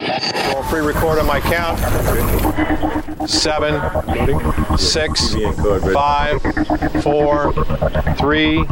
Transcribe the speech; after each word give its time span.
I'll 0.00 0.62
pre-record 0.64 1.18
on 1.18 1.26
my 1.26 1.40
count. 1.40 1.78
Seven, 3.28 3.80
six, 4.78 5.34
five, 5.92 6.42
four, 7.02 7.52
three, 8.16 8.64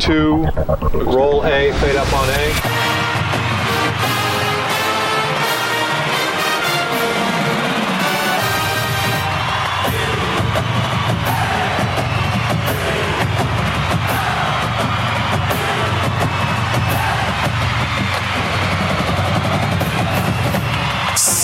two. 0.00 0.46
Roll 0.94 1.44
A, 1.44 1.72
fade 1.80 1.96
up 1.96 2.12
on 2.12 2.28
A. 2.30 3.27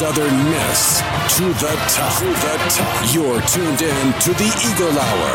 Southern 0.04 0.36
Miss 0.50 1.00
to 1.38 1.44
the 1.64 1.72
top. 1.88 2.18
To 2.18 2.26
the 2.26 2.58
top. 2.68 3.14
You're 3.14 3.40
tuned 3.48 3.80
in 3.80 4.12
to 4.20 4.34
the 4.34 4.52
Eagle 4.68 4.98
Hour. 4.98 5.30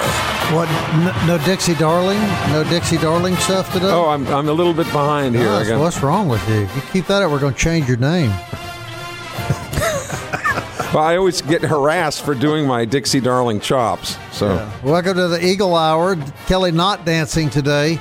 What? 0.55 0.69
n- 0.69 1.27
No 1.27 1.39
Dixie 1.43 1.73
Darling? 1.73 2.19
No 2.51 2.63
Dixie 2.69 2.99
Darling 2.99 3.35
stuff 3.37 3.73
today? 3.73 3.87
Oh, 3.87 4.09
I'm, 4.09 4.27
I'm 4.27 4.47
a 4.47 4.51
little 4.53 4.75
bit 4.75 4.85
behind 4.91 5.33
here. 5.33 5.45
Gosh, 5.45 5.65
I 5.65 5.69
got- 5.69 5.79
what's 5.79 6.03
wrong 6.03 6.29
with 6.29 6.47
you? 6.47 6.59
You 6.59 6.81
keep 6.93 7.07
that 7.07 7.23
up, 7.23 7.31
we're 7.31 7.39
going 7.39 7.55
to 7.55 7.59
change 7.59 7.87
your 7.87 7.97
name. 7.97 8.29
well, 10.93 10.99
I 10.99 11.15
always 11.17 11.41
get 11.41 11.63
harassed 11.63 12.23
for 12.23 12.35
doing 12.35 12.67
my 12.67 12.85
Dixie 12.85 13.21
Darling 13.21 13.59
chops. 13.61 14.17
So 14.31 14.69
Welcome 14.83 15.15
to 15.15 15.29
the 15.29 15.43
Eagle 15.43 15.75
Hour. 15.75 16.15
Kelly 16.45 16.71
not 16.71 17.05
dancing 17.05 17.49
today 17.49 17.99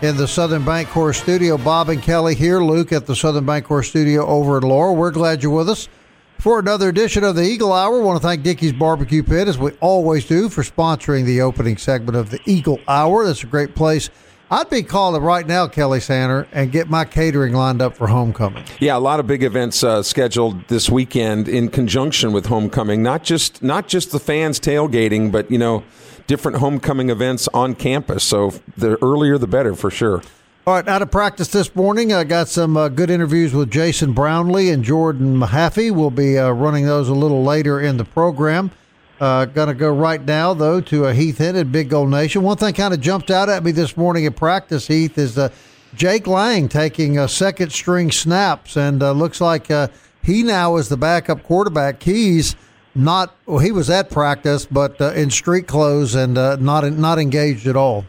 in 0.00 0.16
the 0.16 0.26
Southern 0.26 0.62
Bancorp 0.62 1.14
studio. 1.14 1.58
Bob 1.58 1.90
and 1.90 2.02
Kelly 2.02 2.34
here. 2.34 2.62
Luke 2.62 2.90
at 2.94 3.04
the 3.04 3.14
Southern 3.14 3.44
Bancorp 3.44 3.84
studio 3.84 4.24
over 4.26 4.56
at 4.56 4.64
Laurel. 4.64 4.96
We're 4.96 5.10
glad 5.10 5.42
you're 5.42 5.52
with 5.52 5.68
us 5.68 5.90
for 6.38 6.58
another 6.58 6.88
edition 6.88 7.24
of 7.24 7.36
the 7.36 7.42
Eagle 7.42 7.72
Hour. 7.72 8.00
want 8.00 8.20
to 8.20 8.26
thank 8.26 8.42
Dickey's 8.42 8.72
Barbecue 8.72 9.22
Pit, 9.22 9.48
as 9.48 9.58
we 9.58 9.72
always 9.80 10.26
do, 10.26 10.48
for 10.48 10.62
sponsoring 10.62 11.24
the 11.24 11.40
opening 11.40 11.76
segment 11.76 12.16
of 12.16 12.30
the 12.30 12.40
Eagle 12.46 12.80
Hour. 12.88 13.24
That's 13.24 13.42
a 13.42 13.46
great 13.46 13.74
place. 13.74 14.10
I'd 14.48 14.70
be 14.70 14.84
calling 14.84 15.22
right 15.22 15.44
now, 15.44 15.66
Kelly 15.66 15.98
Sander, 15.98 16.46
and 16.52 16.70
get 16.70 16.88
my 16.88 17.04
catering 17.04 17.52
lined 17.52 17.82
up 17.82 17.96
for 17.96 18.06
homecoming. 18.06 18.64
yeah, 18.78 18.96
a 18.96 19.00
lot 19.00 19.18
of 19.18 19.26
big 19.26 19.42
events 19.42 19.82
uh, 19.82 20.04
scheduled 20.04 20.68
this 20.68 20.88
weekend 20.88 21.48
in 21.48 21.68
conjunction 21.68 22.32
with 22.32 22.46
homecoming. 22.46 23.02
Not 23.02 23.24
just 23.24 23.60
not 23.60 23.88
just 23.88 24.12
the 24.12 24.20
fans 24.20 24.60
tailgating, 24.60 25.32
but 25.32 25.50
you 25.50 25.58
know, 25.58 25.82
different 26.28 26.58
homecoming 26.58 27.10
events 27.10 27.48
on 27.52 27.74
campus. 27.74 28.22
So 28.22 28.52
the 28.76 29.02
earlier 29.02 29.36
the 29.36 29.48
better 29.48 29.74
for 29.74 29.90
sure. 29.90 30.22
All 30.68 30.74
right, 30.74 30.88
out 30.88 31.00
of 31.00 31.12
practice 31.12 31.46
this 31.46 31.76
morning. 31.76 32.12
I 32.12 32.24
got 32.24 32.48
some 32.48 32.76
uh, 32.76 32.88
good 32.88 33.08
interviews 33.08 33.54
with 33.54 33.70
Jason 33.70 34.12
Brownlee 34.14 34.70
and 34.70 34.82
Jordan 34.82 35.36
Mahaffey. 35.36 35.92
We'll 35.92 36.10
be 36.10 36.36
uh, 36.36 36.50
running 36.50 36.86
those 36.86 37.08
a 37.08 37.14
little 37.14 37.44
later 37.44 37.78
in 37.80 37.98
the 37.98 38.04
program. 38.04 38.72
Uh, 39.20 39.44
Going 39.44 39.68
to 39.68 39.74
go 39.74 39.94
right 39.94 40.20
now, 40.20 40.54
though, 40.54 40.80
to 40.80 41.06
uh, 41.06 41.12
Heath 41.12 41.38
Hinton 41.38 41.70
Big 41.70 41.90
Gold 41.90 42.10
Nation. 42.10 42.42
One 42.42 42.56
thing 42.56 42.74
kind 42.74 42.92
of 42.92 43.00
jumped 43.00 43.30
out 43.30 43.48
at 43.48 43.62
me 43.62 43.70
this 43.70 43.96
morning 43.96 44.26
at 44.26 44.34
practice, 44.34 44.88
Heath, 44.88 45.16
is 45.16 45.38
uh, 45.38 45.50
Jake 45.94 46.26
Lange 46.26 46.68
taking 46.68 47.16
uh, 47.16 47.28
second 47.28 47.70
string 47.70 48.10
snaps, 48.10 48.76
and 48.76 49.04
uh, 49.04 49.12
looks 49.12 49.40
like 49.40 49.70
uh, 49.70 49.86
he 50.20 50.42
now 50.42 50.78
is 50.78 50.88
the 50.88 50.96
backup 50.96 51.44
quarterback. 51.44 52.00
Keyes 52.00 52.56
not 52.96 53.36
well, 53.46 53.60
he 53.60 53.70
was 53.70 53.88
at 53.88 54.10
practice, 54.10 54.66
but 54.66 55.00
uh, 55.00 55.12
in 55.12 55.30
street 55.30 55.68
clothes 55.68 56.16
and 56.16 56.34
not 56.34 56.90
not 56.90 57.18
engaged 57.20 57.68
at 57.68 57.76
all. 57.76 58.04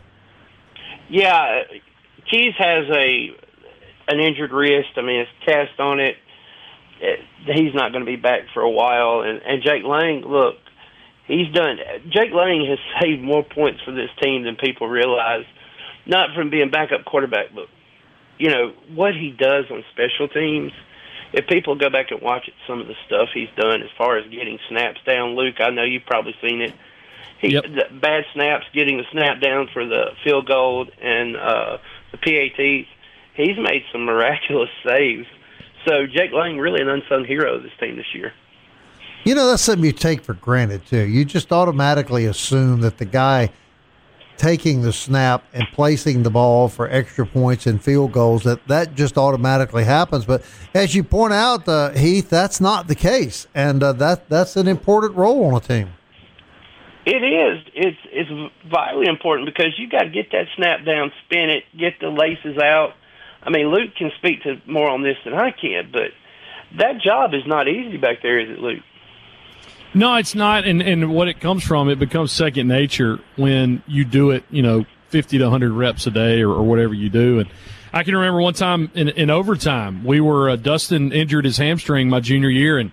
Yeah, 1.07 1.63
Keyes 2.30 2.54
has 2.58 2.86
a 2.90 3.36
an 4.10 4.20
injured 4.20 4.52
wrist. 4.52 4.90
I 4.98 5.02
mean, 5.02 5.20
it's 5.22 5.32
cast 5.46 5.80
on 5.80 6.00
it. 6.00 6.16
it 7.02 7.20
he's 7.46 7.74
not 7.74 7.92
going 7.92 8.06
to 8.06 8.10
be 8.10 8.16
back 8.16 8.42
for 8.54 8.62
a 8.62 8.70
while. 8.70 9.22
And, 9.22 9.42
and 9.42 9.62
Jake 9.64 9.84
Lange, 9.84 10.22
look, 10.26 10.56
he's 11.28 11.52
done. 11.54 11.78
Jake 12.10 12.32
Lange 12.34 12.66
has 12.70 12.80
saved 13.02 13.22
more 13.22 13.44
points 13.44 13.82
for 13.84 13.92
this 13.92 14.10
team 14.22 14.44
than 14.44 14.56
people 14.56 14.88
realize. 14.88 15.46
Not 16.06 16.34
from 16.34 16.50
being 16.50 16.70
backup 16.72 17.04
quarterback, 17.04 17.48
but 17.54 17.68
you 18.38 18.50
know 18.50 18.72
what 18.94 19.14
he 19.14 19.32
does 19.32 19.66
on 19.70 19.84
special 19.92 20.28
teams. 20.30 20.72
If 21.34 21.48
people 21.48 21.76
go 21.76 21.90
back 21.90 22.12
and 22.12 22.22
watch 22.22 22.48
it, 22.48 22.54
some 22.66 22.80
of 22.80 22.88
the 22.88 22.96
stuff 23.06 23.28
he's 23.34 23.50
done 23.58 23.82
as 23.82 23.90
far 23.98 24.18
as 24.18 24.24
getting 24.32 24.58
snaps 24.70 25.00
down, 25.06 25.36
Luke, 25.36 25.56
I 25.59 25.70
know 25.72 25.84
you've 25.84 26.06
probably 26.06 26.34
seen 26.42 26.62
it. 26.62 26.74
He, 27.42 27.50
Yep. 27.50 27.64
the 27.64 27.84
bad 28.00 28.24
snaps, 28.34 28.66
getting 28.74 28.98
the 28.98 29.04
snap 29.12 29.42
down 29.42 29.68
for 29.74 29.86
the 29.86 30.12
field 30.24 30.48
goal 30.48 30.88
and 31.02 31.36
uh, 31.36 31.78
the 32.22 32.50
PATs. 32.51 32.88
He's 33.35 33.57
made 33.57 33.83
some 33.91 34.05
miraculous 34.05 34.69
saves. 34.88 35.28
So 35.88 36.05
Jake 36.05 36.31
Lange 36.31 36.57
really 36.57 36.81
an 36.81 36.89
unsung 36.89 37.23
hero 37.25 37.55
of 37.55 37.63
this 37.63 37.72
team 37.79 37.95
this 37.95 38.13
year. 38.13 38.33
You 39.23 39.35
know, 39.35 39.47
that's 39.47 39.63
something 39.63 39.85
you 39.85 39.91
take 39.91 40.22
for 40.22 40.33
granted, 40.33 40.85
too. 40.85 41.05
You 41.05 41.25
just 41.25 41.51
automatically 41.51 42.25
assume 42.25 42.81
that 42.81 42.97
the 42.97 43.05
guy 43.05 43.51
taking 44.38 44.83
the 44.83 44.94
snap 44.94 45.44
and 45.53 45.67
placing 45.73 46.23
the 46.23 46.29
ball 46.29 46.69
for 46.69 46.89
extra 46.89 47.25
points 47.25 47.66
and 47.66 47.83
field 47.83 48.11
goals, 48.11 48.44
that 48.44 48.66
that 48.67 48.95
just 48.95 49.17
automatically 49.17 49.84
happens. 49.84 50.25
But 50.25 50.44
as 50.73 50.95
you 50.95 51.03
point 51.03 51.34
out, 51.34 51.67
uh, 51.67 51.89
Heath, 51.91 52.29
that's 52.29 52.61
not 52.61 52.88
the 52.88 52.95
case. 52.95 53.47
And 53.53 53.84
uh, 53.84 53.94
that 53.94 54.29
that's 54.29 54.55
an 54.55 54.67
important 54.67 55.16
role 55.16 55.45
on 55.45 55.55
a 55.55 55.59
team. 55.59 55.89
It 57.07 57.23
is. 57.23 57.63
It's 57.73 57.97
it's 58.12 58.51
vitally 58.69 59.07
important 59.07 59.45
because 59.45 59.79
you 59.79 59.88
got 59.88 60.03
to 60.03 60.09
get 60.09 60.31
that 60.34 60.47
snap 60.57 60.84
down, 60.84 61.13
spin 61.23 61.50
it, 61.50 61.63
get 61.78 62.01
the 62.01 62.09
laces 62.09 62.57
out. 62.57 62.95
I 63.41 63.50
mean, 63.50 63.68
Luke 63.68 63.95
can 63.95 64.12
speak 64.18 64.44
to 64.44 64.62
more 64.66 64.90
on 64.90 65.03
this 65.03 65.16
than 65.23 65.34
I 65.34 65.51
can, 65.51 65.90
but 65.90 66.12
that 66.78 67.00
job 67.00 67.34
is 67.34 67.47
not 67.47 67.69
easy 67.69 67.96
back 67.96 68.22
there, 68.22 68.38
is 68.38 68.50
it, 68.50 68.59
Luke? 68.59 68.84
No, 69.94 70.16
it's 70.16 70.35
not. 70.35 70.66
And, 70.67 70.81
and 70.81 71.13
what 71.13 71.29
it 71.29 71.40
comes 71.40 71.63
from, 71.63 71.88
it 71.88 71.97
becomes 71.97 72.34
second 72.34 72.67
nature 72.67 73.22
when 73.38 73.81
you 73.88 74.03
do 74.03 74.31
it, 74.31 74.44
you 74.50 74.62
know, 74.62 74.85
50 75.07 75.38
to 75.38 75.46
100 75.46 75.72
reps 75.72 76.07
a 76.07 76.12
day 76.12 76.41
or, 76.41 76.50
or 76.50 76.63
whatever 76.63 76.94
you 76.94 77.09
do. 77.09 77.40
And 77.40 77.50
I 77.94 78.03
can 78.03 78.17
remember 78.17 78.41
one 78.41 78.53
time 78.53 78.91
in, 78.96 79.07
in 79.07 79.29
overtime, 79.29 80.03
we 80.03 80.19
were, 80.19 80.50
uh, 80.50 80.56
Dustin 80.57 81.13
injured 81.13 81.46
his 81.46 81.56
hamstring 81.56 82.09
my 82.09 82.19
junior 82.19 82.50
year, 82.50 82.78
and 82.78 82.91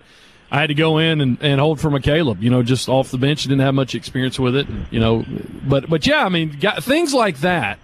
I 0.51 0.59
had 0.59 0.67
to 0.67 0.75
go 0.75 0.99
in 0.99 1.21
and, 1.21 1.37
and 1.41 1.59
hold 1.59 1.79
for 1.79 1.89
McCaleb, 1.89 2.41
you 2.41 2.49
know, 2.49 2.63
just 2.63 2.87
off 2.87 3.11
the 3.11 3.17
bench. 3.17 3.43
Didn't 3.43 3.59
have 3.59 3.73
much 3.73 3.95
experience 3.95 4.39
with 4.39 4.55
it, 4.55 4.67
you 4.91 4.99
know. 4.99 5.25
But, 5.67 5.89
but 5.89 6.05
yeah, 6.05 6.23
I 6.23 6.29
mean, 6.29 6.57
got, 6.59 6.83
things 6.83 7.13
like 7.13 7.39
that. 7.39 7.79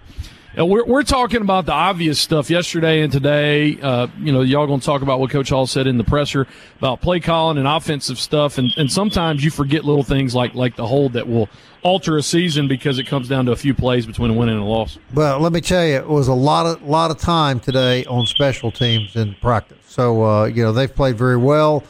Uh, 0.56 0.66
We're, 0.66 0.84
we're 0.84 1.02
talking 1.02 1.40
about 1.40 1.64
the 1.64 1.72
obvious 1.72 2.20
stuff 2.20 2.50
yesterday 2.50 3.00
and 3.00 3.10
today. 3.10 3.80
Uh, 3.80 4.08
you 4.18 4.32
know, 4.32 4.42
y'all 4.42 4.66
going 4.66 4.80
to 4.80 4.86
talk 4.86 5.00
about 5.00 5.18
what 5.18 5.30
Coach 5.30 5.48
Hall 5.48 5.66
said 5.66 5.86
in 5.86 5.96
the 5.96 6.04
presser 6.04 6.46
about 6.76 7.00
play 7.00 7.20
calling 7.20 7.56
and 7.56 7.66
offensive 7.66 8.18
stuff, 8.18 8.58
and, 8.58 8.70
and 8.76 8.92
sometimes 8.92 9.42
you 9.42 9.50
forget 9.50 9.82
little 9.84 10.02
things 10.02 10.34
like 10.34 10.54
like 10.54 10.76
the 10.76 10.86
hold 10.86 11.14
that 11.14 11.26
will 11.26 11.48
alter 11.82 12.18
a 12.18 12.22
season 12.22 12.68
because 12.68 12.98
it 12.98 13.06
comes 13.06 13.28
down 13.28 13.46
to 13.46 13.52
a 13.52 13.56
few 13.56 13.72
plays 13.72 14.04
between 14.04 14.30
a 14.30 14.34
win 14.34 14.50
and 14.50 14.60
a 14.60 14.64
loss. 14.64 14.98
But 15.14 15.40
let 15.40 15.52
me 15.52 15.62
tell 15.62 15.86
you, 15.86 15.96
it 15.96 16.06
was 16.06 16.28
a 16.28 16.34
lot 16.34 16.66
of 16.66 16.82
lot 16.82 17.10
of 17.10 17.18
time 17.18 17.58
today 17.58 18.04
on 18.04 18.26
special 18.26 18.70
teams 18.70 19.16
in 19.16 19.34
practice. 19.36 19.78
So 19.86 20.22
uh, 20.22 20.44
you 20.44 20.62
know 20.62 20.72
they've 20.72 20.94
played 20.94 21.16
very 21.16 21.38
well, 21.38 21.82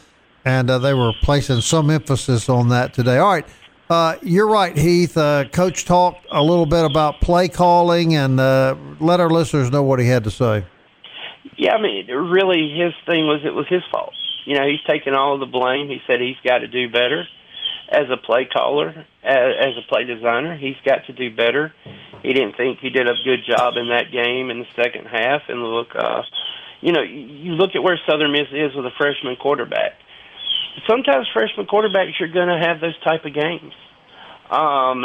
and 0.44 0.70
uh, 0.70 0.78
they 0.78 0.94
were 0.94 1.12
placing 1.22 1.60
some 1.60 1.90
emphasis 1.90 2.48
on 2.48 2.68
that 2.70 2.94
today. 2.94 3.18
All 3.18 3.32
right, 3.32 3.46
uh, 3.90 4.16
you're 4.22 4.48
right, 4.48 4.76
Heath. 4.76 5.16
Uh, 5.16 5.44
Coach 5.44 5.84
talked 5.84 6.26
a 6.30 6.42
little 6.42 6.66
bit 6.66 6.84
about 6.84 7.20
play 7.20 7.48
calling, 7.48 8.14
and 8.14 8.40
uh, 8.40 8.76
let 9.00 9.20
our 9.20 9.30
listeners 9.30 9.70
know 9.70 9.82
what 9.82 9.98
he 9.98 10.06
had 10.06 10.24
to 10.24 10.30
say. 10.30 10.64
Yeah, 11.56 11.74
I 11.74 11.80
mean, 11.80 12.06
really, 12.08 12.70
his 12.70 12.94
thing 13.06 13.26
was 13.26 13.42
it 13.44 13.54
was 13.54 13.66
his 13.68 13.82
fault. 13.90 14.14
You 14.44 14.58
know, 14.58 14.66
he's 14.66 14.82
taking 14.86 15.14
all 15.14 15.34
of 15.34 15.40
the 15.40 15.46
blame. 15.46 15.88
He 15.88 16.00
said 16.06 16.20
he's 16.20 16.40
got 16.44 16.58
to 16.58 16.68
do 16.68 16.88
better 16.90 17.24
as 17.92 18.08
a 18.10 18.16
play 18.16 18.46
caller, 18.46 19.06
as, 19.22 19.76
a 19.76 19.82
play 19.88 20.04
designer. 20.04 20.56
He's 20.56 20.76
got 20.84 21.06
to 21.06 21.12
do 21.12 21.34
better. 21.34 21.74
He 22.22 22.32
didn't 22.32 22.56
think 22.56 22.78
he 22.78 22.90
did 22.90 23.06
a 23.06 23.14
good 23.24 23.44
job 23.44 23.76
in 23.76 23.90
that 23.90 24.10
game 24.10 24.50
in 24.50 24.60
the 24.60 24.66
second 24.74 25.06
half. 25.06 25.42
And 25.48 25.62
look, 25.62 25.94
uh, 25.94 26.22
you 26.80 26.92
know, 26.92 27.02
you 27.02 27.52
look 27.52 27.74
at 27.74 27.82
where 27.82 27.98
Southern 28.08 28.32
Miss 28.32 28.48
is 28.50 28.74
with 28.74 28.86
a 28.86 28.90
freshman 28.96 29.36
quarterback. 29.36 29.92
Sometimes 30.88 31.26
freshman 31.32 31.66
quarterbacks 31.66 32.20
are 32.20 32.32
going 32.32 32.48
to 32.48 32.58
have 32.66 32.80
those 32.80 32.98
type 33.04 33.24
of 33.24 33.34
games. 33.34 33.72
Um, 34.50 35.04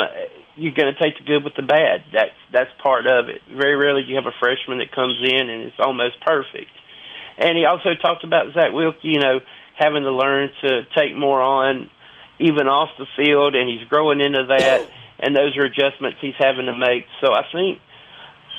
you're 0.56 0.74
going 0.74 0.94
to 0.94 1.00
take 1.00 1.18
the 1.18 1.24
good 1.26 1.44
with 1.44 1.56
the 1.56 1.62
bad. 1.62 2.04
That's 2.12 2.36
that's 2.52 2.72
part 2.82 3.06
of 3.06 3.30
it. 3.30 3.42
Very 3.48 3.76
rarely 3.76 4.04
you 4.04 4.16
have 4.16 4.26
a 4.26 4.36
freshman 4.40 4.80
that 4.80 4.92
comes 4.92 5.16
in 5.24 5.50
and 5.50 5.64
it's 5.64 5.80
almost 5.80 6.20
perfect. 6.26 6.72
And 7.38 7.58
he 7.58 7.66
also 7.66 7.94
talked 8.02 8.24
about 8.24 8.54
Zach 8.54 8.72
Wilcke, 8.72 9.04
you 9.04 9.20
know, 9.20 9.40
having 9.78 10.04
to 10.04 10.12
learn 10.12 10.50
to 10.64 10.84
take 10.96 11.16
more 11.16 11.42
on, 11.42 11.90
even 12.40 12.68
off 12.68 12.90
the 12.98 13.06
field, 13.16 13.56
and 13.56 13.70
he's 13.70 13.88
growing 13.88 14.22
into 14.22 14.46
that. 14.50 14.90
And 15.20 15.36
those 15.36 15.58
are 15.58 15.66
adjustments 15.66 16.20
he's 16.22 16.36
having 16.38 16.68
to 16.68 16.78
make. 16.78 17.08
So 17.22 17.34
I 17.34 17.42
think, 17.52 17.80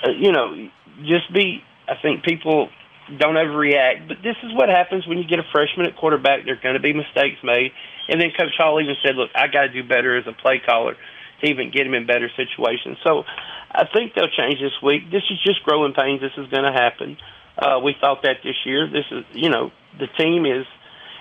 uh, 0.04 0.10
you 0.10 0.32
know, 0.32 0.68
just 1.02 1.32
be. 1.32 1.62
I 1.86 1.94
think 2.02 2.24
people 2.24 2.68
don't 3.16 3.34
overreact. 3.34 4.08
But 4.08 4.18
this 4.22 4.36
is 4.42 4.52
what 4.54 4.68
happens 4.68 5.06
when 5.06 5.18
you 5.18 5.24
get 5.24 5.38
a 5.38 5.46
freshman 5.52 5.86
at 5.86 5.96
quarterback. 5.96 6.44
There's 6.44 6.60
going 6.60 6.74
to 6.74 6.80
be 6.80 6.92
mistakes 6.92 7.38
made. 7.42 7.72
And 8.08 8.20
then 8.20 8.30
Coach 8.36 8.56
Hall 8.58 8.80
even 8.80 8.96
said, 9.04 9.16
"Look, 9.16 9.30
I 9.34 9.46
got 9.48 9.62
to 9.62 9.72
do 9.72 9.86
better 9.86 10.16
as 10.16 10.26
a 10.26 10.32
play 10.32 10.60
caller." 10.64 10.96
to 11.40 11.46
even 11.46 11.70
get 11.70 11.86
him 11.86 11.94
in 11.94 12.06
better 12.06 12.30
situations. 12.36 12.98
So 13.04 13.24
I 13.70 13.84
think 13.92 14.14
they'll 14.14 14.30
change 14.30 14.60
this 14.60 14.74
week. 14.82 15.10
This 15.10 15.22
is 15.30 15.38
just 15.44 15.62
growing 15.62 15.92
pains. 15.92 16.20
This 16.20 16.32
is 16.36 16.50
going 16.50 16.64
to 16.64 16.72
happen. 16.72 17.16
Uh, 17.56 17.80
we 17.82 17.94
thought 18.00 18.22
that 18.22 18.38
this 18.42 18.56
year. 18.64 18.88
This 18.90 19.04
is, 19.10 19.24
you 19.32 19.50
know, 19.50 19.70
the 19.98 20.06
team 20.18 20.46
is 20.46 20.66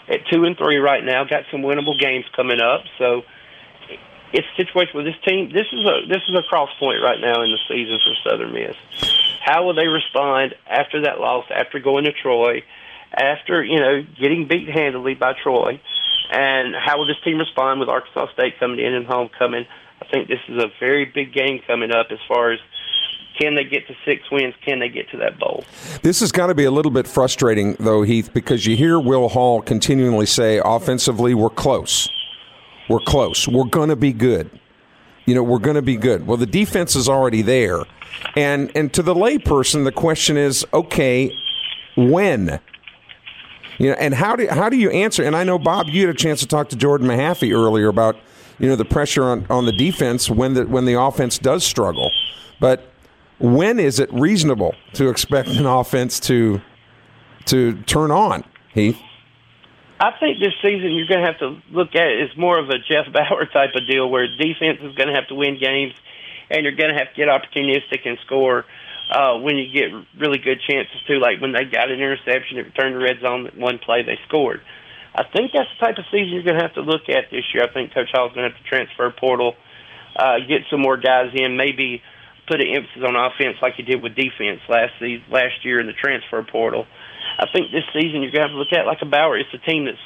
at 0.07 0.21
two 0.31 0.45
and 0.45 0.57
three 0.57 0.77
right 0.77 1.03
now. 1.03 1.23
Got 1.23 1.43
some 1.51 1.61
winnable 1.61 1.99
games 1.99 2.25
coming 2.35 2.61
up. 2.61 2.81
So 2.97 3.23
it's 4.33 4.47
a 4.53 4.63
situation 4.63 4.93
with 4.95 5.05
this 5.05 5.19
team. 5.25 5.51
This 5.51 5.67
is 5.71 5.85
a 5.85 6.07
this 6.07 6.21
is 6.29 6.35
a 6.35 6.43
cross 6.43 6.69
point 6.79 7.01
right 7.01 7.19
now 7.19 7.41
in 7.41 7.51
the 7.51 7.59
season 7.67 7.99
for 8.03 8.29
Southern 8.29 8.53
Miss. 8.53 8.75
How 9.43 9.65
will 9.65 9.75
they 9.75 9.87
respond 9.87 10.55
after 10.67 11.03
that 11.03 11.19
loss? 11.19 11.45
After 11.53 11.79
going 11.79 12.05
to 12.05 12.11
Troy, 12.11 12.63
after 13.13 13.63
you 13.63 13.79
know 13.79 14.03
getting 14.19 14.47
beat 14.47 14.69
handily 14.69 15.15
by 15.15 15.33
Troy, 15.41 15.79
and 16.31 16.75
how 16.75 16.97
will 16.97 17.07
this 17.07 17.21
team 17.23 17.37
respond 17.37 17.79
with 17.79 17.89
Arkansas 17.89 18.31
State 18.33 18.59
coming 18.59 18.79
in 18.79 18.93
and 18.93 19.05
homecoming? 19.05 19.65
I 20.01 20.05
think 20.11 20.27
this 20.27 20.39
is 20.47 20.61
a 20.61 20.67
very 20.79 21.05
big 21.05 21.33
game 21.33 21.61
coming 21.65 21.91
up 21.91 22.07
as 22.11 22.19
far 22.27 22.51
as 22.51 22.59
can 23.39 23.55
they 23.55 23.63
get 23.63 23.87
to 23.87 23.93
six 24.05 24.23
wins? 24.31 24.55
Can 24.65 24.79
they 24.79 24.89
get 24.89 25.09
to 25.11 25.17
that 25.17 25.39
bowl? 25.39 25.63
This 26.01 26.19
has 26.21 26.31
got 26.31 26.47
to 26.47 26.55
be 26.55 26.65
a 26.65 26.71
little 26.71 26.91
bit 26.91 27.07
frustrating, 27.07 27.75
though, 27.79 28.01
Heath, 28.01 28.33
because 28.33 28.65
you 28.65 28.75
hear 28.75 28.99
Will 28.99 29.29
Hall 29.29 29.61
continually 29.61 30.25
say, 30.25 30.59
offensively, 30.63 31.33
we're 31.33 31.49
close. 31.49 32.09
We're 32.89 32.99
close. 32.99 33.47
We're 33.47 33.65
going 33.65 33.89
to 33.89 33.95
be 33.95 34.13
good. 34.13 34.59
You 35.25 35.35
know, 35.35 35.43
we're 35.43 35.59
going 35.59 35.75
to 35.75 35.81
be 35.81 35.97
good. 35.97 36.25
Well, 36.25 36.37
the 36.37 36.45
defense 36.45 36.95
is 36.95 37.09
already 37.09 37.41
there. 37.41 37.83
And, 38.35 38.71
and 38.75 38.93
to 38.93 39.01
the 39.01 39.13
layperson, 39.13 39.83
the 39.83 39.91
question 39.91 40.37
is, 40.37 40.65
okay, 40.73 41.35
when? 41.95 42.59
You 43.77 43.89
know, 43.89 43.95
and 43.99 44.13
how 44.13 44.35
do, 44.35 44.47
how 44.47 44.69
do 44.69 44.77
you 44.77 44.89
answer? 44.89 45.23
And 45.23 45.35
I 45.35 45.43
know, 45.43 45.59
Bob, 45.59 45.87
you 45.87 46.07
had 46.07 46.15
a 46.15 46.17
chance 46.17 46.39
to 46.41 46.47
talk 46.47 46.69
to 46.69 46.75
Jordan 46.75 47.07
Mahaffey 47.07 47.53
earlier 47.53 47.87
about– 47.87 48.17
you 48.59 48.67
know 48.67 48.75
the 48.75 48.85
pressure 48.85 49.23
on, 49.23 49.45
on 49.49 49.65
the 49.65 49.71
defense 49.71 50.29
when 50.29 50.53
the 50.53 50.65
when 50.65 50.85
the 50.85 50.99
offense 50.99 51.37
does 51.37 51.63
struggle. 51.63 52.11
But 52.59 52.91
when 53.39 53.79
is 53.79 53.99
it 53.99 54.11
reasonable 54.11 54.75
to 54.93 55.09
expect 55.09 55.49
an 55.49 55.65
offense 55.65 56.19
to 56.21 56.61
to 57.45 57.81
turn 57.83 58.11
on, 58.11 58.43
Heath? 58.73 58.97
I 59.99 60.11
think 60.19 60.39
this 60.39 60.53
season 60.61 60.91
you're 60.91 61.07
going 61.07 61.21
to 61.21 61.25
have 61.25 61.39
to 61.39 61.59
look 61.71 61.95
at 61.95 62.07
it 62.07 62.29
as 62.29 62.37
more 62.37 62.59
of 62.59 62.69
a 62.69 62.77
Jeff 62.77 63.11
Bower 63.11 63.45
type 63.45 63.73
of 63.73 63.87
deal, 63.87 64.09
where 64.09 64.27
defense 64.27 64.79
is 64.81 64.95
going 64.95 65.07
to 65.07 65.15
have 65.15 65.27
to 65.29 65.35
win 65.35 65.57
games, 65.59 65.93
and 66.49 66.63
you're 66.63 66.75
going 66.75 66.94
to 66.94 66.97
have 66.97 67.13
to 67.13 67.15
get 67.15 67.27
opportunistic 67.27 68.05
and 68.05 68.17
score 68.25 68.65
uh, 69.11 69.38
when 69.39 69.57
you 69.57 69.71
get 69.71 69.91
really 70.19 70.38
good 70.39 70.59
chances 70.67 70.97
to. 71.07 71.19
Like 71.19 71.41
when 71.41 71.51
they 71.51 71.65
got 71.65 71.91
an 71.91 71.99
interception, 71.99 72.57
it 72.57 72.65
returned 72.65 72.94
to 72.94 72.99
red 72.99 73.19
zone. 73.21 73.49
One 73.55 73.79
play 73.79 74.03
they 74.03 74.19
scored. 74.27 74.61
I 75.15 75.23
think 75.23 75.51
that's 75.51 75.69
the 75.79 75.85
type 75.85 75.97
of 75.97 76.05
season 76.11 76.29
you're 76.29 76.44
going 76.44 76.57
to 76.57 76.61
have 76.61 76.75
to 76.75 76.81
look 76.81 77.09
at 77.09 77.31
this 77.31 77.44
year. 77.53 77.63
I 77.63 77.73
think 77.73 77.94
Coach 77.94 78.09
Hall's 78.13 78.33
going 78.33 78.49
to 78.49 78.53
have 78.53 78.63
to 78.63 78.69
transfer 78.69 79.09
portal, 79.09 79.55
uh, 80.15 80.39
get 80.47 80.61
some 80.69 80.81
more 80.81 80.97
guys 80.97 81.33
in, 81.33 81.57
maybe 81.57 82.03
put 82.47 82.61
an 82.61 82.67
emphasis 82.69 83.03
on 83.03 83.15
offense 83.15 83.57
like 83.61 83.75
he 83.75 83.83
did 83.83 84.01
with 84.01 84.15
defense 84.15 84.61
last 84.69 84.94
season, 84.99 85.25
last 85.31 85.65
year 85.65 85.79
in 85.79 85.88
the 85.88 85.97
transfer 85.97 86.44
portal. 86.44 86.85
I 87.39 87.45
think 87.51 87.71
this 87.71 87.83
season 87.94 88.21
you're 88.21 88.31
going 88.31 88.45
to 88.45 88.49
have 88.49 88.55
to 88.55 88.61
look 88.61 88.73
at 88.73 88.85
like 88.85 89.01
a 89.01 89.05
Bower. 89.05 89.38
It's 89.38 89.53
a 89.53 89.57
team 89.57 89.85
that's 89.85 90.01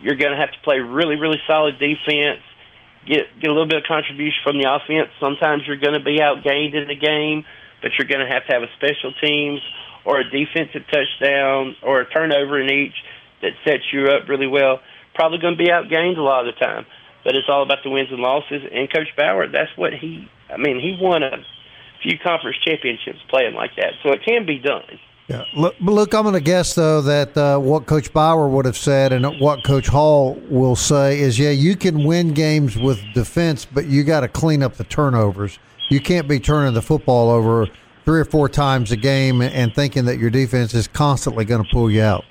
you're 0.00 0.16
going 0.16 0.30
to 0.30 0.38
have 0.38 0.52
to 0.52 0.60
play 0.62 0.78
really, 0.78 1.16
really 1.16 1.40
solid 1.46 1.78
defense. 1.78 2.40
Get 3.08 3.24
get 3.40 3.48
a 3.48 3.54
little 3.54 3.68
bit 3.68 3.78
of 3.78 3.84
contribution 3.88 4.38
from 4.44 4.60
the 4.60 4.68
offense. 4.68 5.08
Sometimes 5.18 5.64
you're 5.66 5.80
going 5.80 5.96
to 5.96 6.04
be 6.04 6.20
outgained 6.20 6.76
in 6.76 6.88
the 6.88 6.94
game, 6.94 7.44
but 7.80 7.92
you're 7.96 8.06
going 8.06 8.20
to 8.20 8.28
have 8.28 8.44
to 8.46 8.52
have 8.52 8.62
a 8.62 8.70
special 8.76 9.12
teams 9.16 9.60
or 10.04 10.20
a 10.20 10.24
defensive 10.24 10.84
touchdown 10.92 11.74
or 11.82 12.00
a 12.00 12.10
turnover 12.10 12.60
in 12.60 12.68
each 12.70 12.94
that 13.40 13.52
sets 13.64 13.84
you 13.92 14.08
up 14.08 14.28
really 14.28 14.46
well. 14.46 14.80
Probably 15.14 15.38
going 15.38 15.56
to 15.56 15.62
be 15.62 15.70
outgained 15.70 16.18
a 16.18 16.22
lot 16.22 16.46
of 16.46 16.54
the 16.54 16.60
time, 16.60 16.86
but 17.24 17.34
it's 17.34 17.48
all 17.48 17.62
about 17.62 17.78
the 17.82 17.90
wins 17.90 18.08
and 18.10 18.20
losses. 18.20 18.62
And 18.70 18.92
Coach 18.92 19.08
Bower, 19.16 19.48
that's 19.48 19.72
what 19.76 19.92
he. 19.94 20.28
I 20.52 20.56
mean, 20.56 20.80
he 20.80 20.96
won 21.00 21.22
a 21.22 21.44
few 22.02 22.18
conference 22.22 22.56
championships 22.64 23.18
playing 23.28 23.54
like 23.54 23.72
that, 23.76 23.96
so 24.02 24.12
it 24.12 24.20
can 24.24 24.46
be 24.46 24.58
done. 24.58 24.84
Yeah, 25.28 25.44
look, 25.54 25.74
look 25.78 26.14
I'm 26.14 26.22
going 26.22 26.34
to 26.34 26.40
guess 26.40 26.74
though 26.74 27.02
that 27.02 27.36
uh, 27.36 27.58
what 27.58 27.84
Coach 27.84 28.12
Bower 28.14 28.48
would 28.48 28.64
have 28.64 28.78
said 28.78 29.12
and 29.12 29.26
what 29.40 29.62
Coach 29.62 29.86
Hall 29.86 30.34
will 30.48 30.74
say 30.74 31.20
is, 31.20 31.38
yeah, 31.38 31.50
you 31.50 31.76
can 31.76 32.04
win 32.04 32.32
games 32.32 32.78
with 32.78 32.98
defense, 33.12 33.66
but 33.66 33.86
you 33.86 34.04
got 34.04 34.20
to 34.20 34.28
clean 34.28 34.62
up 34.62 34.76
the 34.76 34.84
turnovers. 34.84 35.58
You 35.90 36.00
can't 36.00 36.26
be 36.28 36.40
turning 36.40 36.72
the 36.72 36.82
football 36.82 37.28
over 37.28 37.66
three 38.06 38.20
or 38.20 38.24
four 38.24 38.48
times 38.48 38.90
a 38.90 38.96
game 38.96 39.42
and 39.42 39.74
thinking 39.74 40.06
that 40.06 40.18
your 40.18 40.30
defense 40.30 40.72
is 40.72 40.88
constantly 40.88 41.44
going 41.44 41.62
to 41.62 41.68
pull 41.70 41.90
you 41.90 42.02
out. 42.02 42.24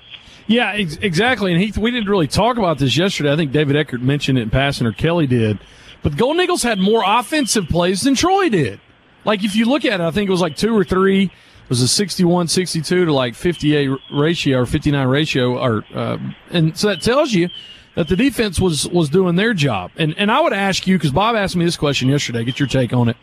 Yeah, 0.48 0.72
ex- 0.72 0.96
exactly. 0.96 1.52
And 1.52 1.60
Heath, 1.62 1.78
we 1.78 1.92
didn't 1.92 2.08
really 2.08 2.26
talk 2.26 2.58
about 2.58 2.78
this 2.78 2.96
yesterday. 2.96 3.32
I 3.32 3.36
think 3.36 3.52
David 3.52 3.76
Eckert 3.76 4.00
mentioned 4.00 4.38
it 4.38 4.42
in 4.42 4.50
passing, 4.50 4.88
or 4.88 4.92
Kelly 4.92 5.28
did. 5.28 5.60
But 6.02 6.12
the 6.12 6.18
Golden 6.18 6.40
Eagles 6.42 6.64
had 6.64 6.80
more 6.80 7.04
offensive 7.06 7.68
plays 7.68 8.00
than 8.00 8.16
Troy 8.16 8.48
did. 8.48 8.80
Like, 9.24 9.44
if 9.44 9.54
you 9.54 9.66
look 9.66 9.84
at 9.84 10.00
it, 10.00 10.04
I 10.04 10.10
think 10.10 10.28
it 10.28 10.32
was 10.32 10.40
like 10.40 10.56
two 10.56 10.76
or 10.76 10.84
three. 10.84 11.30
Was 11.68 11.82
a 11.82 11.88
61 11.88 12.48
62 12.48 13.04
to 13.04 13.12
like 13.12 13.34
58 13.34 13.90
ratio 14.12 14.60
or 14.60 14.66
59 14.66 15.06
ratio. 15.06 15.58
Or, 15.58 15.84
uh, 15.94 16.18
and 16.50 16.76
so 16.76 16.88
that 16.88 17.02
tells 17.02 17.32
you 17.32 17.50
that 17.94 18.08
the 18.08 18.16
defense 18.16 18.60
was, 18.60 18.88
was 18.88 19.08
doing 19.08 19.36
their 19.36 19.52
job. 19.52 19.90
And, 19.96 20.14
and 20.16 20.30
I 20.30 20.40
would 20.40 20.52
ask 20.52 20.86
you, 20.86 20.96
because 20.96 21.10
Bob 21.10 21.36
asked 21.36 21.56
me 21.56 21.64
this 21.64 21.76
question 21.76 22.08
yesterday, 22.08 22.44
get 22.44 22.58
your 22.58 22.68
take 22.68 22.92
on 22.92 23.08
it. 23.08 23.16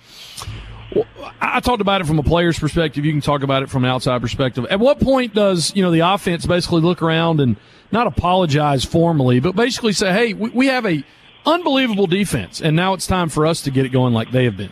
I 1.42 1.60
talked 1.60 1.82
about 1.82 2.02
it 2.02 2.08
from 2.08 2.20
a 2.20 2.24
player's 2.24 2.60
perspective. 2.60 3.06
You 3.06 3.12
can 3.12 3.22
talk 3.22 3.44
about 3.44 3.64
it 3.64 3.70
from 3.70 3.84
an 3.84 3.90
outside 3.90 4.22
perspective. 4.22 4.66
At 4.70 4.80
what 4.80 5.00
point 5.00 5.34
does 5.34 5.76
you 5.76 5.84
know 5.84 5.92
the 5.92 6.02
offense 6.02 6.46
basically 6.46 6.82
look 6.82 7.02
around 7.02 7.40
and 7.40 7.58
not 7.92 8.08
apologize 8.08 8.86
formally, 8.86 9.40
but 9.40 9.56
basically 9.56 9.94
say, 9.94 10.14
"Hey, 10.14 10.34
we, 10.34 10.50
we 10.50 10.68
have 10.68 10.86
a 10.86 11.04
unbelievable 11.46 12.08
defense, 12.08 12.62
and 12.62 12.76
now 12.76 12.94
it's 12.94 13.08
time 13.08 13.30
for 13.30 13.46
us 13.46 13.62
to 13.62 13.72
get 13.72 13.86
it 13.86 13.90
going 13.90 14.14
like 14.14 14.32
they 14.32 14.46
have 14.46 14.58
been." 14.58 14.72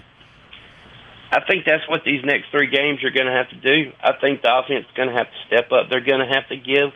I 1.33 1.41
think 1.49 1.65
that's 1.65 1.87
what 1.89 2.05
these 2.05 2.21
next 2.23 2.51
three 2.51 2.69
games 2.69 3.03
are 3.03 3.09
going 3.09 3.25
to 3.25 3.33
have 3.33 3.49
to 3.49 3.59
do. 3.59 3.91
I 3.97 4.13
think 4.21 4.41
the 4.41 4.53
offense 4.53 4.85
is 4.85 4.95
going 4.95 5.09
to 5.09 5.17
have 5.17 5.27
to 5.27 5.39
step 5.49 5.71
up. 5.73 5.89
They're 5.89 6.05
going 6.05 6.21
to 6.21 6.29
have 6.29 6.47
to 6.49 6.57
give 6.57 6.93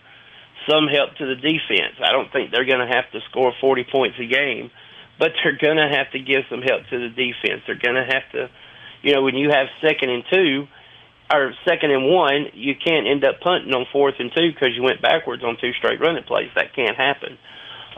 some 0.69 0.85
help 0.87 1.17
to 1.17 1.25
the 1.25 1.35
defense. 1.35 1.97
I 1.97 2.11
don't 2.11 2.31
think 2.31 2.51
they're 2.51 2.67
going 2.67 2.85
to 2.85 2.91
have 2.93 3.09
to 3.11 3.19
score 3.29 3.53
40 3.59 3.85
points 3.89 4.17
a 4.21 4.27
game, 4.29 4.69
but 5.17 5.33
they're 5.41 5.57
going 5.57 5.81
to 5.81 5.89
have 5.89 6.11
to 6.13 6.19
give 6.19 6.45
some 6.49 6.61
help 6.61 6.85
to 6.93 6.97
the 7.01 7.09
defense. 7.09 7.65
They're 7.65 7.81
going 7.81 7.97
to 7.97 8.05
have 8.05 8.27
to 8.37 8.49
you 9.01 9.13
know, 9.13 9.23
when 9.23 9.35
you 9.35 9.49
have 9.49 9.67
second 9.81 10.09
and 10.09 10.23
two 10.31 10.67
or 11.31 11.53
second 11.67 11.91
and 11.91 12.09
one, 12.09 12.47
you 12.53 12.73
can't 12.75 13.07
end 13.07 13.23
up 13.23 13.39
punting 13.41 13.73
on 13.73 13.85
fourth 13.91 14.15
and 14.19 14.31
two 14.35 14.51
because 14.53 14.69
you 14.75 14.83
went 14.83 15.01
backwards 15.01 15.43
on 15.43 15.57
two 15.59 15.71
straight 15.73 15.99
running 15.99 16.23
plays. 16.23 16.49
That 16.55 16.73
can't 16.75 16.95
happen. 16.95 17.37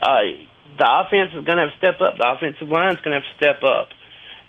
Uh, 0.01 0.45
the 0.77 0.85
offense 0.85 1.31
is 1.35 1.45
going 1.45 1.57
to 1.57 1.67
have 1.67 1.73
to 1.73 1.77
step 1.77 2.01
up. 2.01 2.17
The 2.17 2.29
offensive 2.29 2.69
line 2.69 2.93
is 2.93 3.01
going 3.03 3.17
to 3.17 3.25
have 3.25 3.29
to 3.29 3.37
step 3.37 3.63
up 3.63 3.89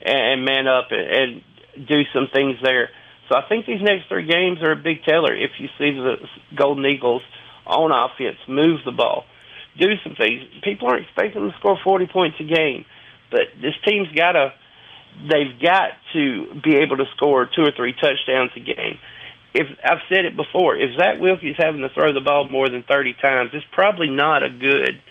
and, 0.02 0.44
man 0.44 0.66
up 0.66 0.88
and, 0.90 1.00
and 1.00 1.42
do 1.76 2.02
some 2.12 2.28
things 2.32 2.56
there. 2.62 2.90
So 3.28 3.36
I 3.36 3.48
think 3.48 3.66
these 3.66 3.82
next 3.82 4.08
three 4.08 4.26
games 4.26 4.58
are 4.62 4.72
a 4.72 4.76
big 4.76 5.04
teller. 5.04 5.34
If 5.34 5.52
you 5.58 5.68
see 5.78 5.92
the 5.92 6.16
Golden 6.56 6.84
Eagles 6.84 7.22
on 7.66 7.92
offense 7.92 8.38
move 8.48 8.80
the 8.84 8.92
ball, 8.92 9.24
do 9.78 9.86
some 10.02 10.14
things. 10.16 10.42
People 10.64 10.88
aren't 10.88 11.04
expecting 11.04 11.42
them 11.42 11.52
to 11.52 11.58
score 11.58 11.78
40 11.82 12.06
points 12.12 12.36
a 12.40 12.44
game, 12.44 12.84
but 13.30 13.54
this 13.60 13.74
team's 13.86 14.08
got 14.16 14.32
to 14.32 14.52
they've 15.28 15.58
got 15.60 15.90
to 16.12 16.46
be 16.62 16.76
able 16.76 16.96
to 16.96 17.04
score 17.16 17.46
two 17.46 17.62
or 17.62 17.72
three 17.76 17.92
touchdowns 17.92 18.50
a 18.56 18.60
game. 18.60 18.98
If 19.54 19.66
I've 19.84 20.02
said 20.08 20.24
it 20.24 20.36
before, 20.36 20.76
if 20.76 20.96
Zach 20.96 21.18
Wilcke's 21.18 21.58
having 21.58 21.82
to 21.82 21.88
throw 21.90 22.12
the 22.12 22.20
ball 22.20 22.48
more 22.48 22.68
than 22.68 22.84
thirty 22.84 23.14
times, 23.14 23.50
it's 23.52 23.66
probably 23.72 24.08
not 24.08 24.42
a 24.42 24.50
good 24.50 25.02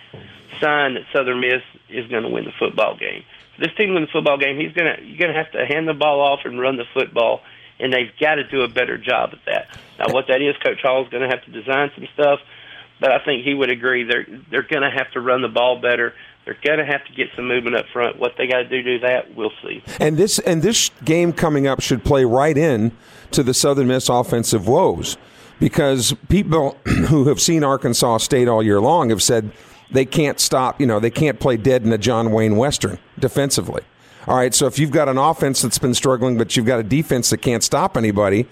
sign 0.62 0.96
that 0.96 1.04
Southern 1.14 1.40
Miss 1.40 1.62
is 1.90 2.08
going 2.08 2.24
to 2.24 2.30
win 2.30 2.46
the 2.46 2.54
football 2.58 2.98
game. 2.98 3.24
This 3.60 3.70
team 3.78 3.94
wins 3.94 4.08
the 4.08 4.14
football 4.14 4.38
game, 4.38 4.58
he's 4.58 4.72
going 4.74 4.96
to 4.96 5.04
you're 5.04 5.18
going 5.18 5.34
to 5.34 5.38
have 5.38 5.52
to 5.52 5.66
hand 5.66 5.88
the 5.88 5.94
ball 5.94 6.22
off 6.22 6.40
and 6.46 6.60
run 6.60 6.78
the 6.78 6.86
football, 6.94 7.42
and 7.80 7.92
they've 7.92 8.12
got 8.20 8.36
to 8.36 8.44
do 8.48 8.62
a 8.62 8.68
better 8.68 8.98
job 8.98 9.32
at 9.34 9.40
that. 9.46 9.80
Now, 10.00 10.14
what 10.14 10.26
that 10.28 10.42
is, 10.42 10.56
Coach 10.64 10.82
Hall 10.82 11.04
is 11.04 11.10
going 11.10 11.24
to 11.24 11.30
have 11.30 11.44
to 11.44 11.52
design 11.52 11.92
some 11.96 12.08
stuff, 12.14 12.40
but 13.02 13.12
I 13.12 13.20
think 13.24 13.44
he 13.44 13.54
would 13.54 13.70
agree 13.70 14.04
they're 14.04 14.28
they're 14.50 14.64
going 14.64 14.84
to 14.84 14.92
have 14.92 15.12
to 15.12 15.20
run 15.20 15.42
the 15.42 15.50
ball 15.50 15.82
better 15.82 16.14
they're 16.50 16.58
going 16.64 16.80
to 16.80 16.92
have 16.92 17.06
to 17.06 17.14
get 17.14 17.28
some 17.36 17.48
movement 17.48 17.76
up 17.76 17.86
front. 17.94 18.18
What 18.18 18.34
they 18.38 18.48
got 18.48 18.58
to 18.58 18.64
do 18.68 18.82
to 18.82 18.98
do 18.98 19.00
that, 19.02 19.36
we'll 19.36 19.52
see. 19.62 19.84
And 20.00 20.18
this 20.18 20.40
and 20.40 20.64
this 20.64 20.90
game 21.06 21.32
coming 21.32 21.68
up 21.68 21.80
should 21.80 22.04
play 22.04 22.26
right 22.26 22.58
in 22.58 22.92
to 23.32 23.44
the 23.44 23.54
Southern 23.54 23.88
Miss 23.88 24.10
offensive 24.10 24.68
woes 24.68 25.16
because 25.60 26.16
people 26.28 26.78
who 27.10 27.26
have 27.26 27.40
seen 27.40 27.64
Arkansas 27.64 28.18
State 28.18 28.48
all 28.48 28.64
year 28.64 28.82
long 28.82 29.12
have 29.12 29.22
said 29.22 29.52
they 29.92 30.06
can't 30.06 30.40
stop. 30.40 30.80
You 30.80 30.88
know, 30.88 31.00
they 31.00 31.12
can't 31.12 31.40
play 31.40 31.58
dead 31.58 31.84
in 31.84 31.92
a 31.92 31.98
John 31.98 32.32
Wayne 32.32 32.56
Western 32.56 33.00
defensively. 33.18 33.82
All 34.28 34.36
right, 34.36 34.54
so 34.54 34.68
if 34.68 34.78
you've 34.78 34.92
got 34.92 35.10
an 35.10 35.18
offense 35.18 35.62
that's 35.62 35.80
been 35.80 35.94
struggling, 35.94 36.38
but 36.38 36.56
you've 36.56 36.66
got 36.66 36.80
a 36.80 36.84
defense 36.84 37.30
that 37.32 37.38
can't 37.40 37.64
stop 37.64 37.98
anybody, 37.98 38.48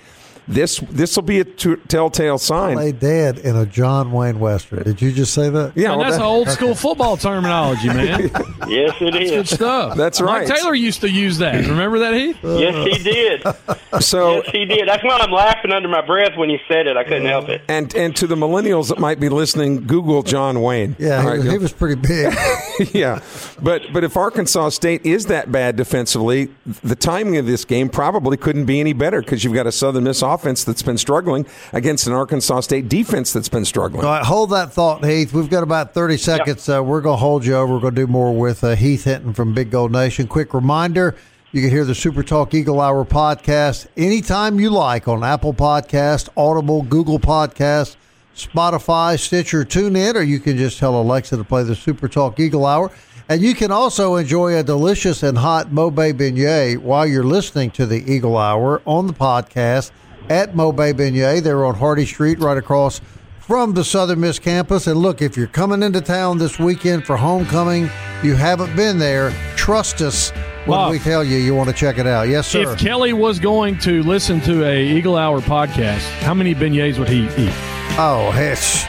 this 0.47 0.79
this 0.89 1.15
will 1.15 1.23
be 1.23 1.39
a 1.39 1.43
t- 1.45 1.75
telltale 1.87 2.37
sign. 2.37 2.75
Play 2.75 2.91
dead 2.91 3.39
in 3.39 3.55
a 3.55 3.65
John 3.65 4.11
Wayne 4.11 4.39
Western. 4.39 4.83
Did 4.83 5.01
you 5.01 5.11
just 5.11 5.33
say 5.33 5.49
that? 5.49 5.73
Yeah, 5.75 5.89
well, 5.91 5.99
that's 5.99 6.17
that- 6.17 6.23
old 6.23 6.49
school 6.49 6.73
football 6.75 7.17
terminology, 7.17 7.87
man. 7.87 8.31
Yes, 8.67 8.95
it 8.99 9.13
Good 9.13 9.21
is. 9.21 9.49
stuff. 9.49 9.95
That's 9.95 10.19
Mike 10.19 10.49
right. 10.49 10.57
Taylor 10.57 10.75
used 10.75 10.99
to 11.01 11.09
use 11.09 11.37
that. 11.37 11.65
Remember 11.67 11.99
that, 11.99 12.13
Heath? 12.13 12.43
Uh. 12.43 12.57
Yes, 12.57 12.97
he 12.97 13.01
did. 13.03 13.43
so 14.01 14.35
Yes, 14.35 14.49
he 14.51 14.65
did. 14.65 14.87
That's 14.89 15.01
why 15.05 15.17
I'm 15.21 15.31
laughing 15.31 15.71
under 15.71 15.87
my 15.87 16.05
breath 16.05 16.35
when 16.35 16.49
you 16.49 16.59
said 16.67 16.85
it. 16.85 16.97
I 16.97 17.03
couldn't 17.05 17.27
help 17.27 17.47
it. 17.47 17.61
and 17.69 17.93
and 17.95 18.13
to 18.17 18.27
the 18.27 18.35
millennials 18.35 18.89
that 18.89 18.99
might 18.99 19.21
be 19.21 19.29
listening, 19.29 19.87
Google 19.87 20.21
John 20.21 20.61
Wayne. 20.61 20.97
Yeah, 20.99 21.21
he, 21.21 21.27
right, 21.27 21.37
was, 21.39 21.51
he 21.51 21.57
was 21.57 21.71
pretty 21.71 21.95
big. 21.95 22.33
yeah, 22.93 23.21
but 23.61 23.83
but 23.93 24.03
if 24.03 24.17
Arkansas 24.17 24.69
State 24.69 25.05
is 25.05 25.27
that 25.27 25.49
bad 25.49 25.77
defensively, 25.77 26.49
the 26.83 26.95
timing 26.95 27.37
of 27.37 27.45
this 27.45 27.63
game 27.63 27.87
probably 27.87 28.35
couldn't 28.35 28.65
be 28.65 28.81
any 28.81 28.93
better 28.93 29.21
because 29.21 29.45
you've 29.45 29.53
got 29.53 29.65
a 29.67 29.71
Southern 29.71 30.03
Miss 30.03 30.21
offense 30.21 30.36
that's 30.41 30.81
been 30.81 30.97
struggling 30.97 31.45
against 31.73 32.07
an 32.07 32.13
Arkansas 32.13 32.61
State 32.61 32.89
defense 32.89 33.33
that's 33.33 33.49
been 33.49 33.65
struggling. 33.65 34.05
All 34.05 34.11
right, 34.11 34.25
hold 34.25 34.51
that 34.51 34.71
thought, 34.73 35.05
Heath. 35.05 35.33
We've 35.33 35.49
got 35.49 35.63
about 35.63 35.93
30 35.93 36.17
seconds. 36.17 36.69
Uh, 36.69 36.83
we're 36.83 37.01
going 37.01 37.17
to 37.17 37.21
hold 37.21 37.45
you 37.45 37.55
over. 37.55 37.73
We're 37.73 37.79
going 37.81 37.95
to 37.95 38.01
do 38.01 38.07
more 38.07 38.33
with 38.33 38.63
uh, 38.63 38.75
Heath 38.75 39.05
Hinton 39.05 39.33
from 39.33 39.53
Big 39.53 39.71
Gold 39.71 39.91
Nation. 39.91 40.27
Quick 40.27 40.53
reminder 40.53 41.15
you 41.51 41.61
can 41.61 41.69
hear 41.69 41.85
the 41.85 41.95
Super 41.95 42.23
Talk 42.23 42.53
Eagle 42.53 42.81
Hour 42.81 43.05
podcast 43.05 43.87
anytime 43.95 44.59
you 44.59 44.69
like 44.69 45.07
on 45.07 45.23
Apple 45.23 45.53
Podcast, 45.53 46.29
Audible, 46.35 46.83
Google 46.83 47.19
Podcast, 47.19 47.95
Spotify, 48.35 49.17
Stitcher, 49.17 49.63
TuneIn, 49.63 50.15
or 50.15 50.21
you 50.21 50.39
can 50.39 50.57
just 50.57 50.77
tell 50.77 50.99
Alexa 50.99 51.37
to 51.37 51.43
play 51.43 51.63
the 51.63 51.75
Super 51.75 52.07
Talk 52.07 52.39
Eagle 52.39 52.65
Hour. 52.65 52.91
And 53.29 53.41
you 53.41 53.55
can 53.55 53.71
also 53.71 54.15
enjoy 54.15 54.57
a 54.57 54.63
delicious 54.63 55.23
and 55.23 55.37
hot 55.37 55.67
Mobe 55.67 56.13
beignet 56.13 56.77
while 56.77 57.05
you're 57.05 57.23
listening 57.23 57.71
to 57.71 57.85
the 57.85 58.09
Eagle 58.09 58.37
Hour 58.37 58.81
on 58.85 59.07
the 59.07 59.13
podcast 59.13 59.91
at 60.29 60.53
Mobe 60.53 60.93
Beignet. 60.93 61.43
They're 61.43 61.65
on 61.65 61.75
Hardy 61.75 62.05
Street, 62.05 62.39
right 62.39 62.57
across 62.57 63.01
from 63.39 63.73
the 63.73 63.83
Southern 63.83 64.19
Miss 64.19 64.39
campus. 64.39 64.87
And 64.87 64.99
look, 64.99 65.21
if 65.21 65.37
you're 65.37 65.47
coming 65.47 65.81
into 65.83 66.01
town 66.01 66.37
this 66.37 66.59
weekend 66.59 67.05
for 67.05 67.15
homecoming, 67.17 67.89
you 68.23 68.35
haven't 68.35 68.75
been 68.75 68.99
there, 68.99 69.31
trust 69.55 70.01
us 70.01 70.31
when 70.65 70.77
Wow. 70.79 70.89
we 70.91 70.99
tell 70.99 71.23
you 71.23 71.37
you 71.37 71.55
want 71.55 71.69
to 71.69 71.75
check 71.75 71.97
it 71.97 72.05
out. 72.07 72.27
Yes, 72.27 72.47
sir. 72.47 72.73
If 72.73 72.79
Kelly 72.79 73.13
was 73.13 73.39
going 73.39 73.77
to 73.79 74.03
listen 74.03 74.41
to 74.41 74.65
a 74.65 74.83
Eagle 74.83 75.15
Hour 75.15 75.39
podcast, 75.39 76.01
how 76.21 76.33
many 76.33 76.53
beignets 76.53 76.99
would 76.99 77.07
he 77.09 77.23
eat? 77.37 77.53
oh, 77.99 78.31
hesh. 78.33 78.85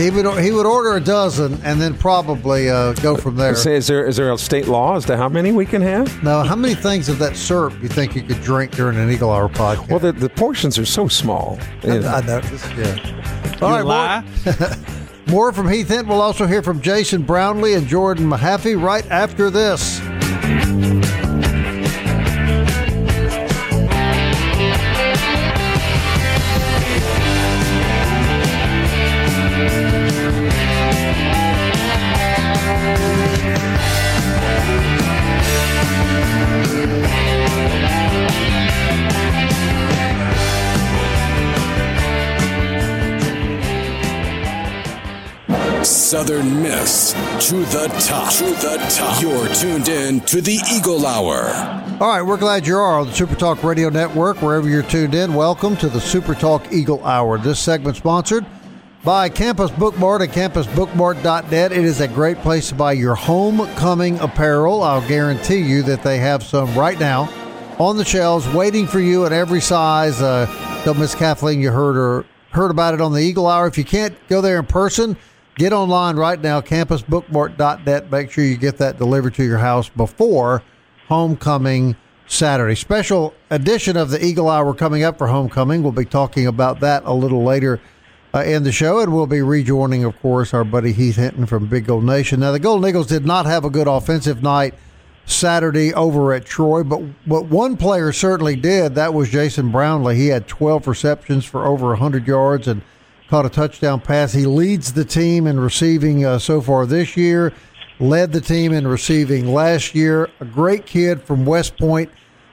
He 0.00 0.08
would 0.08 0.42
he 0.42 0.50
would 0.50 0.64
order 0.64 0.96
a 0.96 1.00
dozen 1.00 1.60
and 1.62 1.78
then 1.78 1.94
probably 1.96 2.70
uh, 2.70 2.94
go 2.94 3.16
from 3.16 3.36
there. 3.36 3.54
Say, 3.54 3.76
is 3.76 3.86
there 3.86 4.06
is 4.06 4.16
there 4.16 4.32
a 4.32 4.38
state 4.38 4.66
law 4.66 4.96
as 4.96 5.04
to 5.06 5.16
how 5.16 5.28
many 5.28 5.52
we 5.52 5.66
can 5.66 5.82
have? 5.82 6.22
Now, 6.22 6.42
how 6.42 6.56
many 6.56 6.74
things 6.74 7.10
of 7.10 7.18
that 7.18 7.36
syrup 7.36 7.74
you 7.82 7.88
think 7.88 8.16
you 8.16 8.22
could 8.22 8.40
drink 8.40 8.72
during 8.72 8.96
an 8.96 9.10
Eagle 9.10 9.30
Hour 9.30 9.50
podcast? 9.50 9.90
Well, 9.90 9.98
the, 9.98 10.12
the 10.12 10.30
portions 10.30 10.78
are 10.78 10.86
so 10.86 11.06
small. 11.06 11.58
I, 11.84 11.98
I 11.98 12.20
know. 12.22 12.40
Yeah. 12.78 13.58
All 13.60 13.70
right, 13.72 13.84
lie? 13.84 14.24
More, 14.46 14.68
more 15.26 15.52
from 15.52 15.68
Heath 15.68 15.88
Hinton. 15.88 16.08
We'll 16.08 16.22
also 16.22 16.46
hear 16.46 16.62
from 16.62 16.80
Jason 16.80 17.22
Brownlee 17.22 17.74
and 17.74 17.86
Jordan 17.86 18.26
Mahaffey 18.26 18.82
right 18.82 19.06
after 19.10 19.50
this. 19.50 20.00
Southern 46.20 46.62
Miss 46.62 47.12
to 47.48 47.56
the 47.56 47.86
top. 47.98 48.30
To 48.34 48.44
the 48.44 48.76
top. 48.94 49.22
You're 49.22 49.48
tuned 49.54 49.88
in 49.88 50.20
to 50.26 50.42
the 50.42 50.60
Eagle 50.70 51.06
Hour. 51.06 51.48
All 51.98 52.08
right, 52.10 52.20
we're 52.20 52.36
glad 52.36 52.66
you 52.66 52.76
are 52.76 52.98
on 53.00 53.06
the 53.06 53.12
Super 53.14 53.34
Talk 53.34 53.64
Radio 53.64 53.88
Network. 53.88 54.42
Wherever 54.42 54.68
you're 54.68 54.82
tuned 54.82 55.14
in, 55.14 55.32
welcome 55.32 55.78
to 55.78 55.88
the 55.88 55.98
Super 55.98 56.34
Talk 56.34 56.70
Eagle 56.74 57.02
Hour. 57.06 57.38
This 57.38 57.58
segment 57.58 57.96
sponsored 57.96 58.44
by 59.02 59.30
Campus 59.30 59.70
Bookmart 59.70 60.20
at 60.20 60.34
campusbookmart.net. 60.34 61.72
It 61.72 61.84
is 61.86 62.02
a 62.02 62.08
great 62.08 62.36
place 62.40 62.68
to 62.68 62.74
buy 62.74 62.92
your 62.92 63.14
homecoming 63.14 64.18
apparel. 64.18 64.82
I'll 64.82 65.08
guarantee 65.08 65.62
you 65.62 65.82
that 65.84 66.02
they 66.02 66.18
have 66.18 66.42
some 66.42 66.74
right 66.74 67.00
now 67.00 67.32
on 67.78 67.96
the 67.96 68.04
shelves 68.04 68.46
waiting 68.48 68.86
for 68.86 69.00
you 69.00 69.24
in 69.24 69.32
every 69.32 69.62
size. 69.62 70.20
Uh, 70.20 70.44
tell 70.84 70.92
Miss 70.92 71.14
Kathleen 71.14 71.62
you 71.62 71.70
heard 71.70 71.94
her 71.94 72.26
heard 72.50 72.70
about 72.70 72.92
it 72.94 73.00
on 73.00 73.12
the 73.12 73.20
Eagle 73.20 73.46
Hour. 73.46 73.66
If 73.66 73.78
you 73.78 73.84
can't 73.84 74.14
go 74.28 74.40
there 74.40 74.58
in 74.58 74.66
person, 74.66 75.16
get 75.60 75.74
online 75.74 76.16
right 76.16 76.40
now, 76.40 76.58
campusbookmart.net. 76.62 78.10
Make 78.10 78.30
sure 78.30 78.42
you 78.42 78.56
get 78.56 78.78
that 78.78 78.96
delivered 78.96 79.34
to 79.34 79.44
your 79.44 79.58
house 79.58 79.90
before 79.90 80.62
homecoming 81.06 81.96
Saturday. 82.26 82.74
Special 82.74 83.34
edition 83.50 83.98
of 83.98 84.08
the 84.08 84.24
Eagle 84.24 84.48
Hour 84.48 84.72
coming 84.72 85.02
up 85.02 85.18
for 85.18 85.26
homecoming. 85.26 85.82
We'll 85.82 85.92
be 85.92 86.06
talking 86.06 86.46
about 86.46 86.80
that 86.80 87.02
a 87.04 87.12
little 87.12 87.44
later 87.44 87.78
uh, 88.32 88.42
in 88.42 88.62
the 88.62 88.72
show, 88.72 89.00
and 89.00 89.12
we'll 89.12 89.26
be 89.26 89.42
rejoining, 89.42 90.02
of 90.02 90.18
course, 90.20 90.54
our 90.54 90.64
buddy 90.64 90.92
Heath 90.92 91.16
Hinton 91.16 91.44
from 91.44 91.66
Big 91.66 91.84
Gold 91.84 92.04
Nation. 92.04 92.40
Now, 92.40 92.52
the 92.52 92.58
Golden 92.58 92.88
Eagles 92.88 93.08
did 93.08 93.26
not 93.26 93.44
have 93.44 93.66
a 93.66 93.70
good 93.70 93.86
offensive 93.86 94.42
night 94.42 94.72
Saturday 95.26 95.92
over 95.92 96.32
at 96.32 96.46
Troy, 96.46 96.82
but 96.82 97.02
but 97.26 97.44
one 97.44 97.76
player 97.76 98.12
certainly 98.12 98.56
did. 98.56 98.94
That 98.94 99.12
was 99.12 99.28
Jason 99.28 99.70
Brownlee. 99.70 100.16
He 100.16 100.28
had 100.28 100.48
12 100.48 100.86
receptions 100.88 101.44
for 101.44 101.66
over 101.66 101.88
100 101.88 102.26
yards 102.26 102.66
and 102.66 102.80
caught 103.30 103.46
a 103.46 103.48
touchdown 103.48 104.00
pass. 104.00 104.32
He 104.32 104.44
leads 104.44 104.92
the 104.92 105.04
team 105.04 105.46
in 105.46 105.60
receiving 105.60 106.24
uh, 106.24 106.40
so 106.40 106.60
far 106.60 106.84
this 106.84 107.16
year. 107.16 107.52
Led 108.00 108.32
the 108.32 108.40
team 108.40 108.72
in 108.72 108.88
receiving 108.88 109.54
last 109.54 109.94
year. 109.94 110.28
A 110.40 110.44
great 110.44 110.84
kid 110.84 111.22
from 111.22 111.46
West 111.46 111.78
Point. 111.78 112.10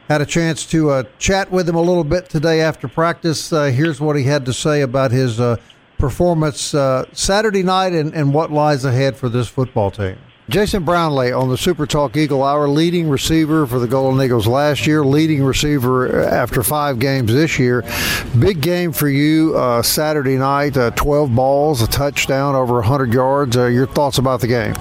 Had 0.07 0.22
a 0.22 0.25
chance 0.25 0.67
to 0.67 0.91
uh, 0.91 1.03
chat 1.17 1.51
with 1.51 1.67
him 1.67 1.75
a 1.75 1.81
little 1.81 2.03
bit 2.03 2.29
today 2.29 2.62
after 2.62 2.88
practice. 2.88 3.51
Uh, 3.51 3.65
here's 3.65 4.00
what 4.00 4.15
he 4.15 4.24
had 4.24 4.46
to 4.46 4.53
say 4.53 4.81
about 4.81 5.10
his 5.10 5.39
uh, 5.39 5.57
performance 5.98 6.75
uh, 6.75 7.05
Saturday 7.12 7.63
night 7.63 7.93
and, 7.93 8.13
and 8.13 8.31
what 8.31 8.51
lies 8.51 8.86
ahead 8.86 9.17
for 9.17 9.29
this 9.29 9.48
football 9.48 9.89
team. 9.89 10.17
Jason 10.50 10.86
Brownlee 10.86 11.34
on 11.34 11.50
the 11.50 11.58
Super 11.58 11.86
Talk 11.86 12.16
Eagle 12.16 12.42
Hour, 12.42 12.70
leading 12.70 13.10
receiver 13.10 13.68
for 13.68 13.80
the 13.80 13.88
Golden 13.88 14.22
Eagles 14.22 14.48
last 14.48 14.88
year, 14.88 15.04
leading 15.04 15.44
receiver 15.44 16.24
after 16.24 16.63
five 16.63 17.00
games 17.00 17.34
this 17.34 17.60
year. 17.60 17.84
Big 18.39 18.62
game 18.62 18.94
for 18.94 19.10
you 19.10 19.58
uh, 19.58 19.82
Saturday 19.82 20.38
night, 20.38 20.77
uh, 20.77 20.92
12 20.92 21.36
balls, 21.36 21.82
a 21.82 21.88
touchdown, 21.88 22.56
over 22.56 22.75
100 22.75 23.12
yards. 23.13 23.58
Uh, 23.58 23.66
your 23.66 23.88
thoughts 23.88 24.20
about 24.20 24.39
the 24.39 24.48
game? 24.48 24.74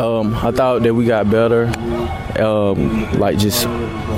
Um, 0.00 0.34
I 0.34 0.50
thought 0.50 0.82
that 0.82 0.94
we 0.94 1.04
got 1.04 1.30
better, 1.30 1.66
um, 2.42 3.12
like 3.18 3.36
just 3.36 3.68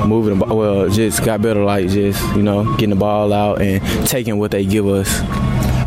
moving. 0.07 0.39
Well, 0.39 0.89
just 0.91 1.25
got 1.25 1.43
better, 1.43 1.65
like 1.65 1.89
just 1.89 2.23
you 2.37 2.45
know 2.45 2.73
getting 2.75 2.91
the 2.91 2.97
ball 2.97 3.33
out 3.33 3.61
and 3.61 3.83
taking 4.07 4.39
what 4.39 4.53
they 4.53 4.65
give 4.65 4.87
us. 4.87 5.21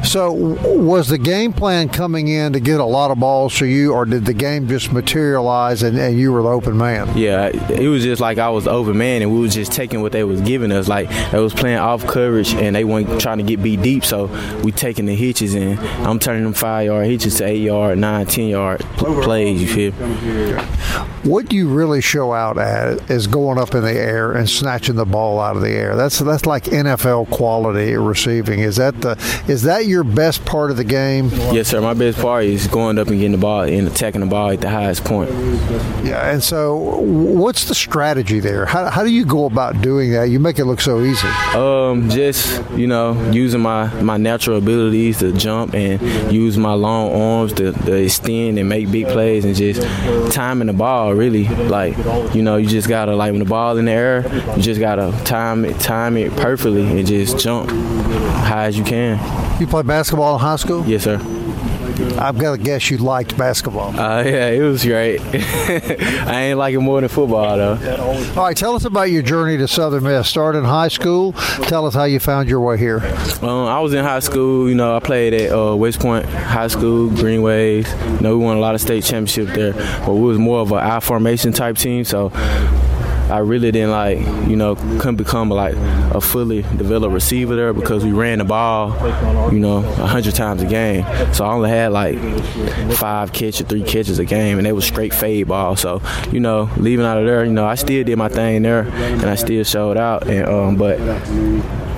So, 0.04 0.32
was 0.32 1.10
the 1.10 1.18
game 1.18 1.52
plan 1.52 1.90
coming 1.90 2.28
in 2.30 2.54
to 2.54 2.60
get 2.60 2.80
a 2.80 2.86
lot 2.86 3.12
of 3.12 3.20
balls 3.20 3.58
for 3.58 3.66
you, 3.66 3.94
or 3.94 4.06
did 4.06 4.26
the 4.26 4.34
game 4.34 4.68
just 4.68 4.92
materialize 4.94 5.84
and, 5.84 5.98
and 5.98 6.18
you 6.18 6.32
were 6.32 6.42
the 6.42 6.50
open 6.50 6.78
man? 6.78 7.18
Yeah, 7.18 7.48
it 7.48 7.88
was 7.88 8.04
just 8.04 8.22
like 8.22 8.38
I 8.38 8.50
was 8.50 8.64
the 8.66 8.72
open 8.72 8.98
man, 8.98 9.22
and 9.22 9.34
we 9.34 9.40
was 9.40 9.54
just 9.54 9.72
taking 9.74 10.02
what 10.02 10.12
they 10.14 10.24
was 10.24 10.40
giving 10.42 10.72
us. 10.72 10.88
Like 10.88 11.10
they 11.32 11.40
was 11.40 11.54
playing 11.54 11.80
off 11.80 12.06
coverage, 12.08 12.54
and 12.54 12.76
they 12.76 12.84
weren't 12.84 13.20
trying 13.20 13.40
to 13.40 13.44
get 13.44 13.62
beat 13.62 13.82
deep, 13.82 14.06
so 14.06 14.28
we 14.64 14.72
taking 14.72 15.06
the 15.06 15.16
hitches, 15.16 15.56
and 15.56 15.80
I'm 16.08 16.20
turning 16.20 16.44
them 16.44 16.54
five 16.54 16.86
yard 16.86 17.06
hitches 17.08 17.38
to 17.38 17.46
eight 17.46 17.62
yard, 17.62 17.98
nine, 17.98 18.26
ten 18.28 18.48
yard 18.48 18.80
pl- 18.98 19.22
plays. 19.24 19.62
You 19.62 19.92
feel? 19.92 20.62
What 21.24 21.52
you 21.52 21.68
really 21.68 22.00
show 22.02 22.32
out 22.32 22.58
at 22.58 23.10
is 23.12 23.28
going 23.28 23.58
up 23.58 23.76
in 23.76 23.84
the 23.84 23.92
air 23.92 24.32
and 24.32 24.50
snatching 24.50 24.96
the 24.96 25.06
ball 25.06 25.40
out 25.42 25.58
of 25.58 25.62
the 25.62 25.72
air. 25.72 25.96
That's 25.96 26.20
that's 26.20 26.46
like 26.46 26.66
NFL 26.66 27.30
quality 27.30 27.96
receiving. 27.98 28.60
Is 28.60 28.78
that 28.78 29.02
the 29.02 29.18
is 29.48 29.64
that 29.64 29.86
your 29.88 30.04
best 30.04 30.46
part 30.46 30.72
of 30.72 30.78
the 30.78 30.84
game? 30.84 31.30
Yes, 31.52 31.70
sir. 31.70 31.82
My 31.82 31.94
best 31.94 32.20
part 32.20 32.46
is 32.46 32.68
going 32.68 32.98
up 32.98 33.08
and 33.08 33.18
getting 33.18 33.32
the 33.32 33.38
ball 33.38 33.62
and 33.62 33.88
attacking 33.88 34.22
the 34.22 34.28
ball 34.28 34.50
at 34.52 34.62
the 34.62 34.70
highest 34.70 35.04
point. 35.04 35.30
Yeah. 36.04 36.32
And 36.32 36.44
so, 36.44 36.76
what's 37.00 37.66
the 37.66 37.76
strategy 37.76 38.40
there? 38.40 38.66
How, 38.66 38.90
how 38.90 39.04
do 39.04 39.10
you 39.10 39.26
go 39.26 39.46
about 39.46 39.82
doing 39.82 40.12
that? 40.12 40.26
You 40.26 40.40
make 40.40 40.60
it 40.60 40.66
look 40.66 40.82
so 40.82 41.02
easy. 41.02 41.28
Um, 41.56 42.10
just 42.10 42.62
you 42.72 42.88
know, 42.88 43.14
using 43.32 43.62
my 43.62 43.88
my 44.02 44.18
natural 44.18 44.58
abilities 44.58 45.20
to 45.20 45.32
jump 45.34 45.74
and 45.74 46.02
use 46.32 46.58
my 46.58 46.74
long 46.74 47.12
arms 47.14 47.54
to, 47.54 47.72
to 47.72 47.94
extend 47.94 48.60
and 48.60 48.70
make 48.70 48.92
big 48.92 49.08
plays 49.08 49.46
and 49.46 49.56
just 49.56 49.82
timing 50.34 50.68
the 50.68 50.74
ball. 50.74 51.14
Really, 51.14 51.48
like 51.48 51.98
you 52.36 52.42
know, 52.42 52.58
you 52.58 52.68
just 52.68 52.88
gotta 52.88 53.16
like 53.16 53.32
when 53.32 53.40
the 53.40 53.46
ball 53.46 53.78
in 53.78 53.86
the 53.86 53.92
air, 53.92 54.56
you 54.56 54.62
just 54.62 54.80
gotta 54.80 55.12
time 55.24 55.66
it, 55.66 55.80
time 55.80 56.18
it 56.18 56.32
perfectly 56.36 56.86
and 56.86 57.08
just 57.08 57.40
jump 57.40 57.70
high 57.70 58.66
as 58.66 58.78
you 58.78 58.84
can. 58.84 59.18
You 59.60 59.68
play 59.68 59.77
basketball 59.84 60.36
in 60.36 60.42
high 60.42 60.56
school. 60.56 60.86
Yes, 60.86 61.04
sir. 61.04 61.20
I've 62.20 62.38
got 62.38 62.58
to 62.58 62.64
guess 62.64 62.92
you 62.92 62.98
liked 62.98 63.38
basketball. 63.38 63.90
Uh, 64.00 64.24
yeah, 64.24 64.50
it 64.50 64.62
was 64.62 64.84
great. 64.84 65.20
I 65.34 66.42
ain't 66.50 66.60
like 66.60 66.76
it 66.76 66.80
more 66.80 67.02
than 67.02 67.10
football 67.10 67.58
though. 67.58 68.36
All 68.36 68.44
right, 68.44 68.56
tell 68.56 68.76
us 68.76 68.86
about 68.86 69.10
your 69.10 69.24
journey 69.24 69.58
to 69.58 69.68
Southern 69.68 70.04
Miss. 70.04 70.28
Started 70.28 70.60
in 70.60 70.66
high 70.66 70.90
school. 70.90 71.34
Tell 71.34 71.86
us 71.86 71.96
how 71.96 72.04
you 72.04 72.20
found 72.20 72.50
your 72.50 72.62
way 72.62 72.78
here. 72.78 73.00
Um, 73.42 73.68
I 73.68 73.80
was 73.80 73.94
in 73.94 74.04
high 74.04 74.20
school. 74.20 74.70
You 74.70 74.76
know, 74.76 74.96
I 74.96 75.00
played 75.00 75.34
at 75.34 75.52
uh, 75.52 75.76
West 75.76 76.00
Point 76.00 76.26
High 76.26 76.68
School, 76.68 77.10
Greenways. 77.10 77.92
You 77.92 78.22
know, 78.22 78.38
we 78.38 78.44
won 78.44 78.58
a 78.58 78.60
lot 78.60 78.76
of 78.76 78.82
state 78.82 79.04
championships 79.04 79.56
there, 79.56 79.74
but 79.74 80.14
we 80.14 80.22
was 80.22 80.38
more 80.38 80.60
of 80.60 80.72
an 80.72 80.80
I 80.80 81.00
formation 81.00 81.52
type 81.52 81.78
team. 81.78 82.04
So 82.04 82.30
I 83.30 83.40
really 83.40 83.72
didn't 83.72 83.92
like, 83.92 84.20
you 84.48 84.56
know, 84.56 84.76
couldn't 84.76 85.18
become 85.18 85.50
like 85.50 85.76
a 85.76 86.22
fully 86.22 86.62
developed 86.62 87.14
receiver 87.14 87.56
there 87.56 87.74
because 87.74 88.04
we 88.04 88.12
ran 88.12 88.40
the 88.40 88.46
ball, 88.46 88.94
you 89.52 89.60
know, 89.60 89.78
a 89.78 90.08
hundred 90.08 90.36
times 90.36 90.62
a 90.62 90.66
game. 90.66 91.04
So 91.34 91.46
I 91.46 91.54
only 91.54 91.70
had 91.70 91.92
like 91.92 92.18
five 92.94 93.34
catches, 93.34 93.68
three 93.68 93.84
catches 93.84 94.20
a 94.20 94.26
game, 94.26 94.58
and 94.58 94.66
they 94.66 94.72
was 94.72 94.86
straight 94.86 95.14
fade 95.14 95.48
ball. 95.48 95.76
So, 95.76 96.02
you 96.32 96.40
know, 96.40 96.70
leaving 96.78 97.06
out 97.06 97.18
of 97.18 97.26
there, 97.26 97.44
you 97.44 97.52
know, 97.52 97.66
I 97.66 97.76
still 97.76 98.04
did 98.04 98.18
my 98.18 98.30
thing 98.30 98.62
there, 98.62 98.88
and 98.88 99.26
I 99.26 99.36
still 99.36 99.64
showed 99.64 99.98
out. 99.98 100.28
And 100.28 100.48
um, 100.48 100.76
but 100.76 100.98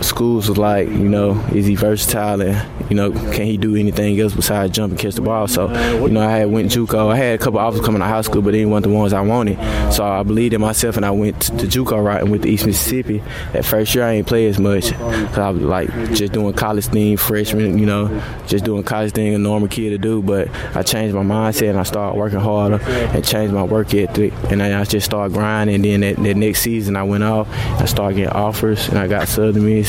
schools 0.01 0.49
was 0.49 0.57
like, 0.57 0.87
you 0.87 1.09
know, 1.09 1.39
is 1.53 1.65
he 1.65 1.75
versatile 1.75 2.41
and 2.41 2.89
you 2.89 2.95
know, 2.95 3.11
can 3.11 3.45
he 3.45 3.55
do 3.55 3.75
anything 3.75 4.19
else 4.19 4.33
besides 4.33 4.73
jump 4.73 4.91
and 4.91 4.99
catch 4.99 5.13
the 5.13 5.21
ball? 5.21 5.47
So, 5.47 5.69
you 6.01 6.09
know, 6.09 6.27
I 6.27 6.37
had 6.39 6.51
went 6.51 6.71
JUCO. 6.71 7.11
I 7.11 7.15
had 7.15 7.39
a 7.39 7.43
couple 7.43 7.59
offers 7.59 7.81
coming 7.81 8.01
of 8.01 8.07
high 8.07 8.21
school, 8.21 8.41
but 8.41 8.51
they 8.51 8.65
weren't 8.65 8.83
the 8.83 8.89
ones 8.89 9.13
I 9.13 9.21
wanted. 9.21 9.57
So 9.93 10.03
I 10.03 10.23
believed 10.23 10.55
in 10.55 10.61
myself, 10.61 10.97
and 10.97 11.05
I 11.05 11.11
went 11.11 11.39
to 11.41 11.67
JUCO 11.67 12.03
route 12.03 12.21
and 12.21 12.31
went 12.31 12.43
to 12.43 12.49
East 12.49 12.65
Mississippi. 12.65 13.21
That 13.53 13.63
first 13.63 13.93
year, 13.93 14.05
I 14.05 14.13
ain't 14.13 14.27
play 14.27 14.47
as 14.47 14.57
much 14.57 14.89
because 14.89 15.37
I 15.37 15.49
was 15.51 15.61
like 15.61 15.89
just 16.13 16.33
doing 16.33 16.53
college 16.53 16.87
thing, 16.87 17.15
freshman, 17.17 17.77
you 17.77 17.85
know, 17.85 18.07
just 18.47 18.65
doing 18.65 18.83
college 18.83 19.13
thing 19.13 19.35
a 19.35 19.37
normal 19.37 19.67
kid 19.67 19.91
to 19.91 19.99
do. 19.99 20.23
But 20.23 20.49
I 20.75 20.81
changed 20.81 21.13
my 21.15 21.23
mindset 21.23 21.69
and 21.69 21.79
I 21.79 21.83
started 21.83 22.17
working 22.17 22.39
harder 22.39 22.81
and 22.81 23.23
changed 23.23 23.53
my 23.53 23.63
work 23.63 23.93
ethic, 23.93 24.33
and 24.49 24.63
I 24.63 24.83
just 24.85 25.05
started 25.05 25.35
grinding. 25.35 25.75
And 25.75 25.85
then 25.85 26.01
that, 26.01 26.15
that 26.23 26.37
next 26.37 26.61
season, 26.61 26.95
I 26.95 27.03
went 27.03 27.23
off. 27.23 27.47
I 27.79 27.85
started 27.85 28.15
getting 28.15 28.33
offers, 28.33 28.87
and 28.87 28.97
I 28.97 29.07
got 29.07 29.27
Southern 29.27 29.63
Miss, 29.63 29.88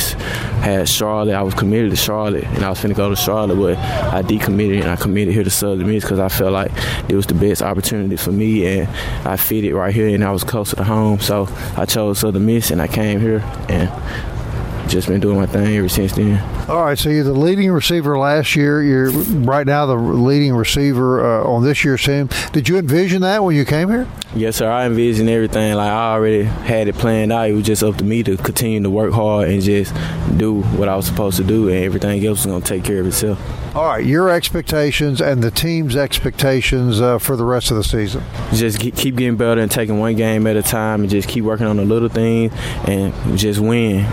had 0.60 0.88
Charlotte. 0.88 1.34
I 1.34 1.42
was 1.42 1.54
committed 1.54 1.90
to 1.90 1.96
Charlotte, 1.96 2.44
and 2.44 2.64
I 2.64 2.70
was 2.70 2.78
finna 2.78 2.94
go 2.94 3.08
to 3.08 3.16
Charlotte, 3.16 3.56
but 3.56 3.78
I 3.78 4.22
decommitted 4.22 4.80
and 4.80 4.90
I 4.90 4.96
committed 4.96 5.34
here 5.34 5.44
to 5.44 5.50
Southern 5.50 5.86
Miss 5.86 6.04
because 6.04 6.18
I 6.18 6.28
felt 6.28 6.52
like 6.52 6.72
it 7.08 7.14
was 7.14 7.26
the 7.26 7.34
best 7.34 7.62
opportunity 7.62 8.16
for 8.16 8.32
me, 8.32 8.66
and 8.66 8.88
I 9.26 9.36
fitted 9.36 9.74
right 9.74 9.94
here, 9.94 10.08
and 10.08 10.24
I 10.24 10.32
was 10.32 10.44
closer 10.44 10.76
to 10.76 10.84
home. 10.84 11.20
So 11.20 11.48
I 11.76 11.86
chose 11.86 12.18
Southern 12.18 12.46
Miss, 12.46 12.70
and 12.70 12.80
I 12.80 12.86
came 12.86 13.20
here, 13.20 13.42
and 13.68 13.90
just 14.90 15.08
been 15.08 15.20
doing 15.20 15.36
my 15.36 15.46
thing 15.46 15.76
ever 15.76 15.88
since 15.88 16.12
then. 16.12 16.38
All 16.68 16.84
right, 16.84 16.98
so 16.98 17.08
you're 17.08 17.24
the 17.24 17.32
leading 17.32 17.70
receiver 17.70 18.18
last 18.18 18.56
year. 18.56 18.82
You're 18.82 19.10
right 19.10 19.66
now 19.66 19.86
the 19.86 19.94
leading 19.94 20.54
receiver 20.54 21.24
uh, 21.24 21.44
on 21.44 21.62
this 21.62 21.84
year's 21.84 22.04
team. 22.04 22.28
Did 22.52 22.68
you 22.68 22.76
envision 22.76 23.22
that 23.22 23.42
when 23.44 23.54
you 23.56 23.64
came 23.64 23.88
here? 23.88 24.08
Yes, 24.34 24.56
sir. 24.56 24.70
I 24.70 24.86
envisioned 24.86 25.28
everything. 25.28 25.74
Like 25.74 25.90
I 25.90 26.12
already 26.12 26.42
had 26.42 26.88
it 26.88 26.96
planned 26.96 27.32
out. 27.32 27.48
It 27.48 27.54
was 27.54 27.64
just 27.64 27.82
up 27.82 27.96
to 27.96 28.04
me 28.04 28.22
to 28.24 28.36
continue 28.36 28.82
to 28.82 28.90
work 28.90 29.12
hard 29.12 29.48
and 29.48 29.62
just 29.62 29.94
do 30.36 30.62
what 30.62 30.88
I 30.88 30.96
was 30.96 31.06
supposed 31.06 31.36
to 31.36 31.44
do, 31.44 31.68
and 31.68 31.78
everything 31.84 32.24
else 32.26 32.38
was 32.38 32.46
going 32.46 32.62
to 32.62 32.68
take 32.68 32.84
care 32.84 33.00
of 33.00 33.06
itself. 33.06 33.40
All 33.74 33.86
right, 33.86 34.04
your 34.04 34.30
expectations 34.30 35.20
and 35.20 35.42
the 35.42 35.50
team's 35.50 35.94
expectations 35.94 37.00
uh, 37.00 37.18
for 37.18 37.36
the 37.36 37.44
rest 37.44 37.70
of 37.70 37.76
the 37.76 37.84
season. 37.84 38.22
Just 38.52 38.80
keep 38.80 38.96
getting 39.16 39.36
better 39.36 39.60
and 39.60 39.70
taking 39.70 39.98
one 40.00 40.16
game 40.16 40.46
at 40.48 40.56
a 40.56 40.62
time, 40.62 41.02
and 41.02 41.10
just 41.10 41.28
keep 41.28 41.44
working 41.44 41.66
on 41.66 41.76
the 41.76 41.84
little 41.84 42.08
things 42.08 42.52
and 42.86 43.38
just 43.38 43.60
win 43.60 44.06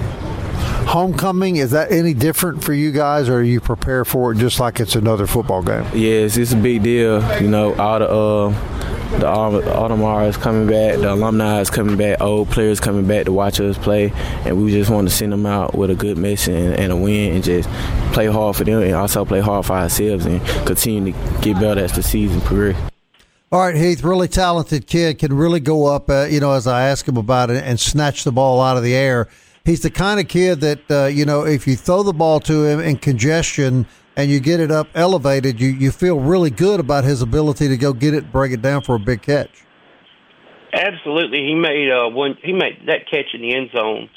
homecoming 0.88 1.58
is 1.58 1.72
that 1.72 1.92
any 1.92 2.14
different 2.14 2.64
for 2.64 2.74
you 2.74 2.92
guys 2.92 3.28
or 3.28 3.40
are 3.40 3.44
you 3.44 3.60
prepared 3.60 4.08
for 4.08 4.32
it 4.32 4.38
just 4.38 4.58
like 4.58 4.80
it's 4.80 4.96
another 4.96 5.28
football 5.28 5.62
game? 5.62 5.86
Yes 5.94 6.38
it's 6.38 6.54
a 6.54 6.56
big 6.56 6.84
deal. 6.84 7.22
You 7.42 7.50
know 7.50 7.76
all 7.76 8.00
the 8.00 8.10
uh, 8.10 8.50
the 9.20 9.26
Audemars 9.26 10.30
is 10.30 10.38
coming 10.38 10.68
back, 10.68 10.98
the 11.00 11.14
alumni 11.14 11.62
is 11.62 11.70
coming 11.70 11.98
back, 11.98 12.22
old 12.22 12.50
players 12.50 12.80
coming 12.80 13.08
back 13.08 13.26
to 13.26 13.32
watch 13.32 13.60
us 13.60 13.78
play, 13.78 14.12
and 14.46 14.62
we 14.62 14.72
just 14.72 14.90
want 14.90 15.10
to 15.10 15.14
send 15.14 15.32
them 15.32 15.46
out 15.46 15.76
with 15.76 15.90
a 15.90 15.96
good 15.96 16.18
mission 16.18 16.54
and, 16.54 16.74
and, 16.76 16.92
a 16.92 16.96
win, 16.96 17.36
and 17.36 17.44
just 17.44 17.70
play 18.14 18.28
hard 18.28 18.56
for 18.58 18.66
them, 18.66 18.82
and 18.82 18.94
also 18.94 19.24
play 19.24 19.40
hard 19.40 19.66
for 19.66 19.74
ourselves, 19.74 20.26
and 20.26 20.46
continue 20.68 21.14
to 21.14 21.42
get 21.42 21.58
better 21.58 21.82
as 21.82 21.94
the 21.94 22.04
season 22.04 22.42
progresses. 22.42 22.82
All 23.50 23.62
right, 23.62 23.76
Heath, 23.76 24.04
really 24.04 24.28
talented 24.28 24.88
kid, 24.88 25.20
can 25.20 25.32
really 25.32 25.62
go 25.62 25.86
up, 25.86 26.10
uh, 26.10 26.26
you 26.26 26.42
know, 26.42 26.52
as 26.52 26.68
I 26.68 26.90
ask 26.90 27.08
him 27.08 27.16
about 27.16 27.50
it, 27.50 27.64
and 27.64 27.80
snatch 27.80 28.26
the 28.26 28.34
ball 28.34 28.62
out 28.62 28.76
of 28.76 28.84
the 28.84 28.94
air 28.94 29.30
he's 29.68 29.82
the 29.82 29.92
kind 29.92 30.20
of 30.20 30.28
kid 30.28 30.62
that 30.62 30.90
uh, 30.90 31.06
you 31.06 31.26
know 31.26 31.46
if 31.46 31.68
you 31.68 31.76
throw 31.76 32.02
the 32.02 32.14
ball 32.14 32.40
to 32.40 32.66
him 32.66 32.80
in 32.80 32.98
congestion 32.98 33.86
and 34.16 34.32
you 34.32 34.40
get 34.40 34.60
it 34.60 34.72
up 34.72 34.88
elevated, 34.96 35.62
you 35.62 35.70
you 35.70 35.92
feel 35.92 36.20
really 36.20 36.50
good 36.50 36.80
about 36.80 37.04
his 37.04 37.22
ability 37.22 37.68
to 37.68 37.78
go 37.78 37.94
get 37.94 38.16
it, 38.16 38.24
and 38.24 38.32
break 38.32 38.52
it 38.52 38.64
down 38.64 38.82
for 38.82 38.96
a 38.96 39.00
big 39.00 39.22
catch. 39.22 39.52
Absolutely, 40.74 41.40
he 41.40 41.54
made 41.54 41.92
uh, 41.92 42.10
one. 42.10 42.36
He 42.42 42.54
made 42.54 42.88
that 42.88 43.08
catch 43.12 43.34
in 43.34 43.42
the 43.42 43.54
end 43.54 43.70
zone. 43.76 44.10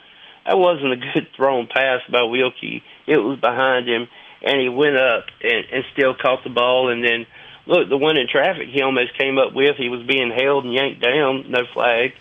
That 0.46 0.56
wasn't 0.58 0.92
a 0.92 0.96
good 0.96 1.28
thrown 1.36 1.66
pass 1.66 2.00
by 2.10 2.20
Wilcke. 2.20 2.82
It 3.06 3.18
was 3.18 3.38
behind 3.38 3.88
him, 3.88 4.08
and 4.42 4.60
he 4.60 4.68
went 4.70 4.96
up 4.96 5.26
and, 5.42 5.64
and 5.70 5.84
still 5.92 6.14
caught 6.14 6.44
the 6.44 6.50
ball. 6.50 6.90
And 6.90 7.04
then 7.04 7.26
look, 7.66 7.88
the 7.88 7.98
one 7.98 8.16
in 8.16 8.26
traffic 8.26 8.68
he 8.68 8.80
almost 8.80 9.18
came 9.18 9.36
up 9.36 9.52
with. 9.52 9.76
He 9.76 9.90
was 9.90 10.06
being 10.06 10.30
held 10.30 10.64
and 10.64 10.72
yanked 10.72 11.02
down, 11.02 11.50
no 11.50 11.64
flag 11.74 12.14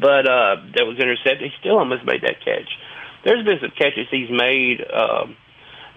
but 0.00 0.26
uh, 0.26 0.56
that 0.76 0.86
was 0.86 0.98
intercepted. 0.98 1.50
He 1.50 1.56
still 1.60 1.78
almost 1.78 2.04
made 2.04 2.22
that 2.22 2.40
catch. 2.44 2.68
There's 3.24 3.44
been 3.44 3.58
some 3.60 3.72
catches 3.76 4.06
he's 4.10 4.30
made 4.30 4.84
um, 4.92 5.36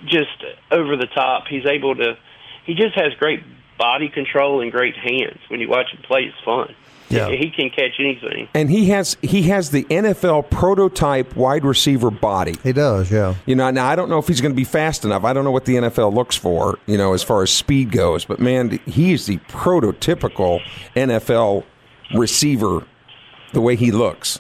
just 0.06 0.44
over 0.72 0.96
the 0.96 1.08
top. 1.08 1.48
He's 1.50 1.66
able 1.66 1.96
to. 1.96 2.18
He 2.66 2.74
just 2.74 2.96
has 2.96 3.14
great 3.20 3.44
body 3.78 4.10
control 4.10 4.62
and 4.62 4.72
great 4.72 4.96
hands. 4.96 5.40
When 5.50 5.60
you 5.60 5.70
watch 5.70 5.92
him 5.92 6.02
play, 6.04 6.24
it's 6.24 6.44
fun. 6.44 6.74
Yeah. 7.10 7.30
He 7.30 7.52
can 7.52 7.70
catch 7.70 8.00
anything. 8.00 8.50
And 8.54 8.70
he 8.70 8.88
has 8.88 9.16
he 9.22 9.44
has 9.44 9.72
the 9.72 9.86
NFL 9.86 10.50
prototype 10.50 11.36
wide 11.36 11.64
receiver 11.64 12.12
body. 12.12 12.56
He 12.64 12.74
does, 12.74 13.10
yeah. 13.10 13.36
You 13.46 13.56
know, 13.56 13.70
now 13.72 13.88
I 13.88 13.96
don't 13.96 14.10
know 14.10 14.18
if 14.18 14.28
he's 14.28 14.42
going 14.42 14.52
to 14.52 14.58
be 14.58 14.66
fast 14.66 15.06
enough. 15.06 15.24
I 15.24 15.32
don't 15.32 15.46
know 15.46 15.52
what 15.52 15.66
the 15.66 15.76
NFL 15.76 16.14
looks 16.14 16.36
for, 16.36 16.78
you 16.86 16.98
know, 16.98 17.14
as 17.14 17.24
far 17.24 17.44
as 17.44 17.52
speed 17.52 17.92
goes, 17.92 18.26
but 18.26 18.40
man, 18.40 18.80
he 18.86 19.14
is 19.14 19.26
the 19.26 19.38
prototypical 19.38 20.62
NFL 20.96 21.64
receiver 22.14 22.86
the 23.54 23.62
way 23.62 23.76
he 23.76 23.92
looks. 23.92 24.40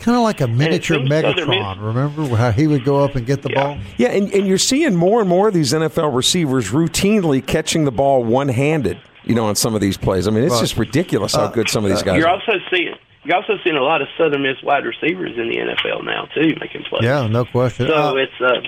Kind 0.00 0.16
of 0.16 0.22
like 0.22 0.40
a 0.40 0.48
miniature 0.48 0.98
Megatron. 0.98 1.80
Remember 1.80 2.36
how 2.36 2.50
he 2.50 2.66
would 2.66 2.84
go 2.84 3.02
up 3.02 3.14
and 3.14 3.24
get 3.26 3.42
the 3.42 3.50
yeah. 3.50 3.64
ball? 3.64 3.78
Yeah, 3.96 4.08
and, 4.08 4.30
and 4.32 4.46
you're 4.46 4.58
seeing 4.58 4.94
more 4.94 5.20
and 5.20 5.28
more 5.28 5.48
of 5.48 5.54
these 5.54 5.72
NFL 5.72 6.14
receivers 6.14 6.70
routinely 6.70 7.44
catching 7.44 7.84
the 7.84 7.92
ball 7.92 8.24
one 8.24 8.48
handed, 8.48 9.00
you 9.24 9.34
know, 9.34 9.46
on 9.46 9.56
some 9.56 9.74
of 9.74 9.80
these 9.80 9.96
plays. 9.96 10.26
I 10.26 10.30
mean, 10.30 10.44
it's 10.44 10.60
just 10.60 10.76
ridiculous 10.76 11.34
how 11.34 11.44
uh, 11.44 11.50
good 11.50 11.70
some 11.70 11.84
of 11.84 11.90
these 11.90 12.02
guys 12.02 12.18
You're 12.18 12.28
are. 12.28 12.40
also 12.40 12.58
seeing. 12.70 12.94
You're 13.24 13.36
also 13.36 13.54
seeing 13.64 13.76
a 13.76 13.82
lot 13.82 14.02
of 14.02 14.08
Southern 14.18 14.42
Miss 14.42 14.62
wide 14.62 14.84
receivers 14.84 15.38
in 15.38 15.48
the 15.48 15.56
NFL 15.56 16.04
now 16.04 16.26
too, 16.34 16.54
making 16.60 16.82
plays. 16.84 17.04
Yeah, 17.04 17.26
no 17.26 17.46
question. 17.46 17.86
So 17.86 17.94
uh, 17.94 18.14
it's 18.16 18.40
uh, 18.40 18.60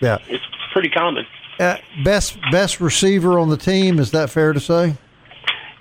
yeah, 0.00 0.18
it's 0.28 0.44
pretty 0.72 0.90
common. 0.90 1.26
Uh, 1.58 1.78
best 2.04 2.38
best 2.52 2.80
receiver 2.80 3.38
on 3.38 3.48
the 3.48 3.56
team 3.56 3.98
is 3.98 4.12
that 4.12 4.30
fair 4.30 4.52
to 4.52 4.60
say? 4.60 4.94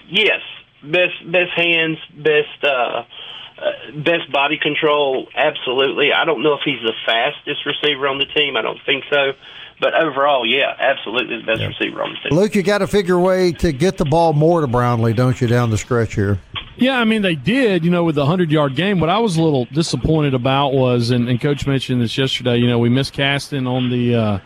Yes, 0.10 0.42
best 0.82 1.32
best 1.32 1.52
hands, 1.56 2.00
best 2.18 2.64
uh, 3.64 3.92
best 3.96 4.32
body 4.32 4.58
control, 4.58 5.28
absolutely. 5.36 6.12
I 6.12 6.26
don't 6.26 6.44
know 6.44 6.54
if 6.54 6.62
he's 6.66 6.82
the 6.82 6.94
fastest 7.06 7.66
receiver 7.66 8.08
on 8.08 8.18
the 8.18 8.26
team. 8.26 8.58
I 8.58 8.62
don't 8.62 8.80
think 8.86 9.06
so. 9.10 9.34
But 9.80 9.94
overall, 9.96 10.46
yeah, 10.46 10.76
absolutely 10.78 11.38
the 11.38 11.46
best 11.46 11.62
yeah. 11.62 11.68
receiver 11.68 12.04
on 12.04 12.14
the 12.14 12.30
team. 12.30 12.38
Luke, 12.38 12.56
you 12.56 12.64
got 12.64 12.80
to 12.80 12.88
figure 12.88 13.16
a 13.16 13.20
way 13.20 13.52
to 13.54 13.72
get 13.72 13.98
the 13.98 14.06
ball 14.06 14.34
more 14.34 14.62
to 14.62 14.68
Brownlee, 14.68 15.14
don't 15.14 15.40
you, 15.42 15.48
down 15.48 15.72
the 15.72 15.78
stretch 15.78 16.16
here? 16.16 16.40
Yeah, 16.76 17.00
I 17.00 17.04
mean 17.06 17.22
they 17.22 17.36
did. 17.36 17.86
You 17.86 17.92
know, 17.92 18.04
with 18.04 18.16
the 18.16 18.26
hundred 18.26 18.52
yard 18.52 18.76
game, 18.76 19.00
what 19.00 19.10
I 19.10 19.20
was 19.20 19.38
a 19.38 19.44
little 19.44 19.66
disappointed 19.66 20.34
about 20.34 20.74
was, 20.74 21.12
and, 21.12 21.30
and 21.30 21.40
Coach 21.40 21.68
mentioned 21.68 22.02
this 22.02 22.18
yesterday. 22.18 22.58
You 22.58 22.68
know, 22.68 22.80
we 22.80 22.90
missed 22.90 23.14
Caston 23.14 23.68
on 23.68 23.90
the 23.90 24.16
uh, 24.16 24.40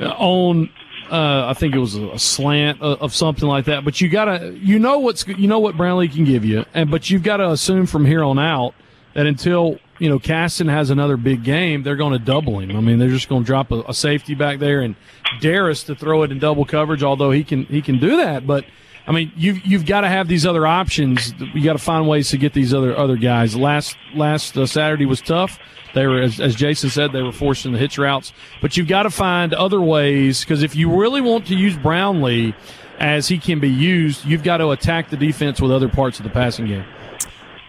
on 0.00 0.70
uh, 1.10 1.46
I 1.48 1.54
think 1.54 1.74
it 1.74 1.78
was 1.78 1.94
a 1.94 2.18
slant 2.18 2.80
of 2.82 3.14
something 3.14 3.48
like 3.48 3.66
that. 3.66 3.84
But 3.84 4.00
you 4.00 4.08
gotta, 4.08 4.56
you 4.60 4.78
know 4.78 4.98
what's, 4.98 5.26
you 5.26 5.46
know 5.46 5.58
what 5.58 5.76
Brownlee 5.76 6.08
can 6.08 6.24
give 6.24 6.44
you, 6.44 6.64
and 6.74 6.90
but 6.90 7.10
you've 7.10 7.22
got 7.22 7.38
to 7.38 7.50
assume 7.50 7.86
from 7.86 8.04
here 8.04 8.22
on 8.22 8.38
out 8.38 8.74
that 9.14 9.26
until 9.26 9.78
you 9.98 10.08
know 10.08 10.18
Caston 10.18 10.68
has 10.68 10.90
another 10.90 11.16
big 11.16 11.44
game, 11.44 11.82
they're 11.82 11.96
going 11.96 12.12
to 12.12 12.18
double 12.18 12.58
him. 12.58 12.76
I 12.76 12.80
mean, 12.80 12.98
they're 12.98 13.08
just 13.08 13.28
going 13.28 13.42
to 13.42 13.46
drop 13.46 13.70
a, 13.70 13.82
a, 13.82 13.94
safety 13.94 14.34
back 14.34 14.58
there 14.58 14.80
and 14.80 14.96
dare 15.40 15.70
us 15.70 15.84
to 15.84 15.94
throw 15.94 16.22
it 16.22 16.32
in 16.32 16.38
double 16.38 16.64
coverage. 16.64 17.02
Although 17.02 17.30
he 17.30 17.44
can 17.44 17.64
he 17.64 17.80
can 17.80 17.98
do 17.98 18.16
that, 18.18 18.46
but 18.46 18.64
I 19.06 19.12
mean, 19.12 19.32
you've 19.36 19.64
you've 19.66 19.86
got 19.86 20.00
to 20.00 20.08
have 20.08 20.28
these 20.28 20.46
other 20.46 20.66
options. 20.66 21.34
You 21.54 21.62
got 21.62 21.74
to 21.74 21.78
find 21.78 22.08
ways 22.08 22.30
to 22.30 22.38
get 22.38 22.54
these 22.54 22.72
other 22.72 22.96
other 22.96 23.16
guys. 23.16 23.54
Last 23.54 23.96
last 24.14 24.56
uh, 24.56 24.66
Saturday 24.66 25.04
was 25.04 25.20
tough. 25.20 25.58
They 25.94 26.06
were, 26.06 26.22
as, 26.22 26.40
as 26.40 26.54
Jason 26.54 26.90
said, 26.90 27.12
they 27.12 27.22
were 27.22 27.32
forcing 27.32 27.72
the 27.72 27.78
hitch 27.78 27.98
routes. 27.98 28.32
But 28.60 28.76
you've 28.76 28.88
got 28.88 29.04
to 29.04 29.10
find 29.10 29.54
other 29.54 29.80
ways 29.80 30.40
because 30.40 30.62
if 30.62 30.74
you 30.74 30.94
really 31.00 31.20
want 31.20 31.46
to 31.46 31.54
use 31.54 31.76
Brownlee 31.76 32.54
as 32.98 33.28
he 33.28 33.38
can 33.38 33.60
be 33.60 33.68
used, 33.70 34.24
you've 34.24 34.42
got 34.42 34.56
to 34.58 34.70
attack 34.70 35.10
the 35.10 35.16
defense 35.16 35.60
with 35.60 35.70
other 35.70 35.88
parts 35.88 36.18
of 36.18 36.24
the 36.24 36.30
passing 36.30 36.66
game. 36.66 36.84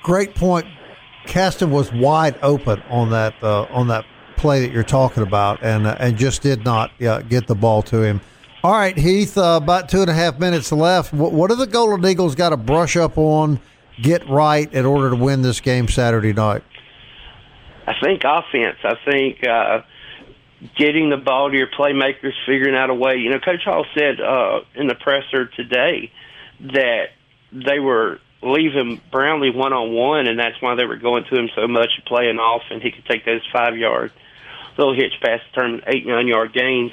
Great 0.03 0.35
point. 0.35 0.65
Caston 1.25 1.71
was 1.71 1.91
wide 1.91 2.37
open 2.41 2.81
on 2.89 3.09
that 3.09 3.33
uh, 3.43 3.63
on 3.71 3.87
that 3.87 4.05
play 4.37 4.61
that 4.61 4.71
you're 4.71 4.83
talking 4.83 5.23
about, 5.23 5.61
and 5.63 5.85
uh, 5.85 5.97
and 5.99 6.17
just 6.17 6.41
did 6.41 6.63
not 6.63 6.91
uh, 7.01 7.21
get 7.21 7.47
the 7.47 7.55
ball 7.55 7.81
to 7.83 8.01
him. 8.01 8.21
All 8.65 8.71
right, 8.71 8.97
Heath. 8.97 9.37
Uh, 9.37 9.59
about 9.61 9.89
two 9.89 10.01
and 10.01 10.09
a 10.09 10.13
half 10.15 10.39
minutes 10.39 10.71
left. 10.71 11.13
What, 11.13 11.31
what 11.31 11.51
are 11.51 11.55
the 11.55 11.67
Golden 11.67 12.03
Eagles 12.03 12.33
got 12.33 12.49
to 12.49 12.57
brush 12.57 12.97
up 12.97 13.15
on, 13.15 13.59
get 14.01 14.27
right 14.27 14.73
in 14.73 14.87
order 14.87 15.11
to 15.11 15.15
win 15.15 15.43
this 15.43 15.61
game 15.61 15.87
Saturday 15.87 16.33
night? 16.33 16.63
I 17.85 17.93
think 18.03 18.23
offense. 18.25 18.77
I 18.83 18.95
think 19.05 19.45
uh, 19.47 19.81
getting 20.75 21.11
the 21.11 21.17
ball 21.17 21.51
to 21.51 21.55
your 21.55 21.67
playmakers, 21.77 22.31
figuring 22.47 22.75
out 22.75 22.89
a 22.89 22.95
way. 22.95 23.17
You 23.17 23.29
know, 23.29 23.39
Coach 23.39 23.63
Hall 23.65 23.85
said 23.95 24.19
uh, 24.19 24.61
in 24.73 24.87
the 24.87 24.95
presser 24.95 25.45
today 25.45 26.11
that 26.61 27.09
they 27.51 27.77
were 27.77 28.19
leaving 28.41 28.99
Brownlee 29.11 29.51
one 29.51 29.73
on 29.73 29.93
one, 29.93 30.25
and 30.25 30.39
that's 30.39 30.59
why 30.59 30.73
they 30.73 30.85
were 30.85 30.97
going 30.97 31.25
to 31.25 31.35
him 31.35 31.51
so 31.55 31.67
much, 31.67 31.91
playing 32.07 32.39
off, 32.39 32.63
and 32.71 32.81
he 32.81 32.89
could 32.89 33.05
take 33.05 33.25
those 33.25 33.47
five 33.53 33.77
yard 33.77 34.11
little 34.77 34.93
hitch 34.93 35.13
pass 35.21 35.39
turn 35.53 35.81
eight 35.87 36.05
nine 36.05 36.27
yard 36.27 36.53
gains. 36.53 36.91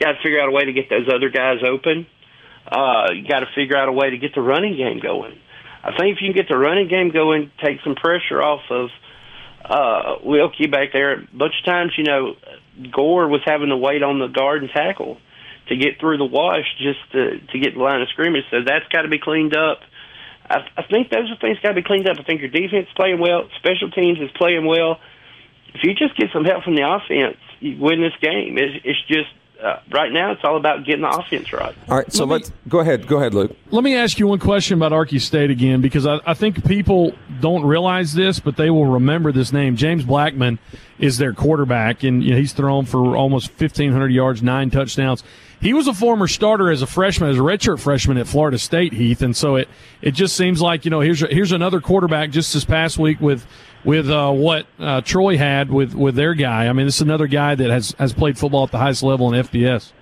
Got 0.00 0.12
to 0.12 0.18
figure 0.22 0.40
out 0.40 0.48
a 0.48 0.52
way 0.52 0.64
to 0.64 0.72
get 0.72 0.88
those 0.88 1.08
other 1.12 1.28
guys 1.28 1.58
open. 1.66 2.06
Uh, 2.66 3.12
you 3.12 3.26
got 3.28 3.40
to 3.40 3.48
figure 3.54 3.76
out 3.76 3.88
a 3.88 3.92
way 3.92 4.10
to 4.10 4.18
get 4.18 4.34
the 4.34 4.40
running 4.40 4.76
game 4.76 5.00
going. 5.00 5.38
I 5.82 5.96
think 5.96 6.16
if 6.16 6.22
you 6.22 6.32
can 6.32 6.36
get 6.36 6.48
the 6.48 6.58
running 6.58 6.88
game 6.88 7.10
going, 7.10 7.50
take 7.64 7.80
some 7.82 7.94
pressure 7.94 8.42
off 8.42 8.62
of 8.70 8.90
uh, 9.64 10.24
Wilcke 10.24 10.70
back 10.70 10.92
there. 10.92 11.20
A 11.20 11.26
bunch 11.32 11.54
of 11.58 11.64
times, 11.64 11.92
you 11.96 12.04
know, 12.04 12.34
Gore 12.92 13.28
was 13.28 13.40
having 13.44 13.68
to 13.68 13.76
wait 13.76 14.02
on 14.02 14.18
the 14.18 14.28
guard 14.28 14.62
and 14.62 14.70
tackle 14.70 15.18
to 15.68 15.76
get 15.76 16.00
through 16.00 16.18
the 16.18 16.24
wash 16.24 16.66
just 16.78 16.98
to 17.12 17.38
to 17.38 17.58
get 17.58 17.74
the 17.74 17.80
line 17.80 18.02
of 18.02 18.08
scrimmage. 18.08 18.44
So 18.50 18.58
that's 18.64 18.86
got 18.92 19.02
to 19.02 19.08
be 19.08 19.18
cleaned 19.18 19.56
up. 19.56 19.80
I, 20.48 20.66
I 20.76 20.82
think 20.82 21.10
those 21.10 21.30
are 21.30 21.36
things 21.40 21.58
got 21.62 21.70
to 21.70 21.74
be 21.74 21.82
cleaned 21.82 22.08
up. 22.08 22.18
I 22.18 22.24
think 22.24 22.40
your 22.40 22.50
defense 22.50 22.88
is 22.88 22.94
playing 22.96 23.20
well, 23.20 23.48
special 23.58 23.90
teams 23.90 24.18
is 24.18 24.30
playing 24.36 24.66
well. 24.66 24.98
If 25.74 25.84
you 25.84 25.94
just 25.94 26.16
get 26.16 26.30
some 26.32 26.44
help 26.44 26.64
from 26.64 26.74
the 26.74 26.82
offense, 26.82 27.38
you 27.60 27.78
win 27.78 28.00
this 28.00 28.16
game. 28.20 28.58
It's, 28.58 28.82
it's 28.84 29.02
just 29.06 29.30
uh, 29.62 29.80
right 29.90 30.10
now 30.12 30.32
it's 30.32 30.42
all 30.44 30.56
about 30.56 30.84
getting 30.84 31.02
the 31.02 31.08
offense 31.10 31.52
right. 31.52 31.74
All 31.88 31.96
right, 31.96 32.12
so 32.12 32.24
Let 32.24 32.28
me- 32.28 32.32
let's 32.34 32.52
go 32.68 32.80
ahead. 32.80 33.06
Go 33.06 33.18
ahead, 33.18 33.34
Luke. 33.34 33.56
Let 33.70 33.84
me 33.84 33.96
ask 33.96 34.18
you 34.18 34.26
one 34.26 34.38
question 34.38 34.78
about 34.78 34.92
Archie 34.92 35.18
State 35.18 35.50
again, 35.50 35.80
because 35.80 36.06
I, 36.06 36.18
I 36.26 36.34
think 36.34 36.64
people 36.66 37.12
don't 37.40 37.64
realize 37.64 38.14
this, 38.14 38.40
but 38.40 38.56
they 38.56 38.70
will 38.70 38.86
remember 38.86 39.32
this 39.32 39.52
name. 39.52 39.76
James 39.76 40.04
Blackman 40.04 40.58
is 40.98 41.18
their 41.18 41.32
quarterback, 41.32 42.02
and 42.02 42.22
you 42.22 42.30
know, 42.32 42.36
he's 42.36 42.52
thrown 42.52 42.84
for 42.86 43.16
almost 43.16 43.50
1,500 43.50 44.08
yards, 44.08 44.42
nine 44.42 44.70
touchdowns. 44.70 45.22
He 45.60 45.74
was 45.74 45.86
a 45.86 45.92
former 45.92 46.26
starter 46.26 46.70
as 46.70 46.80
a 46.80 46.86
freshman, 46.86 47.28
as 47.30 47.36
a 47.36 47.40
redshirt 47.40 47.80
freshman 47.80 48.16
at 48.16 48.26
Florida 48.26 48.58
State, 48.58 48.94
Heath, 48.94 49.20
and 49.20 49.36
so 49.36 49.56
it 49.56 49.68
it 50.00 50.12
just 50.12 50.34
seems 50.34 50.62
like 50.62 50.86
you 50.86 50.90
know 50.90 51.00
here's 51.00 51.20
here's 51.20 51.52
another 51.52 51.80
quarterback 51.82 52.30
just 52.30 52.54
this 52.54 52.64
past 52.64 52.98
week 52.98 53.20
with 53.20 53.46
with 53.84 54.08
uh, 54.08 54.30
what 54.30 54.66
uh, 54.78 55.02
Troy 55.02 55.36
had 55.36 55.70
with 55.70 55.94
with 55.94 56.14
their 56.14 56.32
guy. 56.32 56.66
I 56.66 56.72
mean, 56.72 56.86
is 56.86 57.02
another 57.02 57.26
guy 57.26 57.54
that 57.54 57.70
has 57.70 57.94
has 57.98 58.14
played 58.14 58.38
football 58.38 58.64
at 58.64 58.70
the 58.70 58.78
highest 58.78 59.02
level 59.02 59.32
in 59.32 59.44
FBS. 59.44 59.92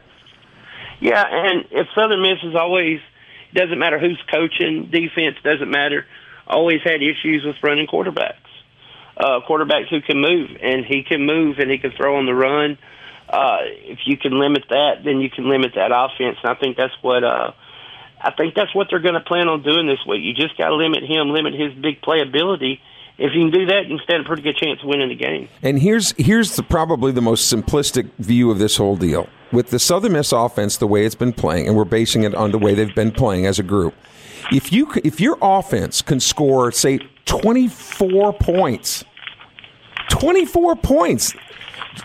Yeah, 1.01 1.25
and 1.27 1.64
if 1.73 1.88
Southern 1.94 2.23
Miss 2.23 2.38
is 2.44 2.55
always 2.55 3.01
doesn't 3.53 3.79
matter 3.79 3.99
who's 3.99 4.21
coaching, 4.33 4.90
defense 4.92 5.37
doesn't 5.42 5.71
matter. 5.71 6.07
Always 6.47 6.81
had 6.85 7.03
issues 7.03 7.44
with 7.44 7.57
running 7.62 7.87
quarterbacks, 7.87 8.47
uh, 9.16 9.40
quarterbacks 9.49 9.88
who 9.90 10.01
can 10.01 10.21
move, 10.21 10.51
and 10.62 10.85
he 10.85 11.03
can 11.03 11.27
move 11.27 11.59
and 11.59 11.71
he 11.71 11.79
can 11.79 11.90
throw 11.97 12.16
on 12.16 12.27
the 12.27 12.35
run. 12.35 12.79
Uh, 13.29 13.59
if 13.62 14.01
you 14.07 14.17
can 14.17 14.38
limit 14.38 14.64
that, 14.71 15.05
then 15.05 15.21
you 15.21 15.31
can 15.31 15.49
limit 15.49 15.73
that 15.75 15.91
offense. 15.93 16.38
And 16.43 16.51
I 16.51 16.55
think 16.55 16.77
that's 16.77 16.95
what 17.03 17.25
uh, 17.25 17.53
I 18.21 18.33
think 18.33 18.55
that's 18.55 18.75
what 18.75 18.88
they're 18.91 19.01
going 19.01 19.14
to 19.14 19.21
plan 19.21 19.49
on 19.49 19.62
doing 19.62 19.87
this 19.87 20.01
week. 20.07 20.23
You 20.25 20.35
just 20.35 20.57
got 20.57 20.69
to 20.69 20.75
limit 20.75 21.05
him, 21.05 21.31
limit 21.31 21.55
his 21.55 21.73
big 21.75 22.01
playability. 22.01 22.81
If 23.19 23.33
you 23.35 23.43
can 23.43 23.51
do 23.51 23.67
that, 23.67 23.87
you 23.88 23.99
stand 23.99 24.23
a 24.23 24.25
pretty 24.25 24.43
good 24.43 24.57
chance 24.57 24.81
of 24.81 24.88
winning 24.88 25.09
the 25.09 25.17
game. 25.17 25.49
And 25.62 25.79
here's 25.81 26.12
here's 26.12 26.57
the, 26.57 26.62
probably 26.62 27.12
the 27.12 27.21
most 27.21 27.53
simplistic 27.53 28.11
view 28.19 28.51
of 28.51 28.59
this 28.59 28.77
whole 28.77 28.97
deal. 28.97 29.29
With 29.53 29.71
the 29.71 29.79
Southern 29.79 30.12
Miss 30.12 30.33
offense, 30.33 30.77
the 30.77 30.87
way 30.87 31.05
it's 31.05 31.14
been 31.14 31.33
playing, 31.33 31.67
and 31.67 31.77
we're 31.77 31.85
basing 31.85 32.23
it 32.23 32.35
on 32.35 32.53
the 32.53 32.59
way 32.59 32.75
they've 32.75 32.95
been 32.95 33.12
playing 33.12 33.47
as 33.47 33.59
a 33.59 33.62
group. 33.62 33.95
If 34.53 34.73
you 34.73 34.91
if 35.05 35.21
your 35.21 35.37
offense 35.43 36.01
can 36.01 36.21
score, 36.21 36.71
say, 36.71 37.01
24 37.25 38.35
points, 38.35 39.05
24 40.11 40.77
points, 40.77 41.35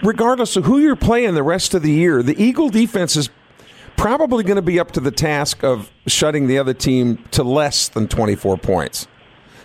regardless 0.02 0.56
of 0.56 0.66
who 0.66 0.80
you're 0.80 0.96
playing 0.96 1.34
the 1.36 1.44
rest 1.44 1.74
of 1.74 1.82
the 1.82 1.92
year, 1.92 2.24
the 2.24 2.42
Eagle 2.42 2.70
defense 2.70 3.16
is 3.16 3.30
probably 3.98 4.44
going 4.44 4.56
to 4.56 4.62
be 4.62 4.80
up 4.80 4.92
to 4.92 5.00
the 5.00 5.12
task 5.12 5.64
of 5.64 5.92
shutting 6.08 6.48
the 6.48 6.58
other 6.58 6.74
team 6.74 7.24
to 7.32 7.44
less 7.44 7.88
than 7.90 8.08
24 8.08 8.58
points. 8.58 9.08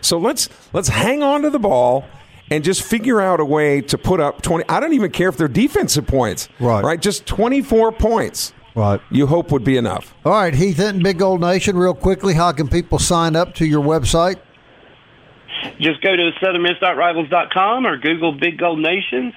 So 0.00 0.18
let's 0.18 0.48
let's 0.72 0.88
hang 0.88 1.22
on 1.22 1.42
to 1.42 1.50
the 1.50 1.58
ball 1.58 2.04
and 2.50 2.62
just 2.62 2.82
figure 2.82 3.20
out 3.20 3.40
a 3.40 3.44
way 3.44 3.80
to 3.82 3.98
put 3.98 4.20
up 4.20 4.42
20 4.42 4.64
I 4.68 4.80
don't 4.80 4.92
even 4.92 5.10
care 5.10 5.28
if 5.28 5.36
they're 5.36 5.48
defensive 5.48 6.06
points. 6.06 6.48
Right. 6.60 6.84
Right? 6.84 7.00
Just 7.00 7.26
24 7.26 7.92
points. 7.92 8.52
Right. 8.74 9.00
You 9.10 9.26
hope 9.26 9.50
would 9.50 9.64
be 9.64 9.76
enough. 9.76 10.14
All 10.24 10.32
right, 10.32 10.54
Heath 10.54 10.76
Hinton, 10.76 11.02
Big 11.02 11.18
Gold 11.18 11.40
Nation, 11.40 11.76
real 11.76 11.94
quickly, 11.94 12.34
how 12.34 12.52
can 12.52 12.68
people 12.68 13.00
sign 13.00 13.34
up 13.34 13.54
to 13.56 13.66
your 13.66 13.82
website? 13.82 14.38
just 15.80 16.00
go 16.00 16.14
to 16.14 16.30
southernmiss.rivals.com 16.40 17.86
or 17.86 17.96
Google 17.96 18.32
Big 18.32 18.58
Gold 18.58 18.78
Nations. 18.78 19.34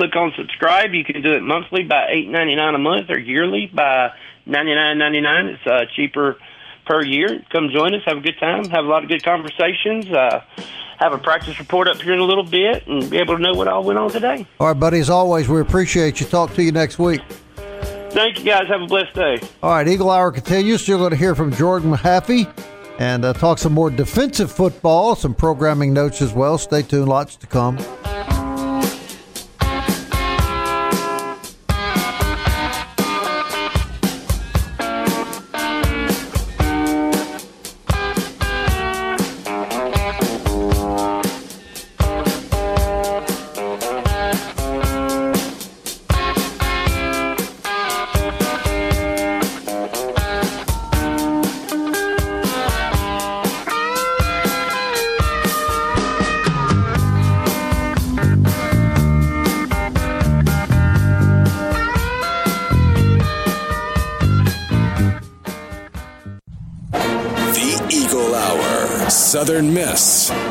Click 0.00 0.16
on 0.16 0.32
subscribe. 0.34 0.94
You 0.94 1.04
can 1.04 1.20
do 1.20 1.34
it 1.34 1.42
monthly 1.42 1.82
by 1.82 2.06
eight 2.08 2.26
ninety 2.26 2.54
nine 2.54 2.74
a 2.74 2.78
month 2.78 3.10
or 3.10 3.18
yearly 3.18 3.66
by 3.66 4.14
ninety 4.46 4.74
nine 4.74 4.96
ninety 4.96 5.20
nine. 5.20 5.48
It's 5.48 5.66
uh, 5.66 5.84
cheaper 5.94 6.38
per 6.86 7.04
year. 7.04 7.44
Come 7.52 7.68
join 7.70 7.94
us. 7.94 8.00
Have 8.06 8.16
a 8.16 8.20
good 8.22 8.38
time. 8.40 8.64
Have 8.70 8.86
a 8.86 8.88
lot 8.88 9.02
of 9.02 9.10
good 9.10 9.22
conversations. 9.22 10.10
Uh, 10.10 10.42
have 10.98 11.12
a 11.12 11.18
practice 11.18 11.58
report 11.58 11.86
up 11.86 12.00
here 12.00 12.14
in 12.14 12.18
a 12.18 12.24
little 12.24 12.44
bit 12.44 12.86
and 12.86 13.10
be 13.10 13.18
able 13.18 13.36
to 13.36 13.42
know 13.42 13.52
what 13.52 13.68
all 13.68 13.84
went 13.84 13.98
on 13.98 14.08
today. 14.08 14.46
All 14.58 14.68
right, 14.68 14.72
buddy, 14.72 15.00
as 15.00 15.10
always, 15.10 15.50
we 15.50 15.60
appreciate 15.60 16.18
you. 16.18 16.24
Talk 16.24 16.54
to 16.54 16.62
you 16.62 16.72
next 16.72 16.98
week. 16.98 17.20
Thank 17.56 18.38
you 18.38 18.46
guys. 18.46 18.68
Have 18.68 18.80
a 18.80 18.86
blessed 18.86 19.14
day. 19.14 19.38
All 19.62 19.72
right, 19.72 19.86
Eagle 19.86 20.10
Hour 20.10 20.32
continues. 20.32 20.88
You're 20.88 20.96
going 20.96 21.10
to 21.10 21.16
hear 21.16 21.34
from 21.34 21.52
Jordan 21.52 21.92
Mahaffey 21.92 22.50
and 22.98 23.26
uh, 23.26 23.34
talk 23.34 23.58
some 23.58 23.74
more 23.74 23.90
defensive 23.90 24.50
football, 24.50 25.14
some 25.14 25.34
programming 25.34 25.92
notes 25.92 26.22
as 26.22 26.32
well. 26.32 26.56
Stay 26.56 26.80
tuned, 26.80 27.10
lots 27.10 27.36
to 27.36 27.46
come. 27.46 27.76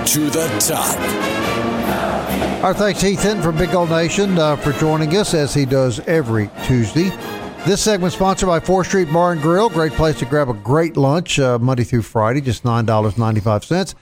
To 0.05 0.29
the 0.29 0.47
top. 0.59 0.97
Our 2.63 2.73
thanks, 2.73 3.01
Hinton 3.01 3.41
from 3.41 3.57
Big 3.57 3.71
Gold 3.71 3.89
Nation, 3.89 4.37
uh, 4.37 4.55
for 4.57 4.73
joining 4.73 5.15
us 5.15 5.33
as 5.33 5.53
he 5.53 5.65
does 5.65 5.99
every 6.01 6.49
Tuesday. 6.65 7.09
This 7.65 7.81
segment 7.81 8.13
sponsored 8.13 8.47
by 8.47 8.59
4th 8.59 8.87
Street 8.87 9.11
Bar 9.11 9.33
and 9.33 9.41
Grill. 9.41 9.69
Great 9.69 9.91
place 9.93 10.17
to 10.19 10.25
grab 10.25 10.49
a 10.49 10.53
great 10.53 10.97
lunch 10.97 11.39
uh, 11.39 11.59
Monday 11.59 11.83
through 11.83 12.01
Friday, 12.01 12.41
just 12.41 12.63
$9.95. 12.63 13.95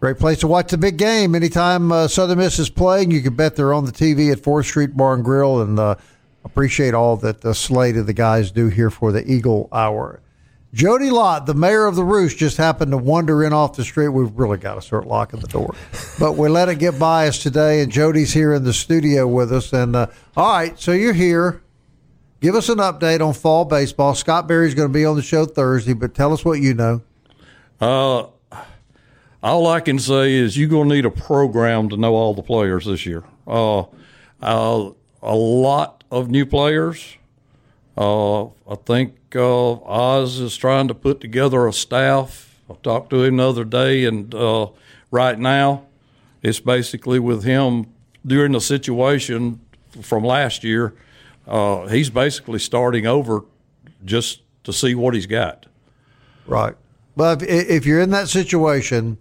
Great 0.00 0.18
place 0.18 0.38
to 0.40 0.46
watch 0.46 0.70
the 0.70 0.78
big 0.78 0.96
game. 0.96 1.34
Anytime 1.34 1.90
uh, 1.90 2.08
Southern 2.08 2.38
Miss 2.38 2.58
is 2.58 2.68
playing, 2.68 3.10
you 3.10 3.22
can 3.22 3.34
bet 3.34 3.56
they're 3.56 3.72
on 3.72 3.84
the 3.84 3.92
TV 3.92 4.30
at 4.30 4.38
4th 4.38 4.66
Street 4.66 4.96
Bar 4.96 5.14
and 5.14 5.24
Grill 5.24 5.62
and 5.62 5.78
uh, 5.78 5.94
appreciate 6.44 6.92
all 6.92 7.16
that 7.18 7.40
the 7.40 7.54
slate 7.54 7.96
of 7.96 8.06
the 8.06 8.12
guys 8.12 8.50
do 8.50 8.68
here 8.68 8.90
for 8.90 9.12
the 9.12 9.24
Eagle 9.30 9.68
Hour. 9.72 10.20
Jody 10.74 11.08
Lott, 11.08 11.46
the 11.46 11.54
mayor 11.54 11.86
of 11.86 11.94
the 11.94 12.02
Roost, 12.02 12.36
just 12.36 12.56
happened 12.56 12.90
to 12.90 12.98
wander 12.98 13.44
in 13.44 13.52
off 13.52 13.76
the 13.76 13.84
street. 13.84 14.08
We've 14.08 14.32
really 14.34 14.58
got 14.58 14.74
to 14.74 14.82
start 14.82 15.06
locking 15.06 15.38
the 15.38 15.46
door, 15.46 15.72
but 16.18 16.32
we 16.32 16.48
let 16.48 16.68
it 16.68 16.80
get 16.80 16.98
by 16.98 17.28
us 17.28 17.40
today. 17.40 17.80
And 17.80 17.92
Jody's 17.92 18.32
here 18.32 18.52
in 18.52 18.64
the 18.64 18.72
studio 18.72 19.28
with 19.28 19.52
us. 19.52 19.72
And 19.72 19.94
uh, 19.94 20.08
all 20.36 20.52
right, 20.52 20.76
so 20.78 20.90
you're 20.90 21.12
here. 21.12 21.62
Give 22.40 22.56
us 22.56 22.68
an 22.68 22.78
update 22.78 23.24
on 23.24 23.34
fall 23.34 23.64
baseball. 23.64 24.16
Scott 24.16 24.48
Berry's 24.48 24.74
going 24.74 24.88
to 24.88 24.92
be 24.92 25.04
on 25.04 25.14
the 25.14 25.22
show 25.22 25.46
Thursday, 25.46 25.92
but 25.92 26.12
tell 26.12 26.32
us 26.32 26.44
what 26.44 26.60
you 26.60 26.74
know. 26.74 27.02
Uh, 27.80 28.26
all 29.44 29.68
I 29.68 29.78
can 29.78 30.00
say 30.00 30.34
is 30.34 30.58
you're 30.58 30.68
going 30.68 30.88
to 30.88 30.94
need 30.96 31.06
a 31.06 31.10
program 31.10 31.88
to 31.90 31.96
know 31.96 32.14
all 32.14 32.34
the 32.34 32.42
players 32.42 32.84
this 32.84 33.06
year. 33.06 33.22
Uh, 33.46 33.82
uh, 34.42 34.90
a 35.22 35.36
lot 35.36 36.02
of 36.10 36.30
new 36.30 36.44
players. 36.44 37.16
Uh, 37.96 38.46
I 38.46 38.74
think 38.84 39.14
uh, 39.36 39.72
Oz 39.84 40.38
is 40.40 40.56
trying 40.56 40.88
to 40.88 40.94
put 40.94 41.20
together 41.20 41.66
a 41.66 41.72
staff. 41.72 42.58
I 42.70 42.74
talked 42.82 43.10
to 43.10 43.22
him 43.22 43.36
the 43.36 43.48
other 43.48 43.64
day, 43.64 44.04
and 44.04 44.34
uh, 44.34 44.68
right 45.10 45.38
now 45.38 45.84
it's 46.42 46.60
basically 46.60 47.18
with 47.18 47.44
him 47.44 47.86
during 48.26 48.52
the 48.52 48.60
situation 48.60 49.60
from 50.02 50.24
last 50.24 50.64
year. 50.64 50.94
Uh, 51.46 51.86
he's 51.88 52.08
basically 52.10 52.58
starting 52.58 53.06
over 53.06 53.44
just 54.04 54.40
to 54.64 54.72
see 54.72 54.94
what 54.94 55.14
he's 55.14 55.26
got. 55.26 55.66
Right. 56.46 56.74
But 57.16 57.42
if, 57.42 57.68
if 57.68 57.86
you're 57.86 58.00
in 58.00 58.10
that 58.10 58.28
situation, 58.28 59.18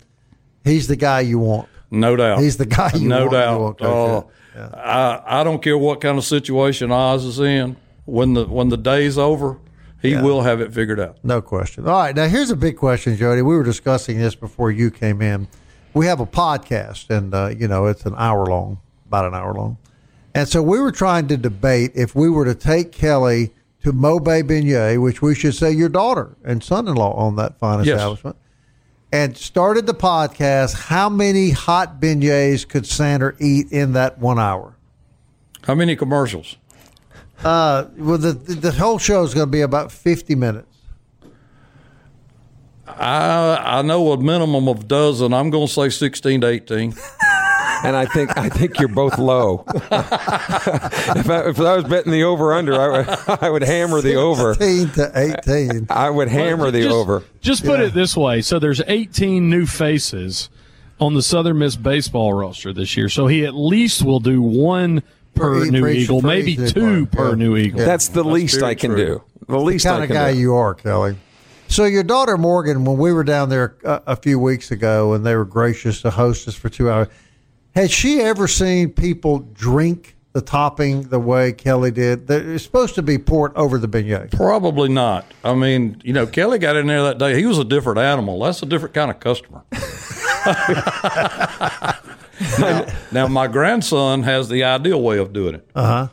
he's 0.63 0.87
the 0.87 0.95
guy 0.95 1.19
you 1.21 1.39
want. 1.39 1.67
No 1.91 2.15
doubt. 2.15 2.39
He's 2.39 2.57
the 2.57 2.65
guy 2.65 2.91
you 2.95 3.07
no 3.07 3.21
want. 3.27 3.31
doubt. 3.31 3.53
You 3.53 3.59
want, 3.59 3.81
Uh. 3.81 4.23
Yeah. 4.55 4.67
I 4.75 5.41
I 5.41 5.43
don't 5.43 5.63
care 5.63 5.77
what 5.77 5.99
kind 5.99 6.17
of 6.17 6.23
situation 6.23 6.91
Oz 6.91 7.25
is 7.25 7.39
in. 7.39 7.75
When 8.05 8.33
the 8.35 8.45
when 8.45 8.69
the 8.69 8.77
day's 8.77 9.17
over, 9.17 9.57
he 10.03 10.15
will 10.17 10.41
have 10.41 10.61
it 10.61 10.71
figured 10.73 10.99
out. 10.99 11.17
No 11.23 11.41
question. 11.41 11.87
All 11.87 11.97
right, 11.99 12.15
now 12.15 12.27
here's 12.27 12.51
a 12.51 12.55
big 12.55 12.77
question, 12.77 13.15
Jody. 13.15 13.41
We 13.41 13.55
were 13.55 13.63
discussing 13.63 14.19
this 14.19 14.35
before 14.35 14.69
you 14.71 14.91
came 14.91 15.21
in. 15.21 15.47
We 15.95 16.05
have 16.07 16.19
a 16.19 16.25
podcast, 16.25 17.09
and 17.09 17.33
uh, 17.33 17.49
you 17.57 17.67
know 17.67 17.85
it's 17.87 18.05
an 18.05 18.13
hour 18.17 18.45
long, 18.45 18.79
about 19.07 19.25
an 19.25 19.33
hour 19.33 19.53
long, 19.53 19.77
and 20.35 20.47
so 20.47 20.61
we 20.61 20.79
were 20.79 20.91
trying 20.91 21.27
to 21.29 21.37
debate 21.37 21.91
if 21.95 22.13
we 22.15 22.29
were 22.29 22.45
to 22.45 22.55
take 22.55 22.91
Kelly 22.91 23.53
to 23.83 23.91
Mobe 23.93 24.25
Beignet, 24.43 25.01
which 25.01 25.21
we 25.21 25.35
should 25.35 25.53
say 25.55 25.71
your 25.71 25.89
daughter 25.89 26.35
and 26.43 26.63
son-in-law 26.63 27.15
own 27.15 27.35
that 27.37 27.57
fine 27.59 27.83
Yes. 27.83 27.95
establishment, 27.97 28.35
and 29.11 29.37
started 29.37 29.85
the 29.85 29.93
podcast. 29.93 30.73
How 30.85 31.09
many 31.09 31.51
hot 31.51 31.99
beignets 32.01 32.67
could 32.67 32.85
Sander 32.87 33.35
eat 33.39 33.71
in 33.71 33.93
that 33.93 34.17
one 34.19 34.39
hour? 34.39 34.75
How 35.63 35.75
many 35.75 35.95
commercials? 35.95 36.57
Uh, 37.43 37.85
well, 37.97 38.17
the 38.17 38.33
the 38.33 38.71
whole 38.71 38.97
show 38.97 39.23
is 39.23 39.33
going 39.33 39.47
to 39.47 39.51
be 39.51 39.61
about 39.61 39.91
fifty 39.91 40.35
minutes. 40.35 40.67
I 42.87 43.79
I 43.79 43.81
know 43.81 44.11
a 44.11 44.17
minimum 44.17 44.67
of 44.67 44.87
dozen. 44.87 45.33
I'm 45.33 45.49
going 45.49 45.67
to 45.67 45.73
say 45.73 45.89
sixteen 45.89 46.41
to 46.41 46.47
eighteen. 46.47 46.93
and 47.83 47.95
I 47.95 48.05
think 48.05 48.37
I 48.37 48.49
think 48.49 48.79
you're 48.79 48.87
both 48.87 49.17
low. 49.17 49.65
if, 49.75 49.91
I, 49.91 51.43
if 51.49 51.59
I 51.59 51.75
was 51.75 51.83
betting 51.83 52.11
the 52.11 52.23
over 52.23 52.53
under, 52.53 52.79
I 52.79 52.87
would 52.87 53.09
I 53.43 53.49
would 53.49 53.63
hammer 53.63 54.01
the 54.01 54.15
over. 54.15 54.53
16 54.55 54.89
to 54.91 55.37
18. 55.45 55.87
I 55.89 56.09
would 56.09 56.29
hammer 56.29 56.71
the 56.71 56.83
just, 56.83 56.93
over. 56.93 57.23
Just 57.41 57.65
put 57.65 57.79
it 57.79 57.93
this 57.93 58.15
way: 58.15 58.41
so 58.41 58.57
there's 58.57 58.81
18 58.87 59.49
new 59.49 59.65
faces 59.65 60.49
on 60.99 61.13
the 61.13 61.21
Southern 61.21 61.59
Miss 61.59 61.75
baseball 61.75 62.33
roster 62.33 62.71
this 62.71 62.95
year. 62.95 63.09
So 63.09 63.27
he 63.27 63.45
at 63.45 63.53
least 63.53 64.03
will 64.03 64.21
do 64.21 64.41
one 64.41 65.03
per 65.35 65.65
For 65.65 65.71
new 65.71 65.87
eagle, 65.87 66.21
for 66.21 66.27
maybe 66.27 66.53
each 66.53 66.73
two 66.73 67.05
player. 67.05 67.05
per 67.05 67.29
Yeah. 67.29 67.35
new 67.35 67.57
eagle. 67.57 67.79
That's 67.79 68.07
the 68.09 68.23
least 68.23 68.61
I 68.63 68.75
can 68.75 68.91
true. 68.91 69.05
do. 69.05 69.23
The 69.47 69.59
least 69.59 69.85
kind 69.85 70.01
I 70.01 70.05
of 70.05 70.11
guy 70.11 70.33
do. 70.33 70.39
you 70.39 70.55
are, 70.55 70.73
Kelly. 70.73 71.15
So 71.67 71.85
your 71.85 72.03
daughter 72.03 72.37
Morgan, 72.37 72.85
when 72.85 72.97
we 72.97 73.11
were 73.13 73.23
down 73.23 73.49
there 73.49 73.75
a, 73.83 74.01
a 74.07 74.15
few 74.15 74.39
weeks 74.39 74.71
ago, 74.71 75.13
and 75.13 75.25
they 75.25 75.35
were 75.35 75.45
gracious 75.45 76.01
to 76.03 76.11
host 76.11 76.47
us 76.47 76.55
for 76.55 76.69
two 76.69 76.89
hours, 76.89 77.07
had 77.75 77.89
she 77.89 78.21
ever 78.21 78.47
seen 78.47 78.89
people 78.89 79.39
drink 79.53 80.15
the 80.33 80.41
topping 80.41 81.03
the 81.09 81.19
way 81.19 81.51
Kelly 81.51 81.89
did? 81.91 82.27
That- 82.27 82.45
It's 82.45 82.63
supposed 82.63 82.93
to 82.95 83.01
be 83.01 83.17
poured 83.17 83.55
over 83.55 83.77
the 83.79 83.87
beignet. 83.87 84.31
Probably 84.31 84.89
not. 84.89 85.25
I 85.43 85.55
mean, 85.55 85.99
you 86.03 86.13
know, 86.13 86.27
Kelly 86.27 86.59
got 86.59 86.75
in 86.75 86.85
there 86.87 87.01
that 87.03 87.17
day. 87.17 87.37
He 87.39 87.45
was 87.47 87.57
a 87.57 87.65
different 87.65 87.97
animal. 87.99 88.39
That's 88.41 88.61
a 88.61 88.65
different 88.67 88.93
kind 88.93 89.09
of 89.11 89.19
customer. 89.19 89.63
now, 92.59 92.85
now, 93.11 93.27
my 93.27 93.47
grandson 93.47 94.23
has 94.23 94.49
the 94.49 94.63
ideal 94.63 95.01
way 95.01 95.17
of 95.17 95.33
doing 95.33 95.55
it. 95.55 95.69
Uh 95.75 95.85
huh. 95.85 96.07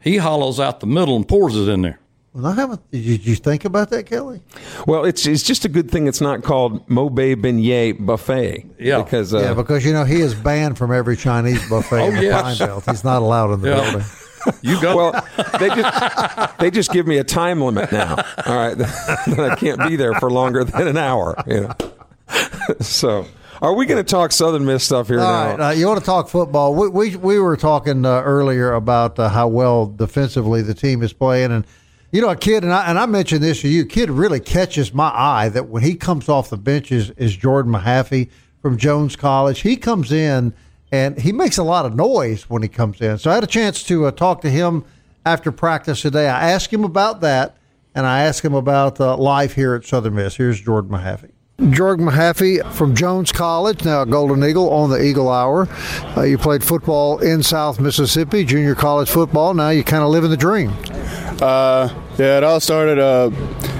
He 0.00 0.18
hollows 0.18 0.60
out 0.60 0.80
the 0.80 0.86
middle 0.86 1.16
and 1.16 1.26
pours 1.26 1.56
it 1.56 1.68
in 1.68 1.82
there. 1.82 1.98
Well, 2.32 2.46
I 2.46 2.54
haven't. 2.54 2.90
Did 2.90 3.24
you, 3.24 3.34
think 3.34 3.64
about 3.64 3.88
that, 3.90 4.04
Kelly? 4.04 4.42
Well, 4.86 5.04
it's 5.06 5.26
it's 5.26 5.42
just 5.42 5.64
a 5.64 5.68
good 5.70 5.90
thing 5.90 6.06
it's 6.06 6.20
not 6.20 6.42
called 6.42 6.86
Mobe 6.86 7.34
Beignet 7.36 8.04
Buffet. 8.04 8.66
Yeah. 8.78 9.02
because 9.02 9.32
uh, 9.32 9.38
yeah, 9.40 9.54
because 9.54 9.86
you 9.86 9.92
know 9.94 10.04
he 10.04 10.20
is 10.20 10.34
banned 10.34 10.76
from 10.76 10.92
every 10.92 11.16
Chinese 11.16 11.66
buffet 11.68 12.02
Oh, 12.02 12.08
in 12.08 12.14
the 12.16 12.22
yes. 12.24 12.42
Pine 12.58 12.68
Belt. 12.68 12.84
He's 12.84 13.04
not 13.04 13.22
allowed 13.22 13.52
in 13.54 13.60
the 13.62 13.68
Yeah. 13.70 13.90
building. 13.90 14.06
You 14.62 14.80
go. 14.80 14.96
well, 14.96 15.26
they 15.58 15.68
just 15.70 16.58
they 16.58 16.70
just 16.70 16.92
give 16.92 17.06
me 17.06 17.16
a 17.18 17.24
time 17.24 17.60
limit 17.62 17.90
now. 17.90 18.16
All 18.46 18.54
right, 18.54 18.74
that 18.78 19.38
I 19.40 19.56
can't 19.56 19.80
be 19.88 19.96
there 19.96 20.14
for 20.14 20.30
longer 20.30 20.62
than 20.62 20.86
an 20.86 20.96
hour. 20.98 21.42
You 21.46 21.62
know, 21.62 21.74
so. 22.80 23.26
Are 23.62 23.74
we 23.74 23.86
going 23.86 24.02
to 24.02 24.08
talk 24.08 24.32
Southern 24.32 24.64
Miss 24.64 24.84
stuff 24.84 25.08
here 25.08 25.20
All 25.20 25.26
now? 25.26 25.56
right, 25.56 25.60
uh, 25.68 25.70
you 25.70 25.86
want 25.86 26.00
to 26.00 26.04
talk 26.04 26.28
football? 26.28 26.74
We 26.74 26.88
we, 26.88 27.16
we 27.16 27.38
were 27.38 27.56
talking 27.56 28.04
uh, 28.04 28.22
earlier 28.22 28.72
about 28.72 29.18
uh, 29.18 29.28
how 29.28 29.48
well 29.48 29.86
defensively 29.86 30.62
the 30.62 30.74
team 30.74 31.02
is 31.02 31.12
playing, 31.12 31.52
and 31.52 31.66
you 32.12 32.20
know, 32.20 32.28
a 32.28 32.36
kid, 32.36 32.64
and 32.64 32.72
I 32.72 32.86
and 32.86 32.98
I 32.98 33.06
mentioned 33.06 33.42
this 33.42 33.62
to 33.62 33.68
you. 33.68 33.86
Kid 33.86 34.10
really 34.10 34.40
catches 34.40 34.92
my 34.92 35.10
eye 35.14 35.48
that 35.50 35.68
when 35.68 35.82
he 35.82 35.94
comes 35.94 36.28
off 36.28 36.50
the 36.50 36.56
bench 36.56 36.92
is, 36.92 37.10
is 37.10 37.36
Jordan 37.36 37.72
Mahaffey 37.72 38.30
from 38.60 38.76
Jones 38.76 39.16
College. 39.16 39.60
He 39.60 39.76
comes 39.76 40.12
in 40.12 40.54
and 40.92 41.18
he 41.20 41.32
makes 41.32 41.58
a 41.58 41.62
lot 41.62 41.86
of 41.86 41.94
noise 41.94 42.48
when 42.48 42.62
he 42.62 42.68
comes 42.68 43.00
in. 43.00 43.18
So 43.18 43.30
I 43.30 43.34
had 43.34 43.44
a 43.44 43.48
chance 43.48 43.82
to 43.84 44.06
uh, 44.06 44.10
talk 44.10 44.40
to 44.42 44.50
him 44.50 44.84
after 45.24 45.50
practice 45.50 46.02
today. 46.02 46.28
I 46.28 46.50
asked 46.50 46.72
him 46.72 46.84
about 46.84 47.20
that, 47.22 47.56
and 47.94 48.06
I 48.06 48.22
asked 48.22 48.44
him 48.44 48.54
about 48.54 49.00
uh, 49.00 49.16
life 49.16 49.54
here 49.54 49.74
at 49.74 49.84
Southern 49.84 50.14
Miss. 50.14 50.36
Here's 50.36 50.60
Jordan 50.60 50.90
Mahaffey. 50.90 51.32
Jordan 51.70 52.04
Mahaffey 52.04 52.62
from 52.74 52.94
Jones 52.94 53.32
College, 53.32 53.82
now 53.82 54.04
Golden 54.04 54.44
Eagle 54.44 54.68
on 54.68 54.90
the 54.90 55.02
Eagle 55.02 55.30
Hour. 55.30 55.66
Uh, 56.14 56.20
you 56.22 56.36
played 56.36 56.62
football 56.62 57.18
in 57.20 57.42
South 57.42 57.80
Mississippi, 57.80 58.44
junior 58.44 58.74
college 58.74 59.08
football. 59.08 59.54
Now 59.54 59.70
you 59.70 59.82
kind 59.82 60.02
of 60.02 60.10
living 60.10 60.28
the 60.28 60.36
dream. 60.36 60.74
Uh, 61.40 61.88
yeah, 62.18 62.36
it 62.36 62.44
all 62.44 62.60
started 62.60 62.98
uh, 62.98 63.30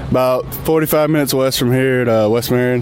about 0.09 0.51
45 0.65 1.11
minutes 1.11 1.35
west 1.35 1.59
from 1.59 1.71
here 1.71 2.01
at 2.01 2.07
uh, 2.07 2.27
West 2.27 2.49
Marion, 2.49 2.81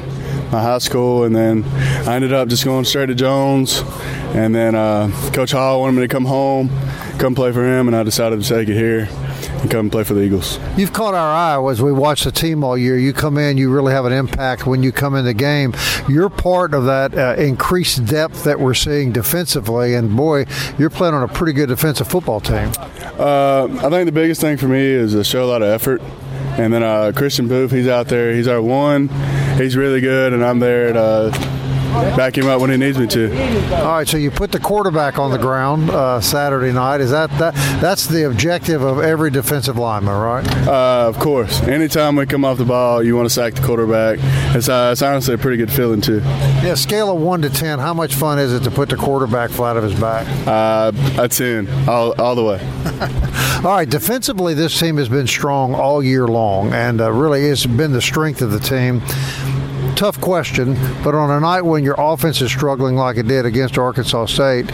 my 0.49 0.61
high 0.61 0.77
school, 0.77 1.25
and 1.25 1.35
then 1.35 1.65
I 2.07 2.15
ended 2.15 2.31
up 2.31 2.47
just 2.47 2.63
going 2.63 2.85
straight 2.85 3.07
to 3.07 3.15
Jones. 3.15 3.83
And 4.33 4.55
then 4.55 4.75
uh, 4.75 5.11
Coach 5.33 5.51
Hall 5.51 5.81
wanted 5.81 5.99
me 5.99 6.01
to 6.03 6.07
come 6.07 6.25
home, 6.25 6.69
come 7.17 7.35
play 7.35 7.51
for 7.51 7.65
him, 7.65 7.87
and 7.87 7.97
I 7.97 8.03
decided 8.03 8.41
to 8.41 8.47
take 8.47 8.69
it 8.69 8.75
here 8.75 9.09
and 9.65 9.71
come 9.71 9.89
play 9.89 10.03
for 10.03 10.13
the 10.13 10.21
Eagles. 10.21 10.59
You've 10.77 10.93
caught 10.93 11.15
our 11.15 11.33
eye 11.33 11.71
as 11.71 11.81
we 11.81 11.91
watch 11.91 12.23
the 12.23 12.31
team 12.31 12.63
all 12.63 12.77
year. 12.77 12.97
You 12.97 13.13
come 13.13 13.37
in, 13.37 13.57
you 13.57 13.71
really 13.71 13.93
have 13.93 14.05
an 14.05 14.13
impact 14.13 14.67
when 14.67 14.83
you 14.83 14.91
come 14.91 15.15
in 15.15 15.25
the 15.25 15.33
game. 15.33 15.73
You're 16.07 16.29
part 16.29 16.73
of 16.73 16.85
that 16.85 17.15
uh, 17.15 17.41
increased 17.41 18.05
depth 18.05 18.43
that 18.43 18.59
we're 18.59 18.75
seeing 18.75 19.11
defensively, 19.11 19.95
and 19.95 20.15
boy, 20.15 20.45
you're 20.77 20.91
playing 20.91 21.15
on 21.15 21.23
a 21.23 21.27
pretty 21.27 21.53
good 21.53 21.69
defensive 21.69 22.07
football 22.07 22.39
team. 22.39 22.71
Uh, 23.17 23.65
I 23.65 23.89
think 23.89 24.05
the 24.05 24.11
biggest 24.11 24.39
thing 24.39 24.57
for 24.57 24.67
me 24.67 24.81
is 24.81 25.13
to 25.13 25.23
show 25.23 25.43
a 25.43 25.49
lot 25.49 25.61
of 25.61 25.69
effort. 25.69 26.01
And 26.57 26.71
then 26.71 26.83
uh, 26.83 27.11
Christian 27.13 27.47
Booth, 27.47 27.71
he's 27.71 27.87
out 27.87 28.07
there. 28.07 28.33
He's 28.33 28.47
our 28.47 28.61
one. 28.61 29.09
He's 29.57 29.75
really 29.75 29.99
good, 29.99 30.31
and 30.31 30.45
I'm 30.45 30.59
there 30.59 30.93
to 30.93 30.99
uh, 30.99 31.54
back 32.15 32.37
him 32.37 32.47
up 32.47 32.61
when 32.61 32.69
he 32.69 32.77
needs 32.77 32.97
me 32.97 33.07
to. 33.07 33.31
All 33.75 33.97
right, 33.97 34.07
so 34.07 34.17
you 34.17 34.31
put 34.31 34.51
the 34.51 34.59
quarterback 34.59 35.17
on 35.19 35.31
the 35.31 35.37
ground 35.37 35.89
uh, 35.89 36.21
Saturday 36.21 36.71
night. 36.71 37.01
Is 37.01 37.11
that, 37.11 37.29
that 37.31 37.53
that's 37.81 38.07
the 38.07 38.27
objective 38.27 38.81
of 38.81 38.99
every 38.99 39.31
defensive 39.31 39.77
lineman, 39.77 40.15
right? 40.15 40.67
Uh, 40.67 41.07
of 41.07 41.19
course. 41.19 41.61
Anytime 41.63 42.15
we 42.15 42.25
come 42.25 42.45
off 42.45 42.57
the 42.57 42.65
ball, 42.65 43.03
you 43.03 43.15
want 43.15 43.27
to 43.27 43.33
sack 43.33 43.53
the 43.53 43.61
quarterback. 43.61 44.19
It's, 44.55 44.69
uh, 44.69 44.89
it's 44.91 45.01
honestly 45.01 45.35
a 45.35 45.37
pretty 45.37 45.57
good 45.57 45.71
feeling, 45.71 46.01
too. 46.01 46.19
Yeah, 46.63 46.75
scale 46.75 47.15
of 47.15 47.21
one 47.21 47.41
to 47.41 47.49
ten. 47.49 47.79
How 47.79 47.93
much 47.93 48.15
fun 48.15 48.39
is 48.39 48.53
it 48.53 48.63
to 48.63 48.71
put 48.71 48.89
the 48.89 48.97
quarterback 48.97 49.49
flat 49.49 49.77
of 49.77 49.83
his 49.83 49.99
back? 49.99 50.27
Uh, 50.47 50.91
a 51.17 51.27
10, 51.27 51.67
all, 51.87 52.19
all 52.19 52.35
the 52.35 52.43
way. 52.43 53.21
All 53.55 53.71
right, 53.71 53.89
defensively, 53.89 54.53
this 54.53 54.77
team 54.79 54.97
has 54.97 55.09
been 55.09 55.25
strong 55.25 55.73
all 55.73 56.03
year 56.03 56.27
long, 56.27 56.71
and 56.73 57.01
uh, 57.01 57.11
really 57.11 57.47
has 57.47 57.65
been 57.65 57.93
the 57.93 58.01
strength 58.01 58.41
of 58.43 58.51
the 58.51 58.59
team. 58.59 59.01
Tough 59.95 60.19
question, 60.19 60.73
but 61.05 61.15
on 61.15 61.31
a 61.31 61.39
night 61.39 61.61
when 61.61 61.85
your 61.85 61.95
offense 61.97 62.41
is 62.41 62.51
struggling 62.51 62.95
like 62.97 63.15
it 63.15 63.29
did 63.29 63.45
against 63.45 63.77
Arkansas 63.77 64.25
State, 64.25 64.69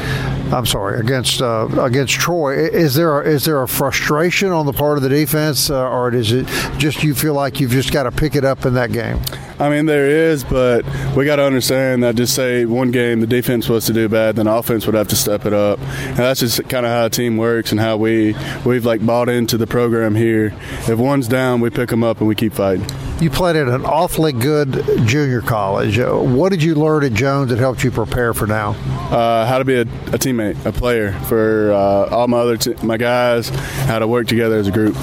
I'm 0.52 0.66
sorry, 0.66 1.00
against 1.00 1.44
uh, 1.44 1.68
against 1.80 2.16
Troy, 2.16 2.56
is 2.56 2.96
there 2.96 3.22
a, 3.22 3.28
is 3.30 3.46
there 3.46 3.62
a 3.62 3.68
frustration 3.68 4.50
on 4.50 4.66
the 4.66 4.74
part 4.74 4.98
of 4.98 5.04
the 5.04 5.10
defense, 5.10 5.70
uh, 5.70 5.88
or 5.88 6.12
is 6.12 6.32
it 6.32 6.48
just 6.80 7.04
you 7.04 7.14
feel 7.14 7.36
like 7.36 7.60
you've 7.60 7.70
just 7.70 7.94
got 7.94 8.04
to 8.04 8.12
pick 8.12 8.36
it 8.36 8.44
up 8.44 8.66
in 8.66 8.74
that 8.74 8.92
game? 8.92 9.22
I 9.62 9.70
mean, 9.70 9.86
there 9.86 10.08
is, 10.10 10.44
but 10.44 10.84
we 11.16 11.24
got 11.24 11.36
to 11.36 11.44
understand 11.44 12.04
that 12.04 12.16
just 12.16 12.34
say 12.34 12.66
one 12.66 12.90
game 12.90 13.20
the 13.20 13.28
defense 13.28 13.70
was 13.70 13.86
to 13.86 13.94
do 13.94 14.10
bad, 14.10 14.36
then 14.36 14.48
offense 14.48 14.88
would 14.88 14.96
have 14.96 15.08
to 15.10 15.16
step 15.16 15.46
it 15.46 15.54
up, 15.54 15.80
and 15.80 16.18
that's 16.18 16.40
just 16.40 16.68
kind 16.68 16.84
of 16.84 16.92
how 16.92 17.06
a 17.06 17.10
team 17.12 17.38
works 17.38 17.72
and 17.72 17.80
how 17.80 17.96
we 17.96 18.36
we've 18.66 18.86
like 18.86 19.06
bought 19.06 19.30
into 19.30 19.58
the 19.58 19.68
program 19.68 20.16
here. 20.16 20.52
If 20.88 20.98
one's 20.98 21.28
down, 21.28 21.62
we 21.62 21.70
pick 21.70 21.90
them 21.90 22.04
up 22.04 22.18
and 22.18 22.28
we 22.28 22.34
keep 22.34 22.54
fighting. 22.54 22.88
You 23.22 23.30
played 23.30 23.56
at 23.56 23.68
an 23.68 23.86
awfully 23.86 24.34
good 24.34 24.84
junior 25.06 25.42
college. 25.42 26.00
Uh, 26.00 26.16
what 26.16 26.50
did 26.50 26.64
you 26.64 26.74
learn 26.74 27.04
at 27.04 27.14
Jones 27.14 27.52
that 27.52 27.60
helped 27.60 27.84
you 27.84 27.92
prepare 27.92 28.34
for 28.34 28.48
now? 28.48 28.72
Uh, 29.12 29.46
how 29.46 29.60
to 29.60 29.64
be 29.64 29.76
a, 29.76 29.82
a 29.82 30.18
teammate, 30.18 30.66
a 30.66 30.72
player 30.72 31.14
for 31.28 31.72
uh, 31.72 32.10
all 32.10 32.28
my 32.28 32.40
other 32.40 32.58
t- 32.58 32.74
my 32.82 32.98
guys, 32.98 33.50
how 33.50 34.00
to 34.00 34.08
work 34.08 34.26
together 34.26 34.58
as 34.58 34.68
a 34.68 34.72
group. 34.72 34.96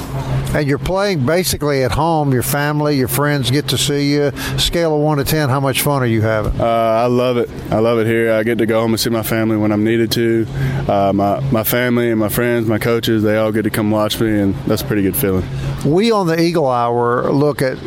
And 0.54 0.66
you're 0.66 0.78
playing 0.78 1.26
basically 1.26 1.84
at 1.84 1.92
home. 1.92 2.32
Your 2.32 2.42
family, 2.42 2.96
your 2.96 3.08
friends 3.08 3.50
get 3.50 3.68
to 3.68 3.78
see 3.78 4.12
you. 4.12 4.30
Scale 4.56 4.94
of 4.94 5.00
one 5.00 5.18
to 5.18 5.24
ten, 5.24 5.48
how 5.50 5.60
much 5.60 5.82
fun 5.82 6.02
are 6.02 6.06
you 6.06 6.22
having? 6.22 6.58
Uh, 6.58 6.64
I 6.64 7.06
love 7.06 7.36
it. 7.36 7.50
I 7.70 7.78
love 7.78 7.98
it 7.98 8.06
here. 8.06 8.32
I 8.32 8.42
get 8.42 8.58
to 8.58 8.66
go 8.66 8.80
home 8.80 8.92
and 8.92 9.00
see 9.00 9.10
my 9.10 9.22
family 9.22 9.56
when 9.56 9.72
I'm 9.72 9.84
needed 9.84 10.10
to. 10.12 10.46
Uh, 10.88 11.12
my 11.14 11.40
my 11.50 11.64
family 11.64 12.10
and 12.10 12.18
my 12.18 12.30
friends, 12.30 12.66
my 12.66 12.78
coaches, 12.78 13.22
they 13.22 13.36
all 13.36 13.52
get 13.52 13.62
to 13.62 13.70
come 13.70 13.90
watch 13.90 14.18
me, 14.20 14.40
and 14.40 14.54
that's 14.66 14.82
a 14.82 14.84
pretty 14.86 15.02
good 15.02 15.16
feeling. 15.16 15.46
We 15.84 16.10
on 16.10 16.26
the 16.26 16.40
Eagle 16.40 16.68
Hour 16.68 17.30
look 17.30 17.60
at 17.62 17.78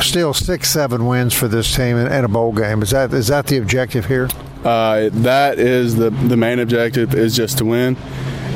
still 0.00 0.34
six, 0.34 0.68
seven 0.68 1.06
wins 1.06 1.32
for 1.32 1.48
this 1.48 1.74
team 1.74 1.96
and, 1.96 2.24
a 2.24 2.28
bowl 2.28 2.52
game. 2.52 2.82
Is 2.82 2.90
that 2.90 3.14
is 3.14 3.28
that 3.28 3.46
the 3.46 3.58
objective 3.58 4.06
here? 4.06 4.28
Uh, 4.64 5.08
that 5.12 5.58
is 5.58 5.96
the 5.96 6.10
the 6.10 6.36
main 6.36 6.58
objective 6.58 7.14
is 7.14 7.36
just 7.36 7.58
to 7.58 7.64
win, 7.64 7.96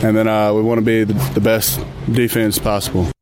and 0.03 0.17
then 0.17 0.29
uh, 0.29 0.53
we 0.53 0.61
want 0.61 0.79
to 0.79 0.85
be 0.85 1.05
the, 1.05 1.15
the 1.35 1.41
best 1.41 1.81
defense 2.13 2.59
possible. 2.59 3.14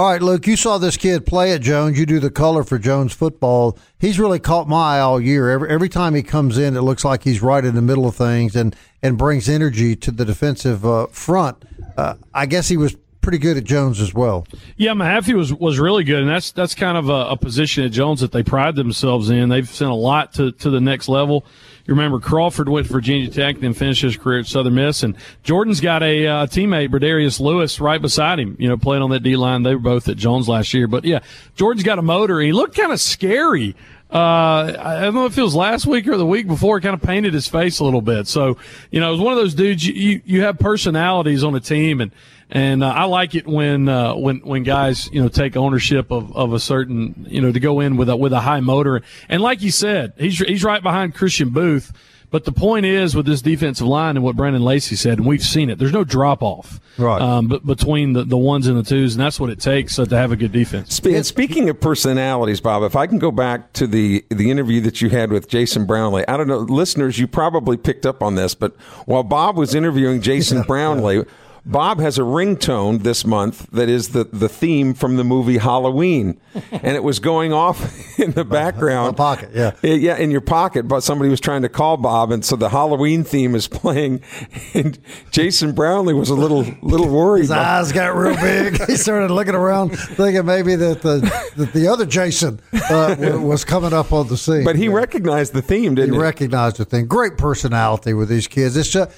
All 0.00 0.06
right, 0.06 0.22
Luke, 0.22 0.46
you 0.46 0.56
saw 0.56 0.78
this 0.78 0.96
kid 0.96 1.26
play 1.26 1.52
at 1.52 1.60
Jones. 1.60 1.98
You 1.98 2.06
do 2.06 2.20
the 2.20 2.30
color 2.30 2.64
for 2.64 2.78
Jones 2.78 3.12
football. 3.12 3.76
He's 3.98 4.18
really 4.18 4.38
caught 4.38 4.66
my 4.66 4.96
eye 4.96 5.00
all 5.00 5.20
year. 5.20 5.50
Every, 5.50 5.68
every 5.68 5.90
time 5.90 6.14
he 6.14 6.22
comes 6.22 6.56
in, 6.56 6.74
it 6.74 6.80
looks 6.80 7.04
like 7.04 7.22
he's 7.22 7.42
right 7.42 7.62
in 7.62 7.74
the 7.74 7.82
middle 7.82 8.06
of 8.06 8.16
things 8.16 8.56
and, 8.56 8.74
and 9.02 9.18
brings 9.18 9.46
energy 9.46 9.94
to 9.96 10.10
the 10.10 10.24
defensive 10.24 10.86
uh, 10.86 11.08
front. 11.08 11.66
Uh, 11.98 12.14
I 12.32 12.46
guess 12.46 12.66
he 12.66 12.78
was 12.78 12.96
pretty 13.20 13.36
good 13.36 13.58
at 13.58 13.64
Jones 13.64 14.00
as 14.00 14.14
well. 14.14 14.46
Yeah, 14.78 14.92
Mahaffey 14.92 15.34
was 15.34 15.52
was 15.52 15.78
really 15.78 16.04
good, 16.04 16.20
and 16.20 16.30
that's 16.30 16.50
that's 16.52 16.74
kind 16.74 16.96
of 16.96 17.10
a, 17.10 17.32
a, 17.32 17.36
position 17.36 17.84
at 17.84 17.92
Jones 17.92 18.20
that 18.20 18.32
they 18.32 18.42
pride 18.42 18.76
themselves 18.76 19.28
in. 19.28 19.50
They've 19.50 19.68
sent 19.68 19.90
a 19.90 19.94
lot 19.94 20.32
to, 20.34 20.50
to 20.52 20.70
the 20.70 20.80
next 20.80 21.10
level. 21.10 21.44
You 21.90 21.96
remember 21.96 22.20
Crawford 22.20 22.68
went 22.68 22.86
to 22.86 22.92
Virginia 22.92 23.28
Tech, 23.28 23.58
then 23.58 23.74
finished 23.74 24.02
his 24.02 24.16
career 24.16 24.38
at 24.38 24.46
Southern 24.46 24.76
Miss, 24.76 25.02
and 25.02 25.16
Jordan's 25.42 25.80
got 25.80 26.04
a 26.04 26.24
uh, 26.24 26.46
teammate, 26.46 26.88
Bradarius 26.90 27.40
Lewis, 27.40 27.80
right 27.80 28.00
beside 28.00 28.38
him. 28.38 28.54
You 28.60 28.68
know, 28.68 28.76
playing 28.76 29.02
on 29.02 29.10
that 29.10 29.24
D 29.24 29.34
line. 29.34 29.64
They 29.64 29.74
were 29.74 29.80
both 29.80 30.08
at 30.08 30.16
Jones 30.16 30.48
last 30.48 30.72
year, 30.72 30.86
but 30.86 31.04
yeah, 31.04 31.18
Jordan's 31.56 31.82
got 31.82 31.98
a 31.98 32.02
motor. 32.02 32.38
He 32.38 32.52
looked 32.52 32.76
kind 32.76 32.92
of 32.92 33.00
scary. 33.00 33.74
Uh, 34.12 34.76
I 34.76 35.00
don't 35.02 35.14
know 35.14 35.26
if 35.26 35.38
it 35.38 35.42
was 35.42 35.54
last 35.54 35.86
week 35.86 36.08
or 36.08 36.16
the 36.16 36.26
week 36.26 36.48
before. 36.48 36.78
It 36.78 36.80
kind 36.80 36.94
of 36.94 37.02
painted 37.02 37.32
his 37.32 37.46
face 37.46 37.78
a 37.78 37.84
little 37.84 38.00
bit. 38.00 38.26
So, 38.26 38.56
you 38.90 38.98
know, 38.98 39.08
it 39.08 39.12
was 39.12 39.20
one 39.20 39.32
of 39.32 39.38
those 39.38 39.54
dudes. 39.54 39.86
You 39.86 40.20
you, 40.24 40.42
have 40.42 40.58
personalities 40.58 41.44
on 41.44 41.54
a 41.54 41.60
team, 41.60 42.00
and 42.00 42.10
and 42.50 42.82
uh, 42.82 42.88
I 42.88 43.04
like 43.04 43.36
it 43.36 43.46
when 43.46 43.88
uh, 43.88 44.16
when 44.16 44.38
when 44.38 44.64
guys 44.64 45.08
you 45.12 45.22
know 45.22 45.28
take 45.28 45.56
ownership 45.56 46.10
of, 46.10 46.36
of 46.36 46.52
a 46.52 46.58
certain 46.58 47.24
you 47.28 47.40
know 47.40 47.52
to 47.52 47.60
go 47.60 47.78
in 47.78 47.96
with 47.96 48.08
a 48.08 48.16
with 48.16 48.32
a 48.32 48.40
high 48.40 48.58
motor. 48.58 49.02
And 49.28 49.42
like 49.42 49.62
you 49.62 49.70
said, 49.70 50.14
he's 50.18 50.38
he's 50.38 50.64
right 50.64 50.82
behind 50.82 51.14
Christian 51.14 51.50
Booth. 51.50 51.92
But 52.30 52.44
the 52.44 52.52
point 52.52 52.86
is 52.86 53.16
with 53.16 53.26
this 53.26 53.42
defensive 53.42 53.86
line 53.86 54.16
and 54.16 54.24
what 54.24 54.36
Brandon 54.36 54.62
Lacey 54.62 54.94
said, 54.94 55.18
and 55.18 55.26
we've 55.26 55.42
seen 55.42 55.68
it. 55.68 55.78
There's 55.78 55.92
no 55.92 56.04
drop 56.04 56.42
off, 56.42 56.80
right? 56.96 57.20
Um, 57.20 57.48
but 57.48 57.66
between 57.66 58.12
the, 58.12 58.24
the 58.24 58.36
ones 58.36 58.68
and 58.68 58.78
the 58.78 58.84
twos, 58.84 59.14
and 59.14 59.20
that's 59.20 59.40
what 59.40 59.50
it 59.50 59.58
takes 59.58 59.98
uh, 59.98 60.04
to 60.06 60.16
have 60.16 60.30
a 60.30 60.36
good 60.36 60.52
defense. 60.52 60.94
Spe- 60.94 61.22
speaking 61.24 61.68
of 61.68 61.80
personalities, 61.80 62.60
Bob, 62.60 62.84
if 62.84 62.94
I 62.94 63.08
can 63.08 63.18
go 63.18 63.32
back 63.32 63.72
to 63.74 63.86
the 63.86 64.24
the 64.30 64.50
interview 64.50 64.80
that 64.82 65.00
you 65.02 65.08
had 65.10 65.32
with 65.32 65.48
Jason 65.48 65.86
Brownlee, 65.86 66.24
I 66.28 66.36
don't 66.36 66.46
know, 66.48 66.58
listeners, 66.58 67.18
you 67.18 67.26
probably 67.26 67.76
picked 67.76 68.06
up 68.06 68.22
on 68.22 68.36
this, 68.36 68.54
but 68.54 68.76
while 69.06 69.24
Bob 69.24 69.56
was 69.56 69.74
interviewing 69.74 70.20
Jason 70.20 70.62
Brownlee. 70.66 71.24
Bob 71.64 72.00
has 72.00 72.18
a 72.18 72.22
ringtone 72.22 73.02
this 73.02 73.24
month 73.24 73.68
that 73.70 73.88
is 73.88 74.10
the, 74.10 74.24
the 74.24 74.48
theme 74.48 74.94
from 74.94 75.16
the 75.16 75.24
movie 75.24 75.58
Halloween, 75.58 76.40
and 76.70 76.96
it 76.96 77.02
was 77.02 77.18
going 77.18 77.52
off 77.52 78.18
in 78.18 78.32
the 78.32 78.44
background. 78.44 79.16
pocket, 79.16 79.50
yeah, 79.52 79.72
yeah, 79.82 80.16
in 80.16 80.30
your 80.30 80.40
pocket. 80.40 80.88
But 80.88 81.00
somebody 81.00 81.30
was 81.30 81.40
trying 81.40 81.62
to 81.62 81.68
call 81.68 81.96
Bob, 81.96 82.30
and 82.32 82.44
so 82.44 82.56
the 82.56 82.70
Halloween 82.70 83.24
theme 83.24 83.54
is 83.54 83.68
playing. 83.68 84.22
And 84.72 84.98
Jason 85.30 85.72
Brownlee 85.72 86.14
was 86.14 86.28
a 86.30 86.34
little 86.34 86.64
little 86.82 87.08
worried. 87.08 87.42
His 87.42 87.50
eyes 87.50 87.92
got 87.92 88.14
real 88.14 88.36
big. 88.36 88.80
he 88.86 88.96
started 88.96 89.30
looking 89.30 89.54
around, 89.54 89.90
thinking 89.90 90.44
maybe 90.44 90.76
that 90.76 91.02
the 91.02 91.18
that 91.56 91.72
the 91.72 91.88
other 91.88 92.06
Jason 92.06 92.60
uh, 92.72 93.16
was 93.40 93.64
coming 93.64 93.92
up 93.92 94.12
on 94.12 94.28
the 94.28 94.36
scene. 94.36 94.64
But 94.64 94.76
he 94.76 94.84
yeah. 94.84 94.92
recognized 94.92 95.54
the 95.54 95.62
theme, 95.62 95.96
didn't 95.96 96.12
he? 96.12 96.16
He 96.16 96.22
recognized 96.22 96.76
the 96.76 96.84
theme. 96.84 97.06
Great 97.06 97.36
personality 97.36 98.14
with 98.14 98.28
these 98.28 98.46
kids. 98.46 98.76
It's 98.76 98.90
just 98.90 99.10